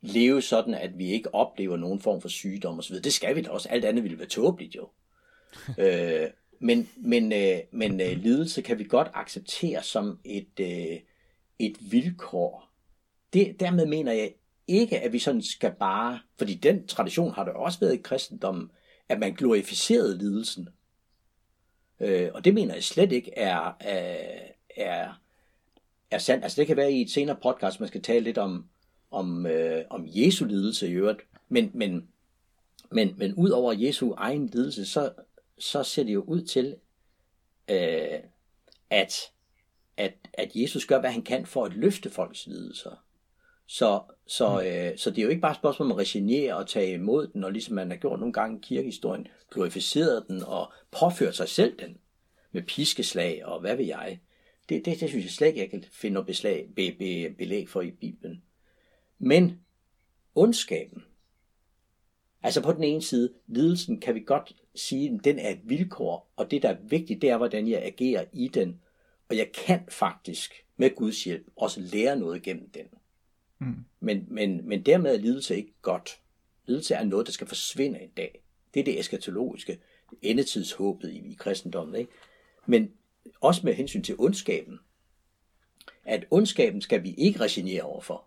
Leve 0.00 0.42
sådan, 0.42 0.74
at 0.74 0.98
vi 0.98 1.10
ikke 1.10 1.34
oplever 1.34 1.76
nogen 1.76 2.00
form 2.00 2.20
for 2.20 2.28
sygdom 2.28 2.78
osv. 2.78 2.96
Det 2.96 3.12
skal 3.12 3.36
vi 3.36 3.42
da 3.42 3.50
også. 3.50 3.68
Alt 3.68 3.84
andet 3.84 4.04
ville 4.04 4.18
være 4.18 4.28
tåbeligt 4.28 4.76
jo. 4.76 4.88
øh, 5.84 6.28
men 6.58 6.88
men, 6.96 7.32
øh, 7.32 7.58
men 7.70 8.00
øh, 8.00 8.16
lidelse 8.16 8.62
kan 8.62 8.78
vi 8.78 8.84
godt 8.84 9.08
acceptere 9.14 9.82
som 9.82 10.18
et, 10.24 10.60
øh, 10.60 10.98
et 11.58 11.92
vilkår. 11.92 12.70
Det, 13.32 13.60
dermed 13.60 13.86
mener 13.86 14.12
jeg 14.12 14.32
ikke, 14.68 15.00
at 15.00 15.12
vi 15.12 15.18
sådan 15.18 15.42
skal 15.42 15.72
bare, 15.78 16.20
fordi 16.38 16.54
den 16.54 16.86
tradition 16.86 17.34
har 17.34 17.44
der 17.44 17.52
også 17.52 17.80
været 17.80 17.94
i 17.94 18.02
kristendommen, 18.02 18.70
at 19.08 19.18
man 19.18 19.34
glorificerede 19.34 20.18
lidelsen. 20.18 20.68
Øh, 22.00 22.30
og 22.34 22.44
det 22.44 22.54
mener 22.54 22.74
jeg 22.74 22.84
slet 22.84 23.12
ikke 23.12 23.38
er, 23.38 23.76
er, 23.80 24.26
er, 24.76 25.20
er 26.10 26.18
sandt. 26.18 26.44
Altså 26.44 26.60
det 26.60 26.66
kan 26.66 26.76
være 26.76 26.92
i 26.92 27.02
et 27.02 27.10
senere 27.10 27.36
podcast, 27.42 27.80
man 27.80 27.88
skal 27.88 28.02
tale 28.02 28.24
lidt 28.24 28.38
om, 28.38 28.68
om, 29.10 29.46
øh, 29.46 29.84
om 29.90 30.04
Jesu 30.06 30.44
lidelse 30.44 30.88
i 30.88 30.92
øvrigt. 30.92 31.20
Men, 31.48 31.70
men, 31.74 32.08
men, 32.90 33.14
men 33.16 33.34
ud 33.34 33.50
over 33.50 33.72
Jesu 33.72 34.14
egen 34.16 34.46
lidelse, 34.46 34.86
så, 34.86 35.12
så 35.58 35.82
ser 35.82 36.04
det 36.04 36.14
jo 36.14 36.22
ud 36.22 36.42
til, 36.42 36.76
øh, 37.68 38.18
at, 38.90 39.30
at, 39.96 40.14
at 40.32 40.50
Jesus 40.54 40.86
gør, 40.86 41.00
hvad 41.00 41.10
han 41.10 41.22
kan 41.22 41.46
for 41.46 41.64
at 41.64 41.72
løfte 41.74 42.10
folks 42.10 42.46
lidelser. 42.46 43.04
Så, 43.66 44.00
så, 44.26 44.48
mm. 44.48 44.66
øh, 44.66 44.98
så 44.98 45.10
det 45.10 45.18
er 45.18 45.22
jo 45.22 45.28
ikke 45.28 45.40
bare 45.40 45.52
et 45.52 45.58
spørgsmål 45.58 45.86
om 45.86 45.92
at 45.92 45.98
resignere 45.98 46.56
og 46.56 46.68
tage 46.68 46.94
imod 46.94 47.26
den, 47.26 47.44
og 47.44 47.52
ligesom 47.52 47.74
man 47.74 47.90
har 47.90 47.96
gjort 47.96 48.20
nogle 48.20 48.32
gange 48.32 48.58
i 48.58 48.60
kirkehistorien, 48.62 49.28
glorificeret 49.50 50.24
den 50.28 50.42
og 50.42 50.72
påført 50.90 51.36
sig 51.36 51.48
selv 51.48 51.78
den 51.78 51.98
med 52.52 52.62
piskeslag 52.62 53.44
og 53.44 53.60
hvad 53.60 53.76
ved 53.76 53.84
jeg. 53.84 54.20
Det, 54.68 54.84
det, 54.84 55.00
det 55.00 55.08
synes 55.08 55.24
jeg 55.24 55.32
slet 55.32 55.46
ikke, 55.46 55.60
jeg 55.60 55.70
kan 55.70 55.84
finde 55.92 56.14
noget 56.14 56.26
beslag, 56.26 56.68
be, 56.76 56.92
be, 56.98 57.34
belæg 57.38 57.68
for 57.68 57.80
i 57.80 57.90
Bibelen. 57.90 58.42
Men 59.18 59.60
ondskaben, 60.34 61.04
altså 62.42 62.62
på 62.62 62.72
den 62.72 62.84
ene 62.84 63.02
side, 63.02 63.32
lidelsen 63.46 64.00
kan 64.00 64.14
vi 64.14 64.20
godt 64.20 64.56
sige, 64.74 65.20
den 65.24 65.38
er 65.38 65.50
et 65.50 65.60
vilkår, 65.64 66.32
og 66.36 66.50
det 66.50 66.62
der 66.62 66.68
er 66.68 66.76
vigtigt, 66.82 67.22
det 67.22 67.30
er, 67.30 67.36
hvordan 67.36 67.68
jeg 67.68 67.82
agerer 67.82 68.24
i 68.32 68.48
den. 68.48 68.80
Og 69.28 69.36
jeg 69.36 69.52
kan 69.52 69.80
faktisk 69.88 70.64
med 70.76 70.94
Guds 70.96 71.24
hjælp 71.24 71.46
også 71.56 71.80
lære 71.80 72.16
noget 72.16 72.42
gennem 72.42 72.70
den. 72.70 72.86
Mm. 73.58 73.84
Men, 74.00 74.26
men, 74.28 74.68
men 74.68 74.82
dermed 74.82 75.14
er 75.14 75.18
lidelse 75.18 75.56
ikke 75.56 75.74
godt. 75.82 76.20
Lidelse 76.66 76.94
er 76.94 77.04
noget, 77.04 77.26
der 77.26 77.32
skal 77.32 77.46
forsvinde 77.46 78.00
en 78.00 78.10
dag. 78.16 78.42
Det 78.74 78.80
er 78.80 78.84
det 78.84 79.00
eskatologiske, 79.00 79.78
endetidshåbet 80.22 81.10
i, 81.10 81.30
i 81.30 81.34
kristendommen. 81.38 81.94
Ikke? 81.94 82.10
Men 82.66 82.92
også 83.40 83.60
med 83.64 83.74
hensyn 83.74 84.02
til 84.02 84.14
ondskaben, 84.18 84.78
at 86.04 86.26
ondskaben 86.30 86.80
skal 86.80 87.02
vi 87.02 87.14
ikke 87.14 87.40
resignere 87.40 87.82
overfor. 87.82 88.24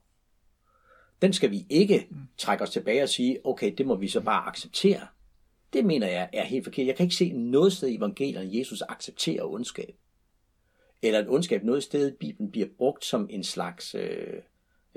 Den 1.22 1.34
skal 1.34 1.52
vi 1.52 1.66
ikke 1.70 2.08
mm. 2.10 2.18
trække 2.38 2.64
os 2.64 2.70
tilbage 2.70 3.04
og 3.04 3.10
sige, 3.10 3.46
okay, 3.46 3.74
det 3.78 3.86
må 3.86 3.96
vi 3.96 4.08
så 4.08 4.22
bare 4.22 4.48
acceptere. 4.48 5.08
Det 5.74 5.86
mener 5.86 6.08
jeg 6.08 6.30
er 6.34 6.44
helt 6.44 6.64
forkert. 6.64 6.88
Jeg 6.88 6.96
kan 6.96 7.04
ikke 7.04 7.16
se 7.16 7.32
noget 7.32 7.74
sted 7.74 7.88
i 7.88 7.96
evangelierne, 7.96 8.48
at 8.48 8.56
Jesus 8.56 8.82
accepterer 8.82 9.44
ondskab. 9.44 9.96
Eller 11.02 11.20
at 11.20 11.30
ondskab 11.30 11.64
noget 11.64 11.84
sted 11.84 12.12
i 12.12 12.16
Bibelen 12.16 12.52
bliver 12.52 12.68
brugt 12.78 13.06
som 13.06 13.28
en 13.30 13.44
slags 13.44 13.96
øh, 13.96 14.42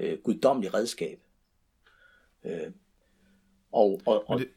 øh, 0.00 0.18
guddommelig 0.24 0.74
redskab. 0.74 1.18
Øh, 2.44 2.72
og, 3.72 4.00
og, 4.06 4.30
og, 4.30 4.38
det, 4.38 4.48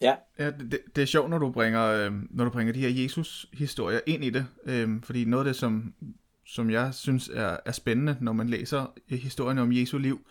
ja. 0.00 0.16
ja 0.38 0.50
det, 0.50 0.80
det 0.96 1.02
er 1.02 1.06
sjovt, 1.06 1.30
når 1.30 1.38
du 1.38 1.50
bringer, 1.50 1.82
øh, 1.82 2.12
når 2.30 2.44
du 2.44 2.50
bringer 2.50 2.72
de 2.72 2.80
her 2.80 3.02
Jesus-historier 3.02 4.00
ind 4.06 4.24
i 4.24 4.30
det, 4.30 4.46
øh, 4.64 5.02
fordi 5.02 5.24
noget 5.24 5.46
af 5.46 5.48
det, 5.48 5.56
som, 5.56 5.94
som 6.46 6.70
jeg 6.70 6.94
synes 6.94 7.30
er, 7.34 7.56
er 7.64 7.72
spændende, 7.72 8.16
når 8.20 8.32
man 8.32 8.48
læser 8.48 8.94
historien 9.08 9.58
om 9.58 9.72
Jesu 9.72 9.98
liv, 9.98 10.26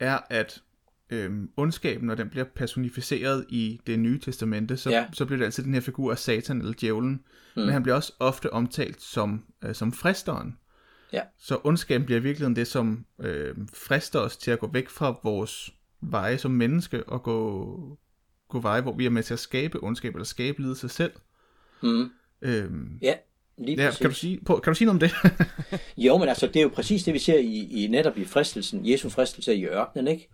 er, 0.00 0.18
at 0.30 0.62
øh, 1.10 1.32
ondskaben, 1.56 2.06
når 2.06 2.14
den 2.14 2.30
bliver 2.30 2.44
personificeret 2.44 3.46
i 3.48 3.80
det 3.86 3.98
nye 3.98 4.20
testamente, 4.20 4.76
så, 4.76 4.90
ja. 4.90 5.06
så 5.12 5.26
bliver 5.26 5.38
det 5.38 5.44
altid 5.44 5.64
den 5.64 5.74
her 5.74 5.80
figur 5.80 6.10
af 6.10 6.18
Satan 6.18 6.58
eller 6.58 6.74
djævlen, 6.80 7.10
mm. 7.56 7.62
men 7.62 7.68
han 7.68 7.82
bliver 7.82 7.96
også 7.96 8.12
ofte 8.18 8.52
omtalt 8.52 9.02
som, 9.02 9.44
øh, 9.64 9.74
som 9.74 9.92
fristeren. 9.92 10.56
Ja. 11.16 11.22
Så 11.38 11.58
ondskaben 11.64 12.06
bliver 12.06 12.20
virkelig 12.20 12.56
det, 12.56 12.66
som 12.66 13.06
øh, 13.20 13.54
frister 13.74 14.20
os 14.20 14.36
til 14.36 14.50
at 14.50 14.58
gå 14.58 14.70
væk 14.72 14.88
fra 14.88 15.20
vores 15.24 15.74
veje 16.00 16.38
som 16.38 16.50
menneske 16.50 17.04
og 17.04 17.22
gå, 17.22 17.98
gå 18.48 18.60
veje, 18.60 18.80
hvor 18.80 18.92
vi 18.92 19.06
er 19.06 19.10
med 19.10 19.22
til 19.22 19.34
at 19.34 19.40
skabe 19.40 19.82
ondskab 19.82 20.14
eller 20.14 20.24
skabe 20.24 20.60
lidelse 20.60 20.88
selv. 20.88 21.12
Mm. 21.82 22.10
Øhm, 22.42 22.98
ja, 23.02 23.14
lige 23.58 23.84
ja, 23.84 23.90
kan, 23.90 24.10
du 24.10 24.14
sige, 24.14 24.40
på, 24.40 24.56
kan 24.56 24.70
du 24.70 24.74
sige 24.74 24.86
noget 24.86 25.02
om 25.02 25.08
det? 25.08 25.14
jo, 26.06 26.18
men 26.18 26.28
altså, 26.28 26.46
det 26.46 26.56
er 26.56 26.62
jo 26.62 26.70
præcis 26.74 27.04
det, 27.04 27.14
vi 27.14 27.18
ser 27.18 27.38
i, 27.38 27.84
i 27.84 27.86
netop 27.86 28.18
i 28.18 28.24
fristelsen, 28.24 28.90
Jesu 28.90 29.08
fristelse 29.08 29.54
i 29.54 29.66
ørkenen, 29.66 30.08
ikke? 30.08 30.28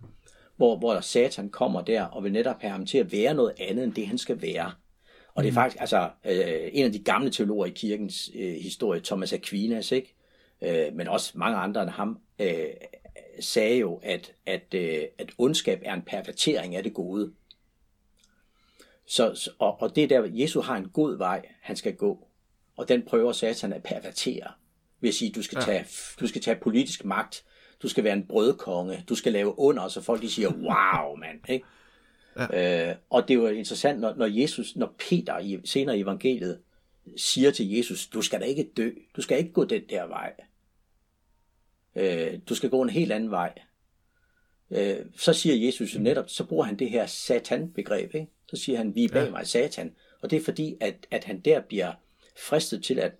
Hvor, 0.57 0.77
hvor 0.77 0.99
Satan 0.99 1.49
kommer 1.49 1.81
der 1.81 2.03
og 2.03 2.23
vil 2.23 2.31
netop 2.31 2.61
have 2.61 2.71
ham 2.71 2.85
til 2.85 2.97
at 2.97 3.11
være 3.11 3.33
noget 3.33 3.53
andet 3.57 3.83
end 3.83 3.93
det, 3.93 4.07
han 4.07 4.17
skal 4.17 4.41
være. 4.41 4.71
Og 5.35 5.43
det 5.43 5.49
er 5.49 5.51
mm. 5.51 5.55
faktisk, 5.55 5.81
altså, 5.81 6.09
øh, 6.25 6.69
en 6.73 6.85
af 6.85 6.91
de 6.91 6.99
gamle 6.99 7.29
teologer 7.29 7.65
i 7.65 7.69
kirkens 7.69 8.31
øh, 8.35 8.53
historie, 8.53 9.01
Thomas 9.01 9.33
Aquinas, 9.33 9.91
ikke? 9.91 10.15
Øh, 10.63 10.95
men 10.95 11.07
også 11.07 11.31
mange 11.35 11.57
andre 11.57 11.81
end 11.81 11.89
ham, 11.89 12.19
øh, 12.39 12.65
sagde 13.39 13.77
jo, 13.77 13.99
at, 14.03 14.33
at, 14.45 14.73
øh, 14.73 15.03
at 15.17 15.31
ondskab 15.37 15.81
er 15.85 15.93
en 15.93 16.01
pervertering 16.01 16.75
af 16.75 16.83
det 16.83 16.93
gode. 16.93 17.33
Så, 19.05 19.51
og, 19.59 19.81
og 19.81 19.95
det 19.95 20.09
der, 20.09 20.29
Jesus 20.31 20.65
har 20.65 20.75
en 20.75 20.89
god 20.89 21.17
vej, 21.17 21.45
han 21.61 21.75
skal 21.75 21.95
gå, 21.95 22.27
og 22.77 22.87
den 22.87 23.01
prøver 23.01 23.31
Satan 23.31 23.73
at 23.73 23.83
pervertere 23.83 24.51
Vil 24.99 25.07
jeg 25.07 25.13
sige, 25.13 25.31
du 25.31 25.41
skal, 25.41 25.57
ja. 25.59 25.65
tage, 25.65 25.85
du 26.19 26.27
skal 26.27 26.41
tage 26.41 26.55
politisk 26.55 27.05
magt, 27.05 27.43
du 27.81 27.87
skal 27.87 28.03
være 28.03 28.13
en 28.13 28.27
brødkonge, 28.27 29.03
du 29.09 29.15
skal 29.15 29.33
lave 29.33 29.59
under, 29.59 29.87
så 29.87 30.01
folk 30.01 30.21
de 30.21 30.31
siger, 30.31 30.49
wow, 30.49 31.15
mand. 31.15 31.49
Ikke? 31.49 31.65
Ja. 32.37 32.89
Øh, 32.89 32.95
og 33.09 33.27
det 33.27 33.33
er 33.33 33.37
jo 33.37 33.47
interessant, 33.47 33.99
når, 33.99 34.13
når 34.15 34.25
Jesus, 34.25 34.75
når 34.75 34.95
Peter 34.97 35.39
i, 35.39 35.59
senere 35.65 35.97
i 35.97 36.01
evangeliet 36.01 36.59
siger 37.17 37.51
til 37.51 37.71
Jesus, 37.71 38.07
du 38.07 38.21
skal 38.21 38.39
da 38.41 38.45
ikke 38.45 38.69
dø, 38.77 38.91
du 39.15 39.21
skal 39.21 39.37
ikke 39.37 39.51
gå 39.51 39.63
den 39.63 39.81
der 39.89 40.07
vej. 40.07 40.33
Øh, 41.95 42.39
du 42.49 42.55
skal 42.55 42.69
gå 42.69 42.81
en 42.81 42.89
helt 42.89 43.11
anden 43.11 43.31
vej. 43.31 43.53
Øh, 44.71 45.05
så 45.17 45.33
siger 45.33 45.65
Jesus 45.65 45.95
jo 45.95 45.99
netop, 45.99 46.29
så 46.29 46.43
bruger 46.45 46.65
han 46.65 46.79
det 46.79 46.89
her 46.89 47.05
satan-begreb. 47.05 48.15
Ikke? 48.15 48.27
Så 48.47 48.55
siger 48.55 48.77
han, 48.77 48.95
vi 48.95 49.03
er 49.03 49.09
bag 49.09 49.25
ja. 49.25 49.31
mig 49.31 49.47
satan. 49.47 49.95
Og 50.21 50.29
det 50.29 50.37
er 50.37 50.43
fordi, 50.43 50.77
at, 50.79 51.07
at 51.11 51.23
han 51.23 51.39
der 51.39 51.61
bliver 51.61 51.93
fristet 52.37 52.83
til, 52.83 52.99
at, 52.99 53.11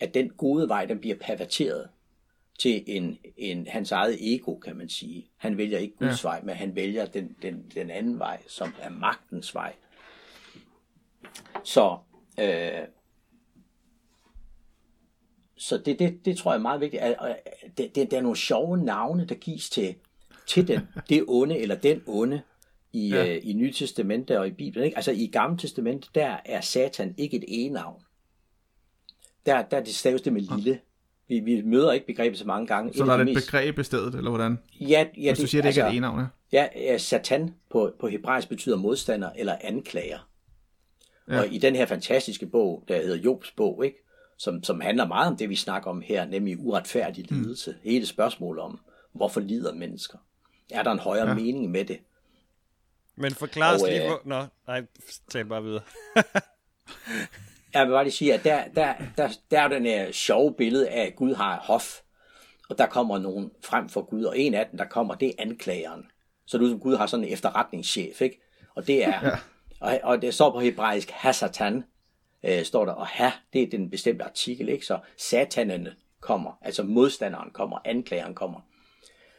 at 0.00 0.14
den 0.14 0.28
gode 0.28 0.68
vej, 0.68 0.84
den 0.84 0.98
bliver 0.98 1.16
perverteret 1.16 1.88
til 2.58 2.84
en, 2.86 3.18
en, 3.36 3.66
hans 3.66 3.92
eget 3.92 4.34
ego, 4.34 4.58
kan 4.58 4.76
man 4.76 4.88
sige. 4.88 5.30
Han 5.36 5.56
vælger 5.56 5.78
ikke 5.78 5.96
Guds 5.96 6.24
ja. 6.24 6.28
vej, 6.28 6.42
men 6.42 6.56
han 6.56 6.76
vælger 6.76 7.06
den, 7.06 7.36
den, 7.42 7.72
den 7.74 7.90
anden 7.90 8.18
vej, 8.18 8.42
som 8.46 8.74
er 8.80 8.90
magtens 8.90 9.54
vej. 9.54 9.74
Så, 11.64 11.98
øh, 12.40 12.86
så 15.60 15.78
det, 15.78 15.98
det, 15.98 16.24
det 16.24 16.36
tror 16.36 16.52
jeg 16.52 16.58
er 16.58 16.62
meget 16.62 16.80
vigtigt. 16.80 17.02
Det, 17.78 17.94
det, 17.94 18.10
der 18.10 18.16
er 18.16 18.20
nogle 18.20 18.36
sjove 18.36 18.76
navne, 18.76 19.24
der 19.24 19.34
gives 19.34 19.70
til, 19.70 19.94
til 20.46 20.68
den, 20.68 20.80
det 21.08 21.24
onde 21.28 21.58
eller 21.58 21.74
den 21.74 22.02
onde 22.06 22.42
i, 22.92 23.08
ja. 23.08 23.34
øh, 23.34 23.40
i 23.42 23.52
Nye 23.52 23.72
Testamente 23.72 24.40
og 24.40 24.46
i 24.46 24.50
Bibelen. 24.50 24.84
Ikke? 24.84 24.96
Altså 24.96 25.10
i 25.10 25.26
Gamle 25.26 25.58
Testamente, 25.58 26.08
der 26.14 26.36
er 26.44 26.60
Satan 26.60 27.14
ikke 27.18 27.36
et 27.36 27.44
e-navn. 27.48 28.02
Der, 29.46 29.62
der 29.62 29.76
er 29.76 29.84
det 29.84 29.94
staves 29.94 30.22
det 30.22 30.32
med 30.32 30.40
lille. 30.40 30.80
Vi, 31.28 31.40
vi 31.40 31.62
møder 31.62 31.92
ikke 31.92 32.06
begrebet 32.06 32.38
så 32.38 32.46
mange 32.46 32.66
gange. 32.66 32.94
Så 32.94 33.04
der 33.04 33.12
er 33.12 33.16
det 33.16 33.28
et 33.28 33.34
mest... 33.34 33.46
begreb 33.46 33.78
i 33.78 33.84
stedet, 33.84 34.14
eller 34.14 34.30
hvordan? 34.30 34.58
Ja, 34.80 35.06
ja 35.16 35.30
Hvis 35.30 35.38
du 35.38 35.46
siger, 35.46 35.62
det 35.62 35.66
altså, 35.66 35.80
ikke 35.80 35.86
er 35.86 35.92
et 35.92 35.96
e-navn, 35.96 36.26
ja. 36.52 36.68
Ja, 36.76 36.98
satan 36.98 37.54
på, 37.70 37.92
på 38.00 38.08
hebraisk 38.08 38.48
betyder 38.48 38.76
modstander 38.76 39.30
eller 39.36 39.56
anklager. 39.60 40.28
Ja. 41.28 41.38
Og 41.38 41.52
i 41.52 41.58
den 41.58 41.76
her 41.76 41.86
fantastiske 41.86 42.46
bog, 42.46 42.84
der 42.88 43.02
hedder 43.02 43.16
Jobs 43.16 43.50
bog, 43.50 43.84
ikke? 43.84 44.09
Som, 44.40 44.64
som 44.64 44.80
handler 44.80 45.06
meget 45.06 45.28
om 45.28 45.36
det, 45.36 45.48
vi 45.48 45.56
snakker 45.56 45.90
om 45.90 46.00
her, 46.00 46.24
nemlig 46.24 46.58
uretfærdig 46.58 47.26
mm. 47.30 47.36
lidelse. 47.36 47.70
Mm. 47.70 47.90
Hele 47.90 48.06
spørgsmålet 48.06 48.62
om, 48.62 48.80
hvorfor 49.12 49.40
lider 49.40 49.74
mennesker? 49.74 50.18
Er 50.70 50.82
der 50.82 50.90
en 50.90 50.98
højere 50.98 51.28
ja. 51.28 51.34
mening 51.34 51.70
med 51.70 51.84
det? 51.84 51.98
Men 53.16 53.34
forklar 53.34 53.74
os 53.74 53.82
lige, 53.88 54.06
hvor... 54.06 54.20
Nå, 54.24 54.46
nej, 54.66 54.82
tal 55.30 55.44
bare 55.44 55.62
videre. 55.62 55.82
jeg 57.74 57.86
vil 57.86 57.92
bare 57.92 58.04
lige 58.04 58.12
sige, 58.12 58.34
at 58.34 58.44
der, 58.44 58.64
der, 58.74 58.94
der, 59.16 59.28
der 59.50 59.60
er 59.60 59.68
den 59.68 59.86
her 59.86 60.12
sjove 60.12 60.54
billede 60.54 60.88
af, 60.88 61.06
at 61.06 61.16
Gud 61.16 61.34
har 61.34 61.60
hof, 61.60 62.00
og 62.68 62.78
der 62.78 62.86
kommer 62.86 63.18
nogen 63.18 63.50
frem 63.64 63.88
for 63.88 64.02
Gud, 64.02 64.24
og 64.24 64.38
en 64.38 64.54
af 64.54 64.66
dem, 64.70 64.78
der 64.78 64.84
kommer, 64.84 65.14
det 65.14 65.28
er 65.28 65.32
anklageren. 65.38 66.06
Så 66.46 66.58
du 66.58 66.68
som 66.68 66.80
Gud 66.80 66.96
har 66.96 67.06
sådan 67.06 67.24
en 67.24 67.32
efterretningschef, 67.32 68.20
ikke? 68.20 68.40
Og 68.74 68.86
det 68.86 69.04
er, 69.04 69.26
ja. 69.26 69.38
og, 69.80 70.00
og 70.02 70.22
det 70.22 70.34
står 70.34 70.50
på 70.50 70.60
hebraisk, 70.60 71.10
hasatan, 71.10 71.84
øh, 72.44 72.64
står 72.64 72.84
der, 72.84 72.92
og 72.92 73.06
ha, 73.06 73.30
det 73.52 73.62
er 73.62 73.70
den 73.70 73.90
bestemte 73.90 74.24
artikel, 74.24 74.68
ikke? 74.68 74.86
Så 74.86 74.98
satanene 75.16 75.94
kommer, 76.20 76.58
altså 76.62 76.82
modstanderen 76.82 77.50
kommer, 77.50 77.78
anklageren 77.84 78.34
kommer. 78.34 78.60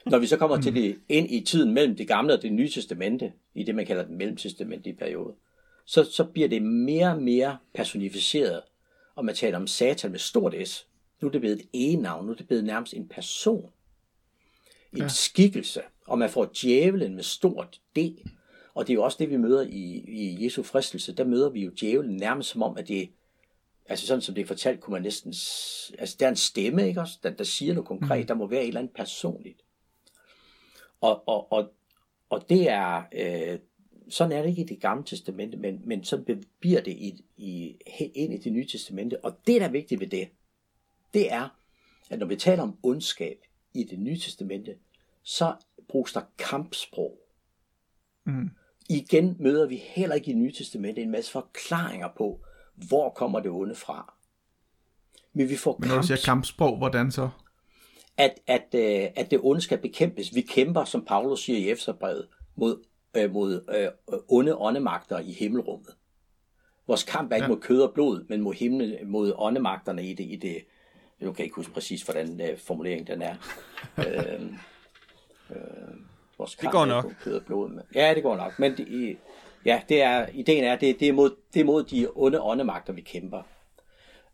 Når 0.06 0.18
vi 0.18 0.28
så 0.28 0.38
kommer 0.38 0.62
til 0.62 0.76
det 0.76 1.00
ind 1.10 1.32
i 1.32 1.42
tiden 1.42 1.74
mellem 1.74 1.96
det 1.96 2.08
gamle 2.08 2.34
og 2.34 2.42
det 2.42 2.54
nye 2.54 2.70
testamente, 2.70 3.34
i 3.56 3.64
det 3.64 3.76
man 3.76 3.86
kalder 3.86 4.06
den 4.06 4.18
mellemtestamentlige 4.18 4.96
periode, 4.96 5.34
så, 5.86 6.04
så 6.04 6.24
bliver 6.24 6.48
det 6.48 6.62
mere 6.62 7.12
og 7.12 7.22
mere 7.22 7.58
personificeret, 7.74 8.62
og 9.16 9.26
man 9.26 9.36
taler 9.36 9.58
om 9.58 9.68
satan 9.68 10.12
med 10.12 10.20
stort 10.20 10.56
S. 10.68 10.88
Nu 11.22 11.28
er 11.28 11.32
det 11.32 11.42
blevet 11.42 11.60
et 11.60 11.68
e-navn, 11.74 12.26
nu 12.26 12.32
er 12.32 12.36
det 12.36 12.48
blevet 12.48 12.64
nærmest 12.64 12.94
en 12.94 13.08
person, 13.08 13.70
en 14.94 14.98
ja. 14.98 15.08
skikkelse, 15.08 15.82
og 16.08 16.20
man 16.20 16.30
får 16.30 16.52
djævelen 16.62 17.16
med 17.16 17.24
stort 17.24 17.80
D. 17.96 18.00
Og 18.74 18.88
det 18.88 18.94
er 18.94 18.96
jo 18.96 19.04
også 19.04 19.18
det, 19.20 19.30
vi 19.30 19.38
møder 19.38 19.62
i, 19.62 20.04
i 20.08 20.46
Jesu 20.46 20.64
fristelse. 20.64 21.16
Der 21.16 21.24
møder 21.24 21.50
vi 21.50 21.64
jo 21.64 21.72
djævelen 21.80 22.18
nærmest 22.18 22.50
som 22.50 22.64
om, 22.64 22.78
at 22.78 22.88
det 22.88 23.10
altså 23.86 24.08
sådan 24.08 24.22
som 24.22 24.36
det 24.36 24.42
er 24.42 24.46
fortalt, 24.46 24.80
kunne 24.80 24.92
man 24.92 25.02
næsten, 25.02 25.30
altså 26.00 26.16
der 26.20 26.26
er 26.26 26.30
en 26.30 26.36
stemme, 26.36 26.88
ikke 26.88 27.02
også, 27.02 27.20
der, 27.24 27.30
der 27.30 27.44
siger 27.44 27.74
noget 27.74 27.88
konkret, 27.88 28.20
mm. 28.20 28.28
der 28.28 28.34
må 28.34 28.48
være 28.48 28.62
et 28.62 28.68
eller 28.68 28.80
andet 28.80 28.94
personligt. 28.94 29.64
Og, 31.02 31.28
og, 31.28 31.52
og, 31.52 31.74
og 32.30 32.50
det 32.50 32.70
er, 32.70 33.04
øh, 33.12 33.60
sådan 34.10 34.32
er 34.32 34.42
det 34.42 34.50
ikke 34.50 34.62
i 34.62 34.66
det 34.66 34.80
gamle 34.80 35.04
testamente, 35.04 35.58
men, 35.58 35.82
men 35.86 36.04
så 36.04 36.38
bliver 36.60 36.82
det 36.82 36.92
i, 36.92 37.26
i, 37.38 37.78
ind 38.16 38.34
i 38.34 38.38
det 38.38 38.52
nye 38.54 38.68
testamente. 38.68 39.26
Og 39.26 39.38
det, 39.48 39.62
der 39.62 39.68
er 39.68 39.72
vigtigt 39.72 40.02
ved 40.02 40.08
det, 40.08 40.30
det 41.14 41.32
er, 41.32 41.50
at 42.10 42.20
når 42.20 42.26
vi 42.26 42.36
taler 42.36 42.64
om 42.64 42.78
ondskab 42.84 43.46
i 43.74 43.84
det 43.84 44.00
nye 44.00 44.18
testamente, 44.18 44.76
så 45.24 45.56
bruges 45.88 46.14
der 46.14 46.22
kampsprog. 46.38 47.18
Mm. 48.24 48.50
Igen 48.92 49.36
møder 49.40 49.68
vi 49.68 49.76
heller 49.76 50.16
ikke 50.16 50.32
i 50.32 50.34
nye 50.34 50.52
testamente 50.52 51.02
en 51.02 51.12
masse 51.12 51.32
forklaringer 51.32 52.10
på, 52.18 52.40
hvor 52.76 53.10
kommer 53.10 53.40
det 53.40 53.52
onde 53.52 53.76
fra. 53.76 54.14
Men 55.34 55.50
vi 55.50 55.56
får 55.56 55.78
Men 55.80 55.88
når 55.88 55.96
kamps... 55.96 56.08
du 56.08 56.16
siger 56.16 56.26
kampsprog, 56.26 56.78
hvordan 56.78 57.12
så? 57.12 57.30
At, 58.18 58.40
at, 58.48 58.68
øh, 58.74 59.10
at 59.16 59.32
det 59.32 59.40
onde 59.44 59.62
skal 59.62 59.78
bekæmpes. 59.78 60.36
Vi 60.36 60.42
kæmper, 60.42 60.84
som 60.84 61.06
Paulus 61.06 61.44
siger 61.44 61.60
i 61.60 61.70
Efterbrevet, 61.70 62.28
mod 62.56 62.84
øh, 63.18 63.34
mod 63.34 63.66
øh, 63.76 64.18
onde 64.28 64.56
åndemagter 64.56 65.20
i 65.20 65.32
himmelrummet. 65.32 65.96
Vores 66.88 67.04
kamp 67.04 67.32
er 67.32 67.36
ikke 67.36 67.46
ja. 67.46 67.50
mod 67.50 67.60
kød 67.60 67.82
og 67.82 67.94
blod, 67.94 68.26
men 68.30 68.42
mod, 68.42 68.54
himmel, 68.54 69.00
mod 69.06 69.34
åndemagterne 69.36 70.06
i 70.06 70.14
det, 70.14 70.24
i 70.24 70.36
det 70.36 70.66
jeg 71.22 71.36
kan 71.36 71.46
ikke 71.46 71.56
huske 71.56 71.74
præcis, 71.74 72.02
hvordan 72.02 72.42
øh, 72.42 72.58
formuleringen 72.58 73.08
den 73.08 73.22
er. 73.22 73.36
øh, 73.98 74.42
øh, 75.58 75.96
vores 76.42 76.56
kamp 76.56 76.72
det 76.72 76.72
går 76.72 76.86
nok. 76.86 77.16
Kød 77.22 77.36
og 77.36 77.46
blod. 77.46 77.70
Men, 77.70 77.84
ja, 77.96 78.14
det 78.16 78.24
går 78.24 78.38
nok. 78.38 78.60
Men 78.60 78.78
det, 78.78 79.18
ja, 79.66 79.82
det 79.90 80.02
er, 80.02 80.28
ideen 80.34 80.64
er, 80.64 80.76
det, 80.76 81.00
det, 81.00 81.08
er 81.08 81.14
mod, 81.14 81.36
det 81.54 81.60
er 81.60 81.64
mod 81.64 81.84
de 81.84 82.08
onde 82.16 82.42
åndemagter, 82.42 82.94
vi 82.94 83.02
kæmper. 83.02 83.44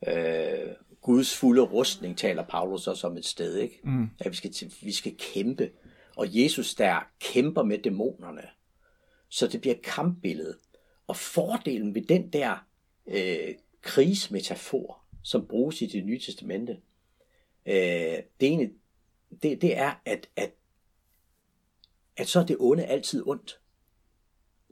Øh, 0.08 0.70
Guds 1.02 1.38
fulde 1.38 1.62
rustning 1.62 2.18
taler 2.18 2.44
Paulus 2.44 2.88
også 2.88 3.08
om 3.08 3.18
et 3.18 3.26
sted, 3.26 3.58
ikke? 3.58 3.80
Mm. 3.84 4.10
At 4.20 4.32
vi 4.32 4.36
skal, 4.36 4.72
vi 4.82 4.92
skal 4.92 5.16
kæmpe. 5.18 5.70
Og 6.16 6.28
Jesus 6.30 6.76
der 6.76 7.08
kæmper 7.20 7.64
med 7.64 7.78
dæmonerne. 7.78 8.44
Så 9.30 9.48
det 9.48 9.62
bliver 9.62 9.76
et 9.76 9.82
kampbillede. 9.82 10.58
Og 11.08 11.16
fordelen 11.16 11.96
ved 11.96 12.02
den 12.02 12.30
der 12.30 12.66
øh, 13.08 13.56
krigsmetafor, 13.82 15.02
som 15.24 15.48
bruges 15.48 15.82
i 15.82 15.86
det 15.86 16.06
nye 16.06 16.20
testamente, 16.20 16.78
øh, 17.66 17.76
det, 18.40 18.52
ene, 18.52 18.70
det, 19.44 19.62
det 19.62 19.78
er, 19.78 19.92
at, 20.06 20.30
at, 20.36 20.52
at 22.18 22.28
så 22.28 22.40
er 22.40 22.46
det 22.46 22.58
onde 22.60 22.86
altid 22.86 23.24
ondt. 23.26 23.60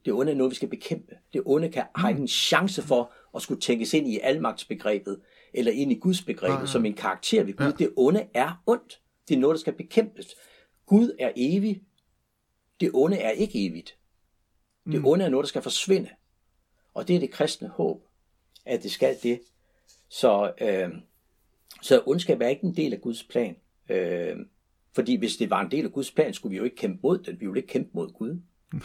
Det 0.05 0.13
onde 0.13 0.31
er 0.31 0.35
noget, 0.35 0.51
vi 0.51 0.55
skal 0.55 0.69
bekæmpe. 0.69 1.17
Det 1.33 1.41
onde 1.45 1.71
kan, 1.71 1.83
har 1.95 2.09
ikke 2.09 2.21
en 2.21 2.27
chance 2.27 2.81
for 2.81 3.13
at 3.35 3.41
skulle 3.41 3.61
tænkes 3.61 3.93
ind 3.93 4.07
i 4.07 4.19
almagtsbegrebet, 4.19 5.21
eller 5.53 5.71
ind 5.71 5.91
i 5.91 5.95
Guds 5.95 6.21
begrebet, 6.21 6.55
ja, 6.55 6.59
ja. 6.59 6.65
som 6.65 6.85
en 6.85 6.93
karakter 6.93 7.43
ved 7.43 7.53
Gud. 7.53 7.65
Ja. 7.65 7.71
Det 7.71 7.93
onde 7.97 8.27
er 8.33 8.63
ondt. 8.65 9.01
Det 9.27 9.35
er 9.35 9.39
noget, 9.39 9.55
der 9.55 9.59
skal 9.59 9.73
bekæmpes. 9.73 10.35
Gud 10.85 11.15
er 11.19 11.31
evig. 11.35 11.81
Det 12.79 12.91
onde 12.93 13.17
er 13.17 13.31
ikke 13.31 13.67
evigt. 13.67 13.97
Det 14.85 14.99
mm. 14.99 15.05
onde 15.05 15.25
er 15.25 15.29
noget, 15.29 15.43
der 15.43 15.47
skal 15.47 15.61
forsvinde. 15.61 16.09
Og 16.93 17.07
det 17.07 17.15
er 17.15 17.19
det 17.19 17.31
kristne 17.31 17.67
håb, 17.67 18.07
at 18.65 18.83
det 18.83 18.91
skal 18.91 19.17
det. 19.23 19.41
Så, 20.09 20.53
øh, 20.61 20.89
så 21.81 22.03
ondskab 22.05 22.41
er 22.41 22.47
ikke 22.47 22.63
en 22.63 22.75
del 22.75 22.93
af 22.93 23.01
Guds 23.01 23.23
plan. 23.23 23.55
Øh, 23.89 24.37
fordi 24.95 25.15
hvis 25.15 25.37
det 25.37 25.49
var 25.49 25.61
en 25.61 25.71
del 25.71 25.85
af 25.85 25.91
Guds 25.91 26.11
plan, 26.11 26.33
skulle 26.33 26.51
vi 26.51 26.57
jo 26.57 26.63
ikke 26.63 26.75
kæmpe 26.75 26.99
mod 27.03 27.17
den. 27.17 27.39
Vi 27.39 27.45
ville 27.45 27.59
ikke 27.59 27.73
kæmpe 27.73 27.89
mod 27.93 28.13
Gud. 28.13 28.39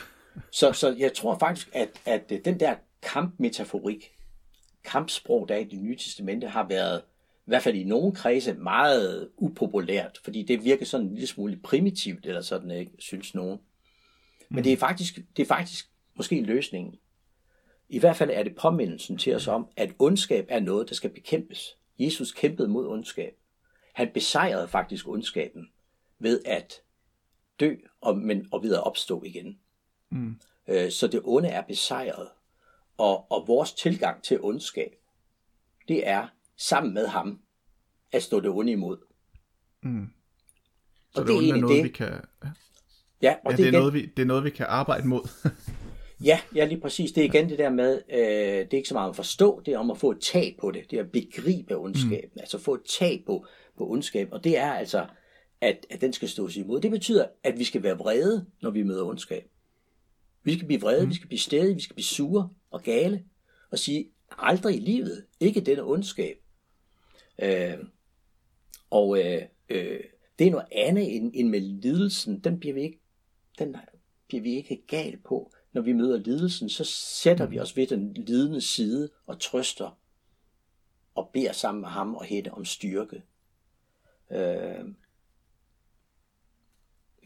Så, 0.53 0.73
så 0.73 0.95
jeg 0.99 1.13
tror 1.13 1.39
faktisk, 1.39 1.71
at, 1.73 1.89
at 2.07 2.31
den 2.45 2.61
der 2.61 2.75
kampmetaforik, 3.03 4.13
kampsprog, 4.85 5.49
der 5.49 5.55
er 5.55 5.59
i 5.59 5.65
det 5.65 5.79
nye 5.79 5.97
testamente, 5.97 6.47
har 6.47 6.67
været, 6.69 7.03
i 7.47 7.51
hvert 7.51 7.63
fald 7.63 7.77
i 7.77 7.85
nogle 7.85 8.13
kredse, 8.13 8.55
meget 8.55 9.31
upopulært, 9.37 10.21
fordi 10.25 10.43
det 10.43 10.65
virker 10.65 10.85
sådan 10.85 11.07
en 11.07 11.13
lille 11.13 11.27
smule 11.27 11.57
primitivt, 11.57 12.27
eller 12.27 12.41
sådan, 12.41 12.71
ikke, 12.71 12.93
synes 12.99 13.35
nogen. 13.35 13.59
Men 14.49 14.65
det 14.65 14.73
er 14.73 14.77
faktisk, 14.77 15.19
det 15.37 15.43
er 15.43 15.47
faktisk 15.47 15.91
måske 16.15 16.41
løsningen. 16.41 16.95
I 17.89 17.99
hvert 17.99 18.17
fald 18.17 18.31
er 18.31 18.43
det 18.43 18.57
påmindelsen 18.57 19.19
til 19.19 19.35
os 19.35 19.49
om, 19.49 19.67
at 19.77 19.93
ondskab 19.99 20.47
er 20.49 20.61
noget, 20.61 20.89
der 20.89 20.95
skal 20.95 21.11
bekæmpes. 21.11 21.77
Jesus 21.99 22.33
kæmpede 22.33 22.69
mod 22.69 22.89
ondskab. 22.89 23.35
Han 23.93 24.11
besejrede 24.15 24.69
faktisk 24.69 25.09
ondskaben 25.09 25.69
ved 26.21 26.41
at 26.45 26.83
dø 27.61 27.75
og, 28.01 28.19
men, 28.19 28.49
og 28.53 28.63
ved 28.63 28.75
at 28.75 28.87
opstå 28.87 29.23
igen. 29.23 29.59
Mm. 30.11 30.41
Øh, 30.69 30.91
så 30.91 31.07
det 31.07 31.21
onde 31.25 31.49
er 31.49 31.63
besejret. 31.63 32.29
Og, 32.99 33.33
og 33.33 33.49
vores 33.49 33.73
tilgang 33.73 34.23
til 34.23 34.41
ondskab, 34.41 34.95
det 35.89 36.09
er 36.09 36.29
sammen 36.57 36.95
med 36.95 37.07
ham 37.07 37.41
at 38.13 38.23
stå 38.23 38.41
det 38.41 38.51
onde 38.51 38.73
imod. 38.73 38.99
Mm. 39.83 40.11
Så 41.15 41.21
og 41.21 41.27
det, 41.27 41.43
det 41.43 41.49
er, 41.49 41.55
er 41.55 41.61
noget, 41.61 41.77
det. 41.77 41.85
vi 41.85 41.89
kan... 41.89 42.21
Ja, 43.23 43.35
og 43.45 43.51
ja 43.53 43.57
det, 43.57 43.59
det, 43.59 43.65
er 43.65 43.69
igen, 43.69 43.81
noget, 43.81 43.95
vi, 43.95 44.07
det 44.17 44.23
er 44.23 44.27
noget, 44.27 44.45
vi 44.45 44.51
kan 44.51 44.67
arbejde 44.69 45.09
mod. 45.09 45.29
Ja, 46.25 46.41
ja, 46.55 46.65
lige 46.65 46.81
præcis. 46.81 47.13
Det 47.13 47.21
er 47.21 47.25
igen 47.25 47.49
det 47.49 47.59
der 47.59 47.71
med, 47.71 48.03
øh, 48.11 48.19
det 48.19 48.73
er 48.73 48.77
ikke 48.77 48.89
så 48.89 48.95
meget 48.95 49.11
at 49.11 49.17
forstå, 49.17 49.63
det 49.67 49.75
er 49.75 49.79
om 49.79 49.91
at 49.91 49.99
få 49.99 50.11
et 50.11 50.21
tag 50.21 50.57
på 50.61 50.71
det. 50.71 50.91
Det 50.91 50.99
er 50.99 51.03
at 51.03 51.13
begribe 51.13 51.77
ondskaben, 51.77 52.31
mm. 52.35 52.41
altså 52.41 52.59
få 52.59 52.75
et 52.75 52.85
tag 52.99 53.23
på, 53.27 53.47
på 53.79 53.91
ondskab. 53.91 54.29
Og 54.33 54.45
det 54.45 54.59
er 54.59 54.73
altså, 54.73 55.07
at, 55.61 55.87
at 55.91 56.01
den 56.01 56.13
skal 56.13 56.29
stås 56.29 56.57
imod. 56.57 56.81
Det 56.81 56.91
betyder, 56.91 57.27
at 57.43 57.59
vi 57.59 57.65
skal 57.65 57.83
være 57.83 57.99
vrede, 57.99 58.47
når 58.63 58.71
vi 58.71 58.83
møder 58.83 59.05
ondskab. 59.05 59.51
Vi 60.43 60.55
skal 60.55 60.67
blive 60.67 60.81
vrede, 60.81 61.05
mm. 61.05 61.11
vi 61.11 61.15
skal 61.15 61.29
blive 61.29 61.39
stedige, 61.39 61.75
vi 61.75 61.81
skal 61.81 61.95
blive 61.95 62.05
sure 62.05 62.49
og 62.71 62.83
gale, 62.83 63.25
og 63.71 63.79
sige, 63.79 64.11
aldrig 64.39 64.77
i 64.77 64.81
livet, 64.81 65.27
ikke 65.41 65.61
denne 65.61 65.83
ondskab. 65.83 66.37
Øh, 67.43 67.79
og 68.91 69.19
øh, 69.19 69.43
øh, 69.69 70.01
det 70.39 70.47
er 70.47 70.51
noget 70.51 70.67
andet 70.73 71.17
end, 71.17 71.33
end 71.35 71.49
med 71.49 71.61
lidelsen. 71.61 72.39
Den 72.39 72.61
bliver 72.61 72.75
vi 72.75 72.83
ikke, 72.83 73.01
den 73.59 73.77
bliver 74.29 74.43
vi 74.43 74.55
ikke 74.55 74.83
gal 74.87 75.17
på. 75.17 75.53
Når 75.73 75.83
vi 75.83 75.93
møder 75.93 76.19
lidelsen, 76.19 76.69
så 76.69 76.85
sætter 76.85 77.47
vi 77.47 77.59
os 77.59 77.77
ved 77.77 77.87
den 77.87 78.15
lidende 78.15 78.61
side 78.61 79.11
og 79.27 79.41
trøster 79.41 79.99
og 81.15 81.31
beder 81.33 81.53
sammen 81.53 81.81
med 81.81 81.89
ham 81.89 82.15
og 82.15 82.25
hende 82.25 82.51
om 82.51 82.65
styrke. 82.65 83.23
Øh, 84.31 84.85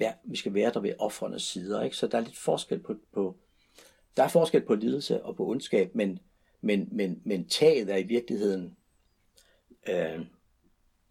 ja, 0.00 0.12
vi 0.24 0.36
skal 0.36 0.54
være 0.54 0.72
der 0.72 0.80
ved 0.80 0.94
offrenes 0.98 1.42
sider, 1.42 1.82
ikke? 1.82 1.96
Så 1.96 2.06
der 2.06 2.18
er 2.18 2.22
lidt 2.22 2.38
forskel 2.38 2.78
på, 2.78 2.94
på 3.12 3.36
der 4.16 4.22
er 4.22 4.28
forskel 4.28 4.60
på 4.60 4.74
lidelse 4.74 5.22
og 5.22 5.36
på 5.36 5.46
ondskab, 5.48 5.94
men, 5.94 6.18
men, 6.60 6.88
men, 6.92 7.20
men 7.24 7.48
taget 7.48 7.90
er 7.90 7.96
i 7.96 8.02
virkeligheden, 8.02 8.76
øh, 9.88 10.20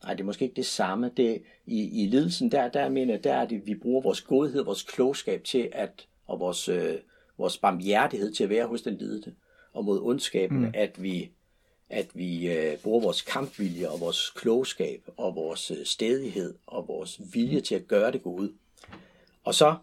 nej, 0.04 0.14
det 0.14 0.20
er 0.20 0.24
måske 0.24 0.46
ikke 0.46 0.56
det 0.56 0.66
samme. 0.66 1.12
Det, 1.18 1.44
i, 1.66 2.04
I 2.04 2.08
lidelsen, 2.08 2.52
der, 2.52 2.70
der 2.70 2.90
mener 2.90 3.18
der 3.18 3.34
er 3.34 3.46
det, 3.46 3.68
vi 3.68 3.76
bruger 3.76 4.02
vores 4.02 4.22
godhed, 4.22 4.64
vores 4.64 4.84
klogskab 4.84 5.44
til 5.44 5.70
at, 5.72 6.08
og 6.28 6.40
vores, 6.40 6.70
øh, 6.70 6.96
vores 7.38 7.58
barmhjertighed 7.58 8.34
til 8.34 8.44
at 8.44 8.50
være 8.50 8.68
hos 8.68 8.82
den 8.82 8.98
lidende. 8.98 9.36
Og 9.74 9.86
mod 9.86 10.02
ondskaben, 10.02 10.60
mm. 10.60 10.72
at 10.74 11.04
vi, 11.04 11.32
at 11.90 12.08
vi 12.14 12.52
øh, 12.58 12.78
bruger 12.78 13.02
vores 13.02 13.22
kampvilje 13.22 13.90
og 13.90 14.00
vores 14.00 14.30
klogskab 14.30 15.04
og 15.18 15.36
vores 15.36 15.72
øh, 15.72 15.86
stedighed 15.86 16.54
og 16.68 16.88
vores 16.88 17.22
vilje 17.34 17.62
til 17.62 17.76
at 17.76 17.88
gøre 17.88 18.12
det 18.12 18.24
gode. 18.24 18.54
Og 19.44 19.56
så, 19.56 19.76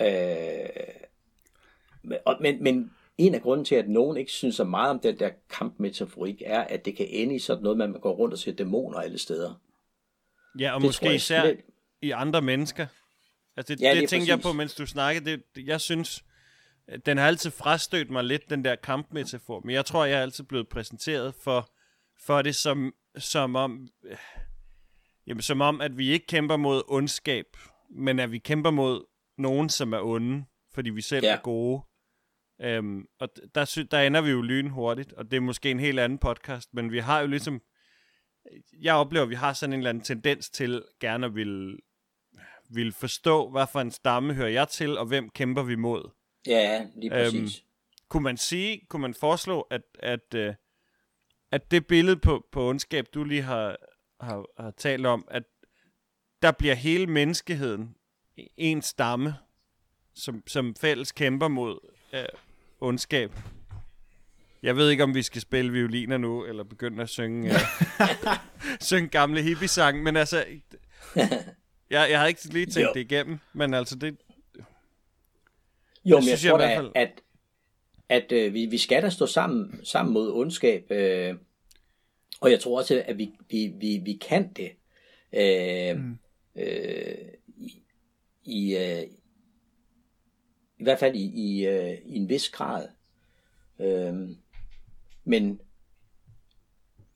øh, 0.00 0.68
men, 2.40 2.62
men 2.62 2.92
en 3.18 3.34
af 3.34 3.42
grunden 3.42 3.64
til, 3.64 3.74
at 3.74 3.88
nogen 3.88 4.16
ikke 4.16 4.32
synes 4.32 4.56
så 4.56 4.64
meget 4.64 4.90
om 4.90 5.00
den 5.00 5.18
der 5.18 5.30
kampmetaforik, 5.50 6.42
er, 6.46 6.60
at 6.60 6.84
det 6.84 6.96
kan 6.96 7.06
ende 7.08 7.34
i 7.34 7.38
sådan 7.38 7.62
noget, 7.62 7.78
man 7.78 7.92
går 7.92 8.12
rundt 8.12 8.32
og 8.32 8.38
ser 8.38 8.52
dæmoner 8.52 8.98
alle 8.98 9.18
steder. 9.18 9.54
Ja, 10.58 10.74
og 10.74 10.80
det 10.80 10.88
måske 10.88 11.14
især 11.14 11.42
slet... 11.42 11.60
i 12.02 12.10
andre 12.10 12.42
mennesker. 12.42 12.86
Altså 13.56 13.74
det, 13.74 13.82
ja, 13.82 13.90
det, 13.90 14.00
det 14.00 14.08
tænkte 14.08 14.30
jeg 14.30 14.40
på, 14.40 14.52
mens 14.52 14.74
du 14.74 14.86
snakkede. 14.86 15.42
Det, 15.54 15.66
jeg 15.66 15.80
synes, 15.80 16.24
den 17.06 17.18
har 17.18 17.26
altid 17.26 17.50
frastødt 17.50 18.10
mig 18.10 18.24
lidt, 18.24 18.50
den 18.50 18.64
der 18.64 18.76
kampmetafor. 18.76 19.60
Men 19.60 19.74
jeg 19.74 19.84
tror, 19.84 20.04
jeg 20.04 20.18
er 20.18 20.22
altid 20.22 20.44
blevet 20.44 20.68
præsenteret 20.68 21.34
for, 21.34 21.72
for 22.26 22.42
det 22.42 22.56
som, 22.56 22.94
som 23.18 23.56
om... 23.56 23.88
Jamen, 25.26 25.42
som 25.42 25.60
om, 25.60 25.80
at 25.80 25.98
vi 25.98 26.10
ikke 26.10 26.26
kæmper 26.26 26.56
mod 26.56 26.82
ondskab, 26.88 27.46
men 27.94 28.18
at 28.18 28.32
vi 28.32 28.38
kæmper 28.38 28.70
mod 28.70 29.04
nogen, 29.38 29.68
som 29.68 29.92
er 29.92 30.00
onde, 30.00 30.44
fordi 30.74 30.90
vi 30.90 31.00
selv 31.00 31.24
ja. 31.24 31.32
er 31.32 31.40
gode. 31.40 31.82
Øhm, 32.60 33.06
og 33.20 33.28
der, 33.54 33.84
der 33.90 34.00
ender 34.00 34.20
vi 34.20 34.30
jo 34.30 34.42
lynhurtigt, 34.42 35.12
og 35.12 35.30
det 35.30 35.36
er 35.36 35.40
måske 35.40 35.70
en 35.70 35.80
helt 35.80 36.00
anden 36.00 36.18
podcast, 36.18 36.74
men 36.74 36.92
vi 36.92 36.98
har 36.98 37.20
jo 37.20 37.26
ligesom, 37.26 37.62
jeg 38.80 38.94
oplever, 38.94 39.22
at 39.22 39.30
vi 39.30 39.34
har 39.34 39.52
sådan 39.52 39.72
en 39.72 39.80
eller 39.80 39.90
anden 39.90 40.04
tendens 40.04 40.50
til 40.50 40.84
gerne 41.00 41.26
at 41.26 41.34
ville, 41.34 41.78
ville 42.70 42.92
forstå, 42.92 43.50
hvad 43.50 43.66
for 43.72 43.80
en 43.80 43.90
stamme 43.90 44.34
hører 44.34 44.48
jeg 44.48 44.68
til, 44.68 44.98
og 44.98 45.06
hvem 45.06 45.30
kæmper 45.30 45.62
vi 45.62 45.74
mod. 45.74 46.10
Ja, 46.46 46.86
lige 46.96 47.14
øhm, 47.14 47.24
præcis. 47.24 47.58
Øhm, 47.58 47.66
kunne 48.08 48.22
man 48.22 48.36
sige, 48.36 48.86
kunne 48.88 49.02
man 49.02 49.14
foreslå, 49.14 49.60
at, 49.60 49.82
at, 49.98 50.20
at, 50.32 50.38
øh, 50.38 50.54
at 51.52 51.70
det 51.70 51.86
billede 51.86 52.16
på, 52.16 52.46
på 52.52 52.68
ondskab, 52.68 53.06
du 53.14 53.24
lige 53.24 53.42
har, 53.42 53.76
har, 54.20 54.62
har 54.62 54.70
talt 54.70 55.06
om, 55.06 55.24
at 55.30 55.42
der 56.42 56.50
bliver 56.52 56.74
hele 56.74 57.06
menneskeheden 57.06 57.94
en 58.56 58.82
stamme, 58.82 59.34
som, 60.14 60.42
som 60.46 60.74
fælles 60.76 61.12
kæmper 61.12 61.48
mod 61.48 61.78
øh, 62.12 62.24
ondskab. 62.80 63.32
Jeg 64.62 64.76
ved 64.76 64.90
ikke, 64.90 65.02
om 65.02 65.14
vi 65.14 65.22
skal 65.22 65.40
spille 65.40 65.72
violiner 65.72 66.18
nu, 66.18 66.44
eller 66.44 66.64
begynde 66.64 67.02
at 67.02 67.08
synge, 67.08 67.50
øh, 67.50 67.60
synge 68.80 69.08
gamle 69.08 69.42
hippie-sang, 69.42 70.02
men 70.02 70.16
altså, 70.16 70.44
jeg, 71.90 72.10
jeg 72.10 72.20
har 72.20 72.26
ikke 72.26 72.44
lige 72.44 72.66
tænkt 72.66 72.88
jo. 72.88 72.92
det 72.94 73.00
igennem, 73.00 73.38
men 73.52 73.74
altså 73.74 73.96
det... 73.96 74.16
Jo, 74.54 74.60
men 76.04 76.14
jeg, 76.14 76.22
synes, 76.22 76.44
jeg 76.44 76.50
tror 76.50 76.58
da, 76.58 76.76
fald... 76.76 76.92
at, 76.94 77.10
at 78.08 78.32
øh, 78.32 78.54
vi, 78.54 78.66
vi 78.66 78.78
skal 78.78 79.02
da 79.02 79.10
stå 79.10 79.26
sammen, 79.26 79.84
sammen 79.84 80.12
mod 80.12 80.32
ondskab, 80.32 80.90
øh, 80.90 81.34
og 82.40 82.50
jeg 82.50 82.60
tror 82.60 82.78
også, 82.78 83.02
at 83.06 83.18
vi, 83.18 83.30
vi, 83.50 83.72
vi, 83.80 84.00
vi 84.04 84.18
kan 84.28 84.52
det. 84.52 84.72
Øh, 85.32 85.96
mm 85.96 86.18
øh, 86.56 87.14
i, 87.56 87.82
i, 88.44 88.76
øh, 88.76 89.02
i 90.78 90.82
hvert 90.82 90.98
fald 90.98 91.16
i, 91.16 91.24
i, 91.24 91.66
øh, 91.66 91.98
i 92.04 92.16
en 92.16 92.28
vis 92.28 92.48
grad. 92.50 92.88
Øh, 93.80 94.28
men 95.24 95.60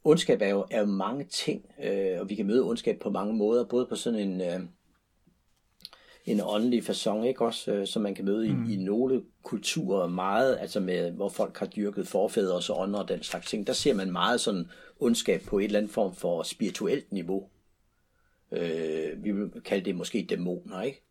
ondskab 0.05 0.43
er 0.43 0.49
jo, 0.49 0.67
er 0.71 0.81
jo 0.81 0.87
mange 0.87 1.25
ting, 1.25 1.65
øh, 1.85 2.21
og 2.21 2.29
vi 2.29 2.35
kan 2.35 2.47
møde 2.47 2.65
ondskab 2.65 2.99
på 3.01 3.11
mange 3.11 3.35
måder, 3.35 3.65
både 3.65 3.87
på 3.87 3.97
sådan 3.97 4.19
en, 4.19 4.41
øh, 4.41 4.61
en 6.27 6.41
åndelig 6.45 6.83
façon, 6.83 7.23
ikke 7.23 7.45
også, 7.45 7.73
øh, 7.73 7.87
som 7.87 8.03
man 8.03 8.15
kan 8.15 8.25
møde 8.25 8.53
mm. 8.53 8.65
i, 8.65 8.75
i 8.75 8.77
nogle 8.77 9.23
kulturer 9.43 10.09
meget, 10.09 10.59
altså 10.61 10.81
med, 10.81 11.11
hvor 11.11 11.29
folk 11.29 11.59
har 11.59 11.67
dyrket 11.67 12.09
forfædre 12.09 12.55
og 12.55 12.63
så 12.63 12.73
ånder 12.73 12.99
og 12.99 13.09
den 13.09 13.23
slags 13.23 13.51
ting, 13.51 13.67
der 13.67 13.73
ser 13.73 13.95
man 13.95 14.13
meget 14.13 14.41
sådan 14.41 14.71
ondskab 15.01 15.43
på 15.43 15.59
et 15.59 15.65
eller 15.65 15.79
andet 15.79 15.93
form 15.93 16.15
for 16.15 16.43
spirituelt 16.43 17.13
niveau. 17.13 17.49
Øh, 18.53 19.25
vi 19.25 19.33
vil 19.33 19.51
kalde 19.65 19.85
det 19.85 19.97
måske 19.97 20.27
dæmoner, 20.31 20.83
ikke? 20.83 21.03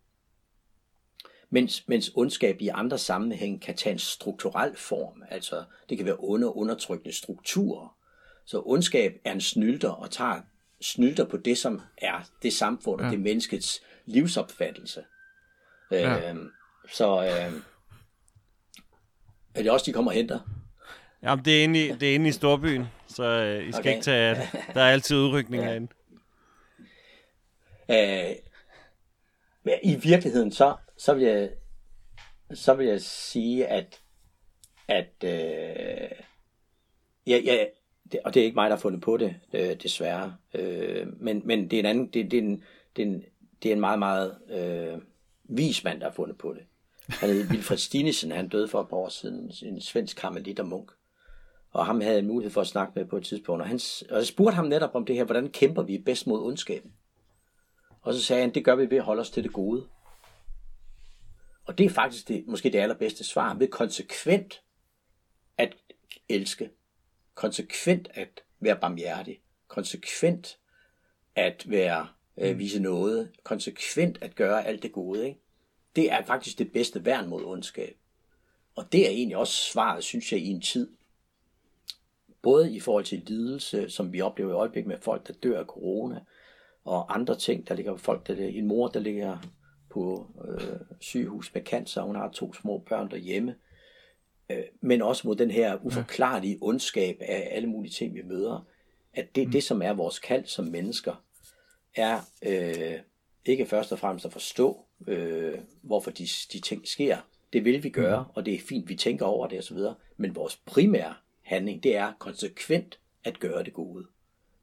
Mens, 1.50 1.88
mens 1.88 2.12
ondskab 2.16 2.62
i 2.62 2.68
andre 2.68 2.98
sammenhæng 2.98 3.62
kan 3.62 3.76
tage 3.76 3.94
en 3.94 4.00
strukturel 4.00 4.76
form, 4.76 5.24
altså 5.30 5.64
det 5.90 5.98
kan 5.98 6.06
være 6.06 6.20
under 6.20 6.58
undertrykkende 6.58 7.16
strukturer. 7.16 7.98
Så 8.46 8.62
ondskab 8.66 9.14
er 9.26 9.32
en 9.32 9.42
snylter 9.42 9.90
og 9.90 10.12
tager 10.12 10.42
snylter 10.82 11.26
på 11.26 11.38
det, 11.38 11.58
som 11.58 11.82
er 11.98 12.30
det 12.44 12.54
samfund 12.54 13.02
og 13.02 13.06
ja. 13.06 13.12
det 13.12 13.20
menneskets 13.20 13.84
livsopfattelse. 14.06 15.04
Ja. 15.92 16.34
Øh, 16.34 16.36
så 16.94 17.24
øh, 17.24 17.62
er 19.56 19.62
det 19.62 19.72
også, 19.72 19.86
de 19.86 19.94
kommer 19.94 20.12
og 20.12 20.16
henter? 20.16 20.40
Jamen, 21.24 21.46
det 21.46 21.60
er 21.60 21.64
inde 21.64 21.86
i, 21.86 21.92
det 21.92 22.12
er 22.12 22.16
inde 22.16 22.30
i 22.30 22.32
storbyen, 22.32 22.86
så 23.08 23.24
øh, 23.24 23.68
I 23.68 23.72
skal 23.72 23.82
okay. 23.82 23.92
ikke 23.92 24.04
tage, 24.04 24.36
der 24.74 24.82
er 24.82 24.92
altid 24.92 25.18
udrykning 25.18 25.64
ja. 25.64 25.70
herinde. 25.70 25.92
Øh, 27.90 28.36
men 29.64 29.74
i 29.84 29.96
virkeligheden, 29.96 30.52
så, 30.52 30.76
så, 30.98 31.14
vil 31.14 31.24
jeg, 31.24 31.50
så 32.54 32.74
vil 32.74 32.88
jeg 32.88 33.02
sige, 33.02 33.68
at, 33.68 34.02
at 34.88 35.14
øh, 35.24 36.10
ja, 37.28 37.38
ja, 37.46 37.66
det, 38.12 38.20
og 38.26 38.34
det 38.34 38.40
er 38.40 38.46
ikke 38.46 38.56
mig, 38.56 38.70
der 38.70 38.76
har 38.76 38.82
fundet 38.82 39.02
på 39.02 39.18
det, 39.18 39.36
øh, 39.54 39.76
desværre. 39.84 40.36
Øh, 40.54 41.08
men, 41.22 41.42
men 41.46 41.72
det 41.72 41.74
er 41.74 41.80
en 41.80 41.86
anden, 41.86 42.08
det, 42.08 42.32
det, 42.32 42.38
er 42.38 42.42
en, 42.42 42.64
det, 42.96 43.02
er 43.02 43.06
en, 43.08 43.24
det 43.64 43.70
er 43.70 43.74
en 43.74 43.80
meget, 43.80 44.00
meget 44.00 44.38
øh, 44.50 45.02
vis 45.44 45.84
mand, 45.84 46.00
der 46.00 46.06
har 46.06 46.14
fundet 46.14 46.38
på 46.38 46.54
det. 46.54 46.64
Han 47.10 47.30
hed 47.30 47.50
Wilfred 47.50 47.78
Stinesen, 47.78 48.32
han 48.32 48.50
døde 48.50 48.68
for 48.68 48.82
et 48.82 48.90
par 48.90 48.98
år 48.98 49.10
siden, 49.10 49.52
en 49.64 49.82
svensk 49.82 50.18
karmelit 50.18 50.60
og 50.60 50.68
munk. 50.68 50.92
Og 51.72 51.86
ham 51.86 52.02
havde 52.02 52.16
jeg 52.16 52.26
mulighed 52.26 52.52
for 52.52 52.62
at 52.62 52.68
snakke 52.68 52.94
med 52.96 53.06
på 53.06 53.18
et 53.18 53.24
tidspunkt. 53.24 53.62
Og, 53.62 53.68
han, 53.68 53.80
og 54.10 54.18
jeg 54.18 54.26
spurgte 54.26 54.56
ham 54.56 54.66
netop 54.66 54.96
om 54.96 55.06
det 55.06 55.16
her, 55.16 55.24
hvordan 55.24 55.50
kæmper 55.50 55.84
vi 55.84 55.98
bedst 55.98 56.28
mod 56.28 56.42
ondskaben? 56.42 56.94
Og 58.06 58.14
så 58.14 58.24
sagde 58.24 58.42
han, 58.42 58.54
det 58.54 58.66
gør 58.66 58.76
vi 58.76 58.90
ved 58.90 58.98
at 58.98 59.04
holde 59.04 59.20
os 59.20 59.30
til 59.30 59.44
det 59.44 59.54
gode. 59.54 59.88
Og 61.66 61.78
det 61.78 61.86
er 61.86 61.90
faktisk 61.90 62.28
det, 62.28 62.48
måske 62.48 62.70
det 62.70 62.80
allerbedste 62.80 63.24
svar, 63.24 63.54
ved 63.54 63.68
konsekvent 63.68 64.62
at 65.58 65.76
elske, 66.30 66.70
konsekvent 67.34 68.08
at 68.14 68.44
være 68.60 68.80
barmhjertig, 68.80 69.42
konsekvent 69.68 70.58
at 71.36 71.70
være 71.70 72.08
øh, 72.38 72.52
mm. 72.52 72.60
vise 72.60 72.80
noget, 72.80 73.32
konsekvent 73.44 74.18
at 74.22 74.36
gøre 74.36 74.66
alt 74.66 74.84
det 74.84 74.92
gode. 74.92 75.28
Ikke? 75.28 75.40
Det 75.96 76.12
er 76.12 76.24
faktisk 76.24 76.60
det 76.60 76.72
bedste 76.72 77.06
værn 77.06 77.30
mod 77.30 77.44
ondskab. 77.44 77.98
Og 78.76 78.92
det 78.92 79.06
er 79.06 79.10
egentlig 79.10 79.38
også 79.38 79.54
svaret, 79.54 80.04
synes 80.04 80.32
jeg, 80.32 80.40
i 80.40 80.48
en 80.48 80.62
tid, 80.62 80.90
både 82.42 82.76
i 82.76 82.80
forhold 82.80 83.04
til 83.04 83.24
lidelse, 83.26 83.90
som 83.90 84.14
vi 84.14 84.22
oplever 84.22 84.52
i 84.52 84.56
øjeblikket 84.56 84.88
med 84.88 84.98
folk, 85.02 85.28
der 85.28 85.34
dør 85.34 85.60
af 85.60 85.66
corona, 85.66 86.22
og 86.86 87.16
andre 87.16 87.38
ting. 87.38 87.68
Der 87.68 87.76
ligger 87.76 87.98
folk, 87.98 88.28
der 88.28 88.48
en 88.48 88.68
mor, 88.68 88.88
der 88.88 89.00
ligger 89.00 89.38
på 89.90 90.28
øh, 90.48 90.80
sygehus 91.00 91.54
med 91.54 91.62
cancer, 91.62 92.02
hun 92.02 92.16
har 92.16 92.32
to 92.32 92.54
små 92.54 92.78
børn 92.78 93.12
derhjemme. 93.12 93.56
Øh, 94.50 94.64
men 94.82 95.02
også 95.02 95.28
mod 95.28 95.36
den 95.36 95.52
her 95.52 95.86
uforklarlige 95.86 96.58
ondskab 96.62 97.18
af 97.20 97.50
alle 97.52 97.70
mulige 97.70 97.92
ting, 97.92 98.16
vi 98.16 98.22
møder. 98.22 98.68
At 99.14 99.36
det, 99.36 99.48
mm. 99.48 99.52
det 99.52 99.64
som 99.64 99.82
er 99.82 99.94
vores 99.94 100.20
kald 100.20 100.46
som 100.46 100.66
mennesker, 100.66 101.24
er 101.96 102.20
øh, 102.46 103.00
ikke 103.46 103.66
først 103.66 103.92
og 103.92 104.00
fremmest 104.00 104.26
at 104.26 104.34
forstå, 104.34 104.86
øh, 105.08 105.60
hvorfor 105.82 106.12
de, 106.12 106.28
de 106.54 106.60
ting 106.60 106.88
sker. 106.88 107.18
Det 107.54 107.66
vil 107.66 107.84
vi 107.84 107.90
gøre, 107.90 108.28
og 108.36 108.46
det 108.46 108.54
er 108.54 108.60
fint, 108.60 108.90
vi 108.90 108.96
tænker 108.96 109.26
over 109.26 109.48
det 109.48 109.60
osv. 109.60 109.78
Men 110.18 110.36
vores 110.36 110.56
primære 110.66 111.14
handling, 111.42 111.84
det 111.84 111.96
er 111.96 112.14
konsekvent 112.20 113.00
at 113.24 113.40
gøre 113.40 113.64
det 113.64 113.74
gode. 113.74 114.06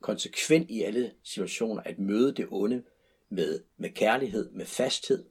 Konsekvent 0.02 0.70
i 0.70 0.82
alle 0.82 1.12
situationer 1.22 1.82
at 1.84 1.98
møde 1.98 2.32
det 2.34 2.46
onde 2.50 2.82
med, 3.30 3.60
med 3.76 3.90
kærlighed, 3.90 4.50
med 4.50 4.66
fasthed. 4.66 5.24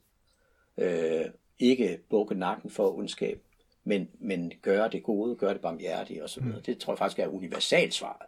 Øh, 0.78 1.26
ikke 1.60 2.00
bukke 2.10 2.36
nakken 2.36 2.72
for 2.72 2.98
ondskab, 2.98 3.42
men, 3.84 4.08
men 4.20 4.52
gøre 4.62 4.90
det 4.90 5.04
gode, 5.04 5.36
gøre 5.36 5.54
det 5.54 5.62
barmhjertige 5.62 6.24
osv. 6.24 6.44
Mm. 6.44 6.62
Det 6.66 6.78
tror 6.78 6.94
jeg 6.94 6.98
faktisk 6.98 7.20
er 7.20 7.28
universalsvaret. 7.28 8.28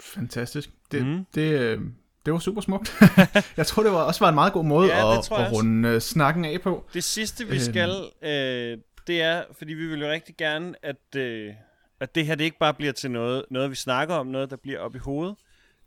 Fantastisk. 0.00 0.70
Det, 0.92 1.06
mm. 1.06 1.24
det, 1.34 1.60
øh, 1.60 1.80
det 2.24 2.32
var 2.32 2.38
super 2.38 2.60
smukt. 2.60 2.94
jeg 3.56 3.66
tror, 3.66 3.82
det 3.82 3.92
var 3.92 4.02
også 4.02 4.20
var 4.20 4.28
en 4.28 4.34
meget 4.34 4.52
god 4.52 4.64
måde 4.64 4.88
ja, 4.88 5.18
at, 5.18 5.32
at 5.32 5.52
runde 5.52 5.94
uh, 5.94 6.00
snakken 6.00 6.44
af 6.44 6.60
på. 6.60 6.84
Det 6.94 7.04
sidste, 7.04 7.48
vi 7.48 7.60
skal, 7.60 7.90
øh, 8.22 8.78
det 9.06 9.22
er, 9.22 9.44
fordi 9.58 9.74
vi 9.74 9.86
vil 9.86 10.00
jo 10.00 10.08
rigtig 10.08 10.36
gerne, 10.36 10.74
at, 10.82 11.16
øh, 11.16 11.54
at 12.02 12.14
det 12.14 12.26
her 12.26 12.34
det 12.34 12.44
ikke 12.44 12.58
bare 12.58 12.74
bliver 12.74 12.92
til 12.92 13.10
noget, 13.10 13.44
noget, 13.50 13.70
vi 13.70 13.74
snakker 13.74 14.14
om, 14.14 14.26
noget, 14.26 14.50
der 14.50 14.56
bliver 14.56 14.78
op 14.78 14.94
i 14.94 14.98
hovedet. 14.98 15.36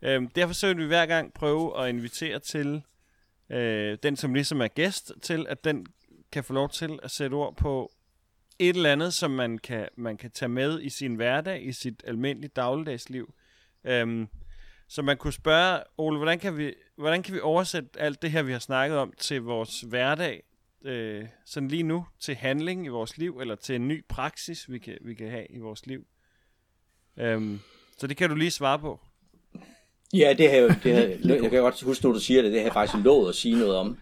Øhm, 0.02 0.28
derfor 0.28 0.54
så 0.54 0.66
vil 0.66 0.78
vi 0.78 0.86
hver 0.86 1.06
gang 1.06 1.32
prøve 1.32 1.82
at 1.82 1.88
invitere 1.88 2.38
til 2.38 2.82
øh, 3.50 3.98
den, 4.02 4.16
som 4.16 4.34
ligesom 4.34 4.60
er 4.60 4.68
gæst, 4.68 5.12
til 5.22 5.46
at 5.48 5.64
den 5.64 5.86
kan 6.32 6.44
få 6.44 6.52
lov 6.52 6.68
til 6.68 6.98
at 7.02 7.10
sætte 7.10 7.34
ord 7.34 7.56
på 7.56 7.92
et 8.58 8.76
eller 8.76 8.92
andet, 8.92 9.14
som 9.14 9.30
man 9.30 9.58
kan, 9.58 9.88
man 9.96 10.16
kan 10.16 10.30
tage 10.30 10.48
med 10.48 10.82
i 10.82 10.88
sin 10.88 11.14
hverdag, 11.14 11.66
i 11.66 11.72
sit 11.72 12.02
almindelige 12.06 12.50
dagligdagsliv. 12.56 13.34
Øhm, 13.84 14.28
så 14.88 15.02
man 15.02 15.16
kunne 15.16 15.32
spørge, 15.32 15.82
Ole, 15.98 16.16
hvordan 16.16 16.38
kan, 16.38 16.56
vi, 16.56 16.74
hvordan 16.96 17.22
kan 17.22 17.34
vi 17.34 17.40
oversætte 17.40 18.00
alt 18.00 18.22
det 18.22 18.30
her, 18.30 18.42
vi 18.42 18.52
har 18.52 18.58
snakket 18.58 18.98
om, 18.98 19.12
til 19.18 19.42
vores 19.42 19.80
hverdag, 19.80 20.42
øh, 20.84 21.24
sådan 21.46 21.68
lige 21.68 21.82
nu, 21.82 22.06
til 22.20 22.34
handling 22.34 22.86
i 22.86 22.88
vores 22.88 23.18
liv, 23.18 23.38
eller 23.40 23.54
til 23.54 23.74
en 23.74 23.88
ny 23.88 24.04
praksis, 24.08 24.70
vi 24.70 24.78
kan, 24.78 24.98
vi 25.00 25.14
kan 25.14 25.30
have 25.30 25.46
i 25.50 25.58
vores 25.58 25.86
liv? 25.86 26.06
Øhm, 27.16 27.60
så 27.98 28.06
det 28.06 28.16
kan 28.16 28.30
du 28.30 28.36
lige 28.36 28.50
svare 28.50 28.78
på. 28.78 29.00
Ja, 30.14 30.34
det 30.38 30.50
har, 30.50 30.80
det 30.84 30.94
har, 30.94 31.34
jeg 31.34 31.50
kan 31.50 31.60
godt 31.60 31.82
huske, 31.82 32.04
når 32.04 32.12
du 32.12 32.20
siger 32.20 32.42
det, 32.42 32.52
det 32.52 32.60
har 32.60 32.66
jeg 32.66 32.72
faktisk 32.72 33.04
lovet 33.04 33.28
at 33.28 33.34
sige 33.34 33.58
noget 33.58 33.76
om. 33.76 33.98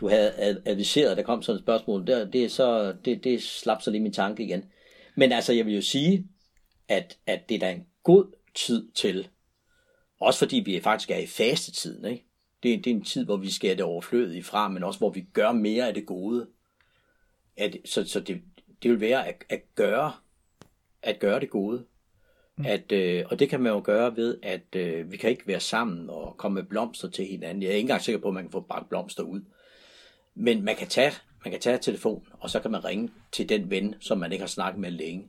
Du 0.00 0.08
havde 0.08 0.60
adviseret, 0.66 1.10
at 1.10 1.16
der 1.16 1.22
kom 1.22 1.42
sådan 1.42 1.56
et 1.56 1.64
spørgsmål. 1.64 2.06
Det, 2.06 2.32
det, 2.32 2.44
er 2.44 2.48
så, 2.48 2.94
det, 3.04 3.24
det 3.24 3.42
slap 3.42 3.82
så 3.82 3.90
lige 3.90 4.02
min 4.02 4.12
tanke 4.12 4.44
igen. 4.44 4.64
Men 5.14 5.32
altså, 5.32 5.52
jeg 5.52 5.66
vil 5.66 5.74
jo 5.74 5.82
sige, 5.82 6.28
at, 6.88 7.18
at 7.26 7.48
det 7.48 7.54
er 7.54 7.58
da 7.58 7.70
en 7.70 7.86
god 8.02 8.32
tid 8.54 8.90
til 8.94 9.28
også 10.24 10.38
fordi 10.38 10.56
vi 10.56 10.80
faktisk 10.80 11.10
er 11.10 11.18
i 11.18 11.26
fastetiden. 11.26 12.04
Ikke? 12.04 12.23
Det, 12.64 12.84
det 12.84 12.90
er 12.90 12.94
en 12.94 13.04
tid, 13.04 13.24
hvor 13.24 13.36
vi 13.36 13.50
skal 13.50 13.76
det 13.76 13.84
overflødige 13.84 14.42
fra, 14.42 14.68
men 14.68 14.84
også 14.84 14.98
hvor 14.98 15.10
vi 15.10 15.26
gør 15.32 15.52
mere 15.52 15.88
af 15.88 15.94
det 15.94 16.06
gode. 16.06 16.46
At, 17.56 17.76
så 17.84 18.04
så 18.04 18.20
det, 18.20 18.42
det 18.82 18.90
vil 18.90 19.00
være 19.00 19.28
at, 19.28 19.44
at, 19.48 19.62
gøre, 19.74 20.12
at 21.02 21.18
gøre 21.18 21.40
det 21.40 21.50
gode. 21.50 21.84
Mm. 22.56 22.64
At, 22.66 22.92
øh, 22.92 23.24
og 23.30 23.38
det 23.38 23.48
kan 23.48 23.60
man 23.60 23.72
jo 23.72 23.80
gøre 23.84 24.16
ved, 24.16 24.38
at 24.42 24.76
øh, 24.76 25.12
vi 25.12 25.16
kan 25.16 25.30
ikke 25.30 25.46
være 25.46 25.60
sammen 25.60 26.10
og 26.10 26.34
komme 26.36 26.54
med 26.54 26.62
blomster 26.62 27.10
til 27.10 27.26
hinanden. 27.26 27.62
Jeg 27.62 27.68
er 27.68 27.74
ikke 27.74 27.80
engang 27.80 28.02
sikker 28.02 28.20
på, 28.20 28.28
at 28.28 28.34
man 28.34 28.44
kan 28.44 28.52
få 28.52 28.60
bare 28.60 28.84
blomster 28.88 29.22
ud. 29.22 29.40
Men 30.34 30.64
man 30.64 30.76
kan 30.76 30.88
tage, 30.88 31.12
man 31.44 31.52
kan 31.52 31.60
tage 31.60 31.78
telefon, 31.78 32.26
og 32.40 32.50
så 32.50 32.60
kan 32.60 32.70
man 32.70 32.84
ringe 32.84 33.10
til 33.32 33.48
den 33.48 33.70
ven, 33.70 33.94
som 34.00 34.18
man 34.18 34.32
ikke 34.32 34.42
har 34.42 34.48
snakket 34.48 34.80
med 34.80 34.90
længe. 34.90 35.28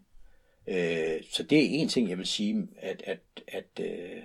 Øh, 0.68 1.24
så 1.32 1.44
det 1.44 1.58
er 1.58 1.70
en 1.70 1.88
ting, 1.88 2.10
jeg 2.10 2.18
vil 2.18 2.26
sige, 2.26 2.68
at, 2.78 3.04
at, 3.06 3.20
at 3.48 3.86
øh, 3.86 4.24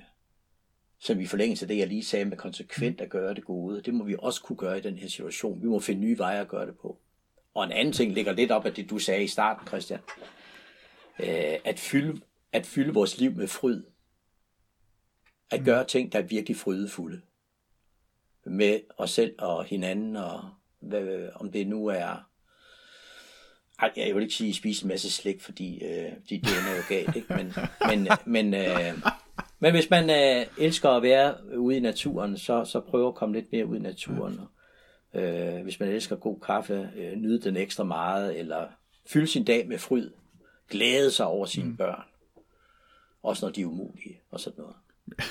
som 1.01 1.21
i 1.21 1.27
forlængelse 1.27 1.65
af 1.65 1.69
det, 1.69 1.79
jeg 1.79 1.87
lige 1.87 2.05
sagde 2.05 2.25
med 2.25 2.37
konsekvent 2.37 3.01
at 3.01 3.11
gøre 3.11 3.35
det 3.35 3.45
gode, 3.45 3.83
det 3.83 3.95
må 3.95 4.05
vi 4.05 4.17
også 4.19 4.43
kunne 4.43 4.57
gøre 4.57 4.79
i 4.79 4.81
den 4.81 4.99
her 4.99 5.09
situation. 5.09 5.63
Vi 5.63 5.69
må 5.69 5.81
finde 5.81 6.01
nye 6.01 6.19
veje 6.19 6.41
at 6.41 6.49
gøre 6.49 6.67
det 6.67 6.79
på. 6.79 6.99
Og 7.55 7.65
en 7.65 7.73
anden 7.73 7.93
ting 7.93 8.13
ligger 8.13 8.33
lidt 8.33 8.51
op 8.51 8.67
af 8.67 8.75
det, 8.75 8.91
du 8.91 8.99
sagde 8.99 9.25
i 9.25 9.29
starten, 9.29 9.67
Christian. 9.67 10.01
Øh, 11.19 11.59
at, 11.65 11.79
fylde, 11.79 12.21
at 12.53 12.67
fylde 12.67 12.95
vores 12.95 13.19
liv 13.19 13.33
med 13.33 13.49
fryd. 13.49 13.83
At 15.51 15.65
gøre 15.65 15.85
ting, 15.85 16.13
der 16.13 16.19
er 16.19 16.23
virkelig 16.23 16.57
frydefulde. 16.57 17.21
Med 18.45 18.81
os 18.99 19.11
selv 19.11 19.35
og 19.39 19.65
hinanden, 19.65 20.17
og 20.17 20.51
hvad, 20.81 21.29
om 21.35 21.53
det 21.53 21.67
nu 21.67 21.87
er 21.87 22.31
ej, 23.79 23.93
jeg 23.97 24.15
vil 24.15 24.23
ikke 24.23 24.35
sige, 24.35 24.51
at 24.51 24.57
spise 24.57 24.85
en 24.85 24.89
masse 24.89 25.11
slik, 25.11 25.41
fordi, 25.41 25.85
øh, 25.85 26.13
fordi 26.21 26.37
det 26.37 26.49
er 26.49 26.71
noget 26.71 26.85
galt, 26.89 27.17
ikke? 27.17 27.35
Men, 27.35 27.55
men, 27.89 28.09
men, 28.27 28.55
øh, 28.55 29.03
men 29.61 29.73
hvis 29.73 29.91
man 29.91 30.11
øh, 30.11 30.47
elsker 30.59 30.89
at 30.91 31.03
være 31.03 31.57
ude 31.59 31.77
i 31.77 31.81
naturen, 31.81 32.39
så, 32.39 32.65
så 32.65 32.81
prøv 32.81 33.09
at 33.09 33.15
komme 33.15 33.35
lidt 33.35 33.53
mere 33.53 33.67
ud 33.67 33.77
i 33.77 33.81
naturen. 33.81 34.41
Mm. 35.13 35.21
Øh, 35.21 35.63
hvis 35.63 35.81
man 35.81 35.89
elsker 35.89 36.17
god 36.17 36.41
kaffe, 36.41 36.91
øh, 36.97 37.17
nyde 37.17 37.41
den 37.41 37.57
ekstra 37.57 37.85
meget, 37.85 38.39
eller 38.39 38.69
fylde 39.07 39.27
sin 39.27 39.45
dag 39.45 39.69
med 39.69 39.79
fryd. 39.79 40.11
Glæde 40.69 41.11
sig 41.11 41.27
over 41.27 41.47
sine 41.47 41.69
mm. 41.69 41.77
børn. 41.77 42.03
Også 43.23 43.47
når 43.47 43.53
de 43.53 43.61
er 43.61 43.67
umulige, 43.67 44.21
og 44.31 44.41
sådan 44.41 44.61
noget. 44.61 44.77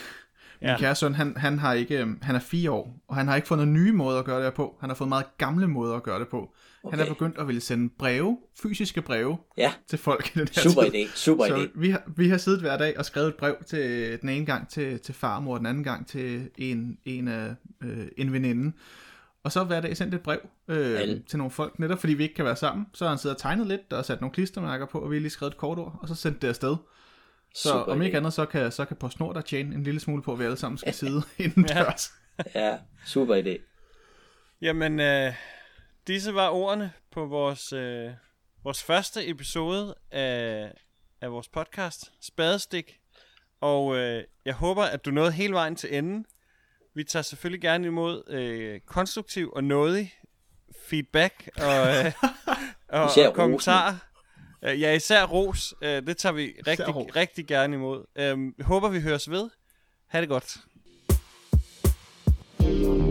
Min 0.62 0.70
ja. 0.70 0.78
kære 0.78 0.96
søn, 0.96 1.16
han, 1.16 1.38
han, 1.38 1.60
har 1.60 1.74
ikke, 1.74 2.02
øhm, 2.02 2.20
han 2.22 2.36
er 2.36 2.40
fire 2.40 2.72
år, 2.72 3.04
og 3.08 3.16
han 3.16 3.28
har 3.28 3.36
ikke 3.36 3.48
fundet 3.48 3.68
nye 3.68 3.92
måder 3.92 4.20
at 4.20 4.26
gøre 4.26 4.46
det 4.46 4.54
på. 4.54 4.78
Han 4.80 4.90
har 4.90 4.96
fået 4.96 5.08
meget 5.10 5.26
gamle 5.38 5.68
måder 5.68 5.96
at 5.96 6.04
gøre 6.04 6.20
det 6.20 6.28
på. 6.28 6.54
Okay. 6.84 6.98
Han 6.98 7.06
er 7.06 7.10
begyndt 7.10 7.38
at 7.38 7.48
ville 7.48 7.62
sende 7.62 7.90
breve, 7.98 8.38
fysiske 8.62 9.02
breve, 9.02 9.38
ja. 9.58 9.74
til 9.88 10.00
folk 10.00 10.36
i 10.36 10.40
den 10.40 10.48
her 10.56 10.62
Super 10.62 10.84
tid. 10.84 10.94
idé, 10.94 11.16
super 11.16 11.48
så 11.48 11.56
idé. 11.56 11.80
Vi 11.80 11.90
har, 11.90 12.04
vi 12.16 12.30
har 12.30 12.38
siddet 12.38 12.62
hver 12.62 12.78
dag 12.78 12.98
og 12.98 13.06
skrevet 13.06 13.28
et 13.28 13.36
brev 13.36 13.56
til 13.68 14.18
den 14.22 14.30
ene 14.30 14.46
gang 14.46 14.70
til, 14.70 15.00
til 15.00 15.16
farmor, 15.16 15.54
og 15.54 15.60
den 15.60 15.68
anden 15.68 15.84
gang 15.84 16.08
til 16.08 16.50
en, 16.58 16.98
en, 17.06 17.28
af, 17.28 17.56
øh, 17.84 18.08
en 18.18 18.34
veninde. 18.34 18.74
Og 19.44 19.52
så 19.52 19.64
hver 19.64 19.82
dag 19.82 19.98
sendt 19.98 20.14
et 20.14 20.22
brev 20.22 20.40
øh, 20.68 21.00
til 21.28 21.38
nogle 21.38 21.52
folk, 21.52 21.80
netop 21.80 22.00
fordi 22.00 22.14
vi 22.14 22.24
ikke 22.24 22.36
kan 22.36 22.46
være 22.46 22.56
sammen. 22.56 22.86
Så 22.94 23.06
har 23.06 23.10
han 23.10 23.18
siddet 23.18 23.36
og 23.36 23.42
tegnet 23.42 23.68
lidt 23.68 23.94
og 23.94 24.06
sat 24.06 24.22
nogle 24.22 24.34
klistermærker 24.34 24.86
på, 24.86 25.00
og 25.00 25.12
vi 25.12 25.16
har 25.16 25.22
lige 25.22 25.30
skrevet 25.30 25.52
et 25.52 25.58
kort 25.58 25.78
ord, 25.78 26.00
og 26.02 26.08
så 26.08 26.16
sendt 26.16 26.42
det 26.42 26.48
afsted. 26.48 26.76
Så 27.56 27.70
Super 27.70 27.92
om 27.92 28.02
ikke 28.02 28.18
andet, 28.18 28.34
så 28.34 28.46
kan, 28.46 28.72
så 28.72 28.86
kan 28.86 28.98
PostNord 28.98 29.36
der 29.36 29.42
tjene 29.42 29.76
en 29.76 29.84
lille 29.84 30.00
smule 30.00 30.24
på, 30.24 30.34
at 30.34 30.40
vi 30.40 30.44
alle 30.44 30.58
sammen 30.58 30.78
skal 30.78 30.94
sidde 30.94 31.22
inden 31.38 31.64
dørs. 31.64 32.12
ja, 32.56 32.78
super 33.06 33.36
idé. 33.44 33.62
Jamen, 34.62 35.00
øh, 35.00 35.34
disse 36.08 36.36
var 36.36 36.50
ordene 36.50 36.92
på 37.12 37.26
vores, 37.26 37.74
øh, 37.74 38.12
vores 38.64 38.84
første 38.84 39.28
episode 39.28 39.96
af, 40.12 40.72
af 41.22 41.32
vores 41.32 41.48
podcast, 41.48 42.12
Spadestik. 42.22 43.00
Og 43.62 43.98
øh, 43.98 44.24
jeg 44.46 44.54
håber, 44.54 44.84
at 44.84 45.06
du 45.06 45.12
nåede 45.12 45.32
hele 45.32 45.54
vejen 45.54 45.76
til 45.76 45.98
enden. 45.98 46.26
Vi 46.96 47.04
tager 47.04 47.24
selvfølgelig 47.24 47.62
gerne 47.62 47.88
imod 47.88 48.30
øh, 48.30 48.80
konstruktiv 48.80 49.52
og 49.56 49.64
nådig 49.64 50.14
feedback 50.90 51.50
og, 51.58 51.88
øh, 51.96 52.14
og, 52.88 53.04
og 53.28 53.34
kommentarer. 53.34 53.96
Øh, 54.64 54.82
ja, 54.82 54.94
især 54.94 55.26
ros. 55.26 55.74
Øh, 55.82 56.08
det 56.08 56.18
tager 56.18 56.34
vi 56.34 56.54
rigtig, 56.68 57.16
rigtig 57.16 57.48
gerne 57.48 57.76
imod. 57.76 58.06
Øhm, 58.16 58.54
håber, 58.62 58.90
vi 58.90 59.00
høres 59.00 59.30
ved. 59.30 59.50
Ha' 60.08 60.22
det 60.22 60.30
godt. 60.30 60.58
thank 62.60 62.82
you 62.82 63.09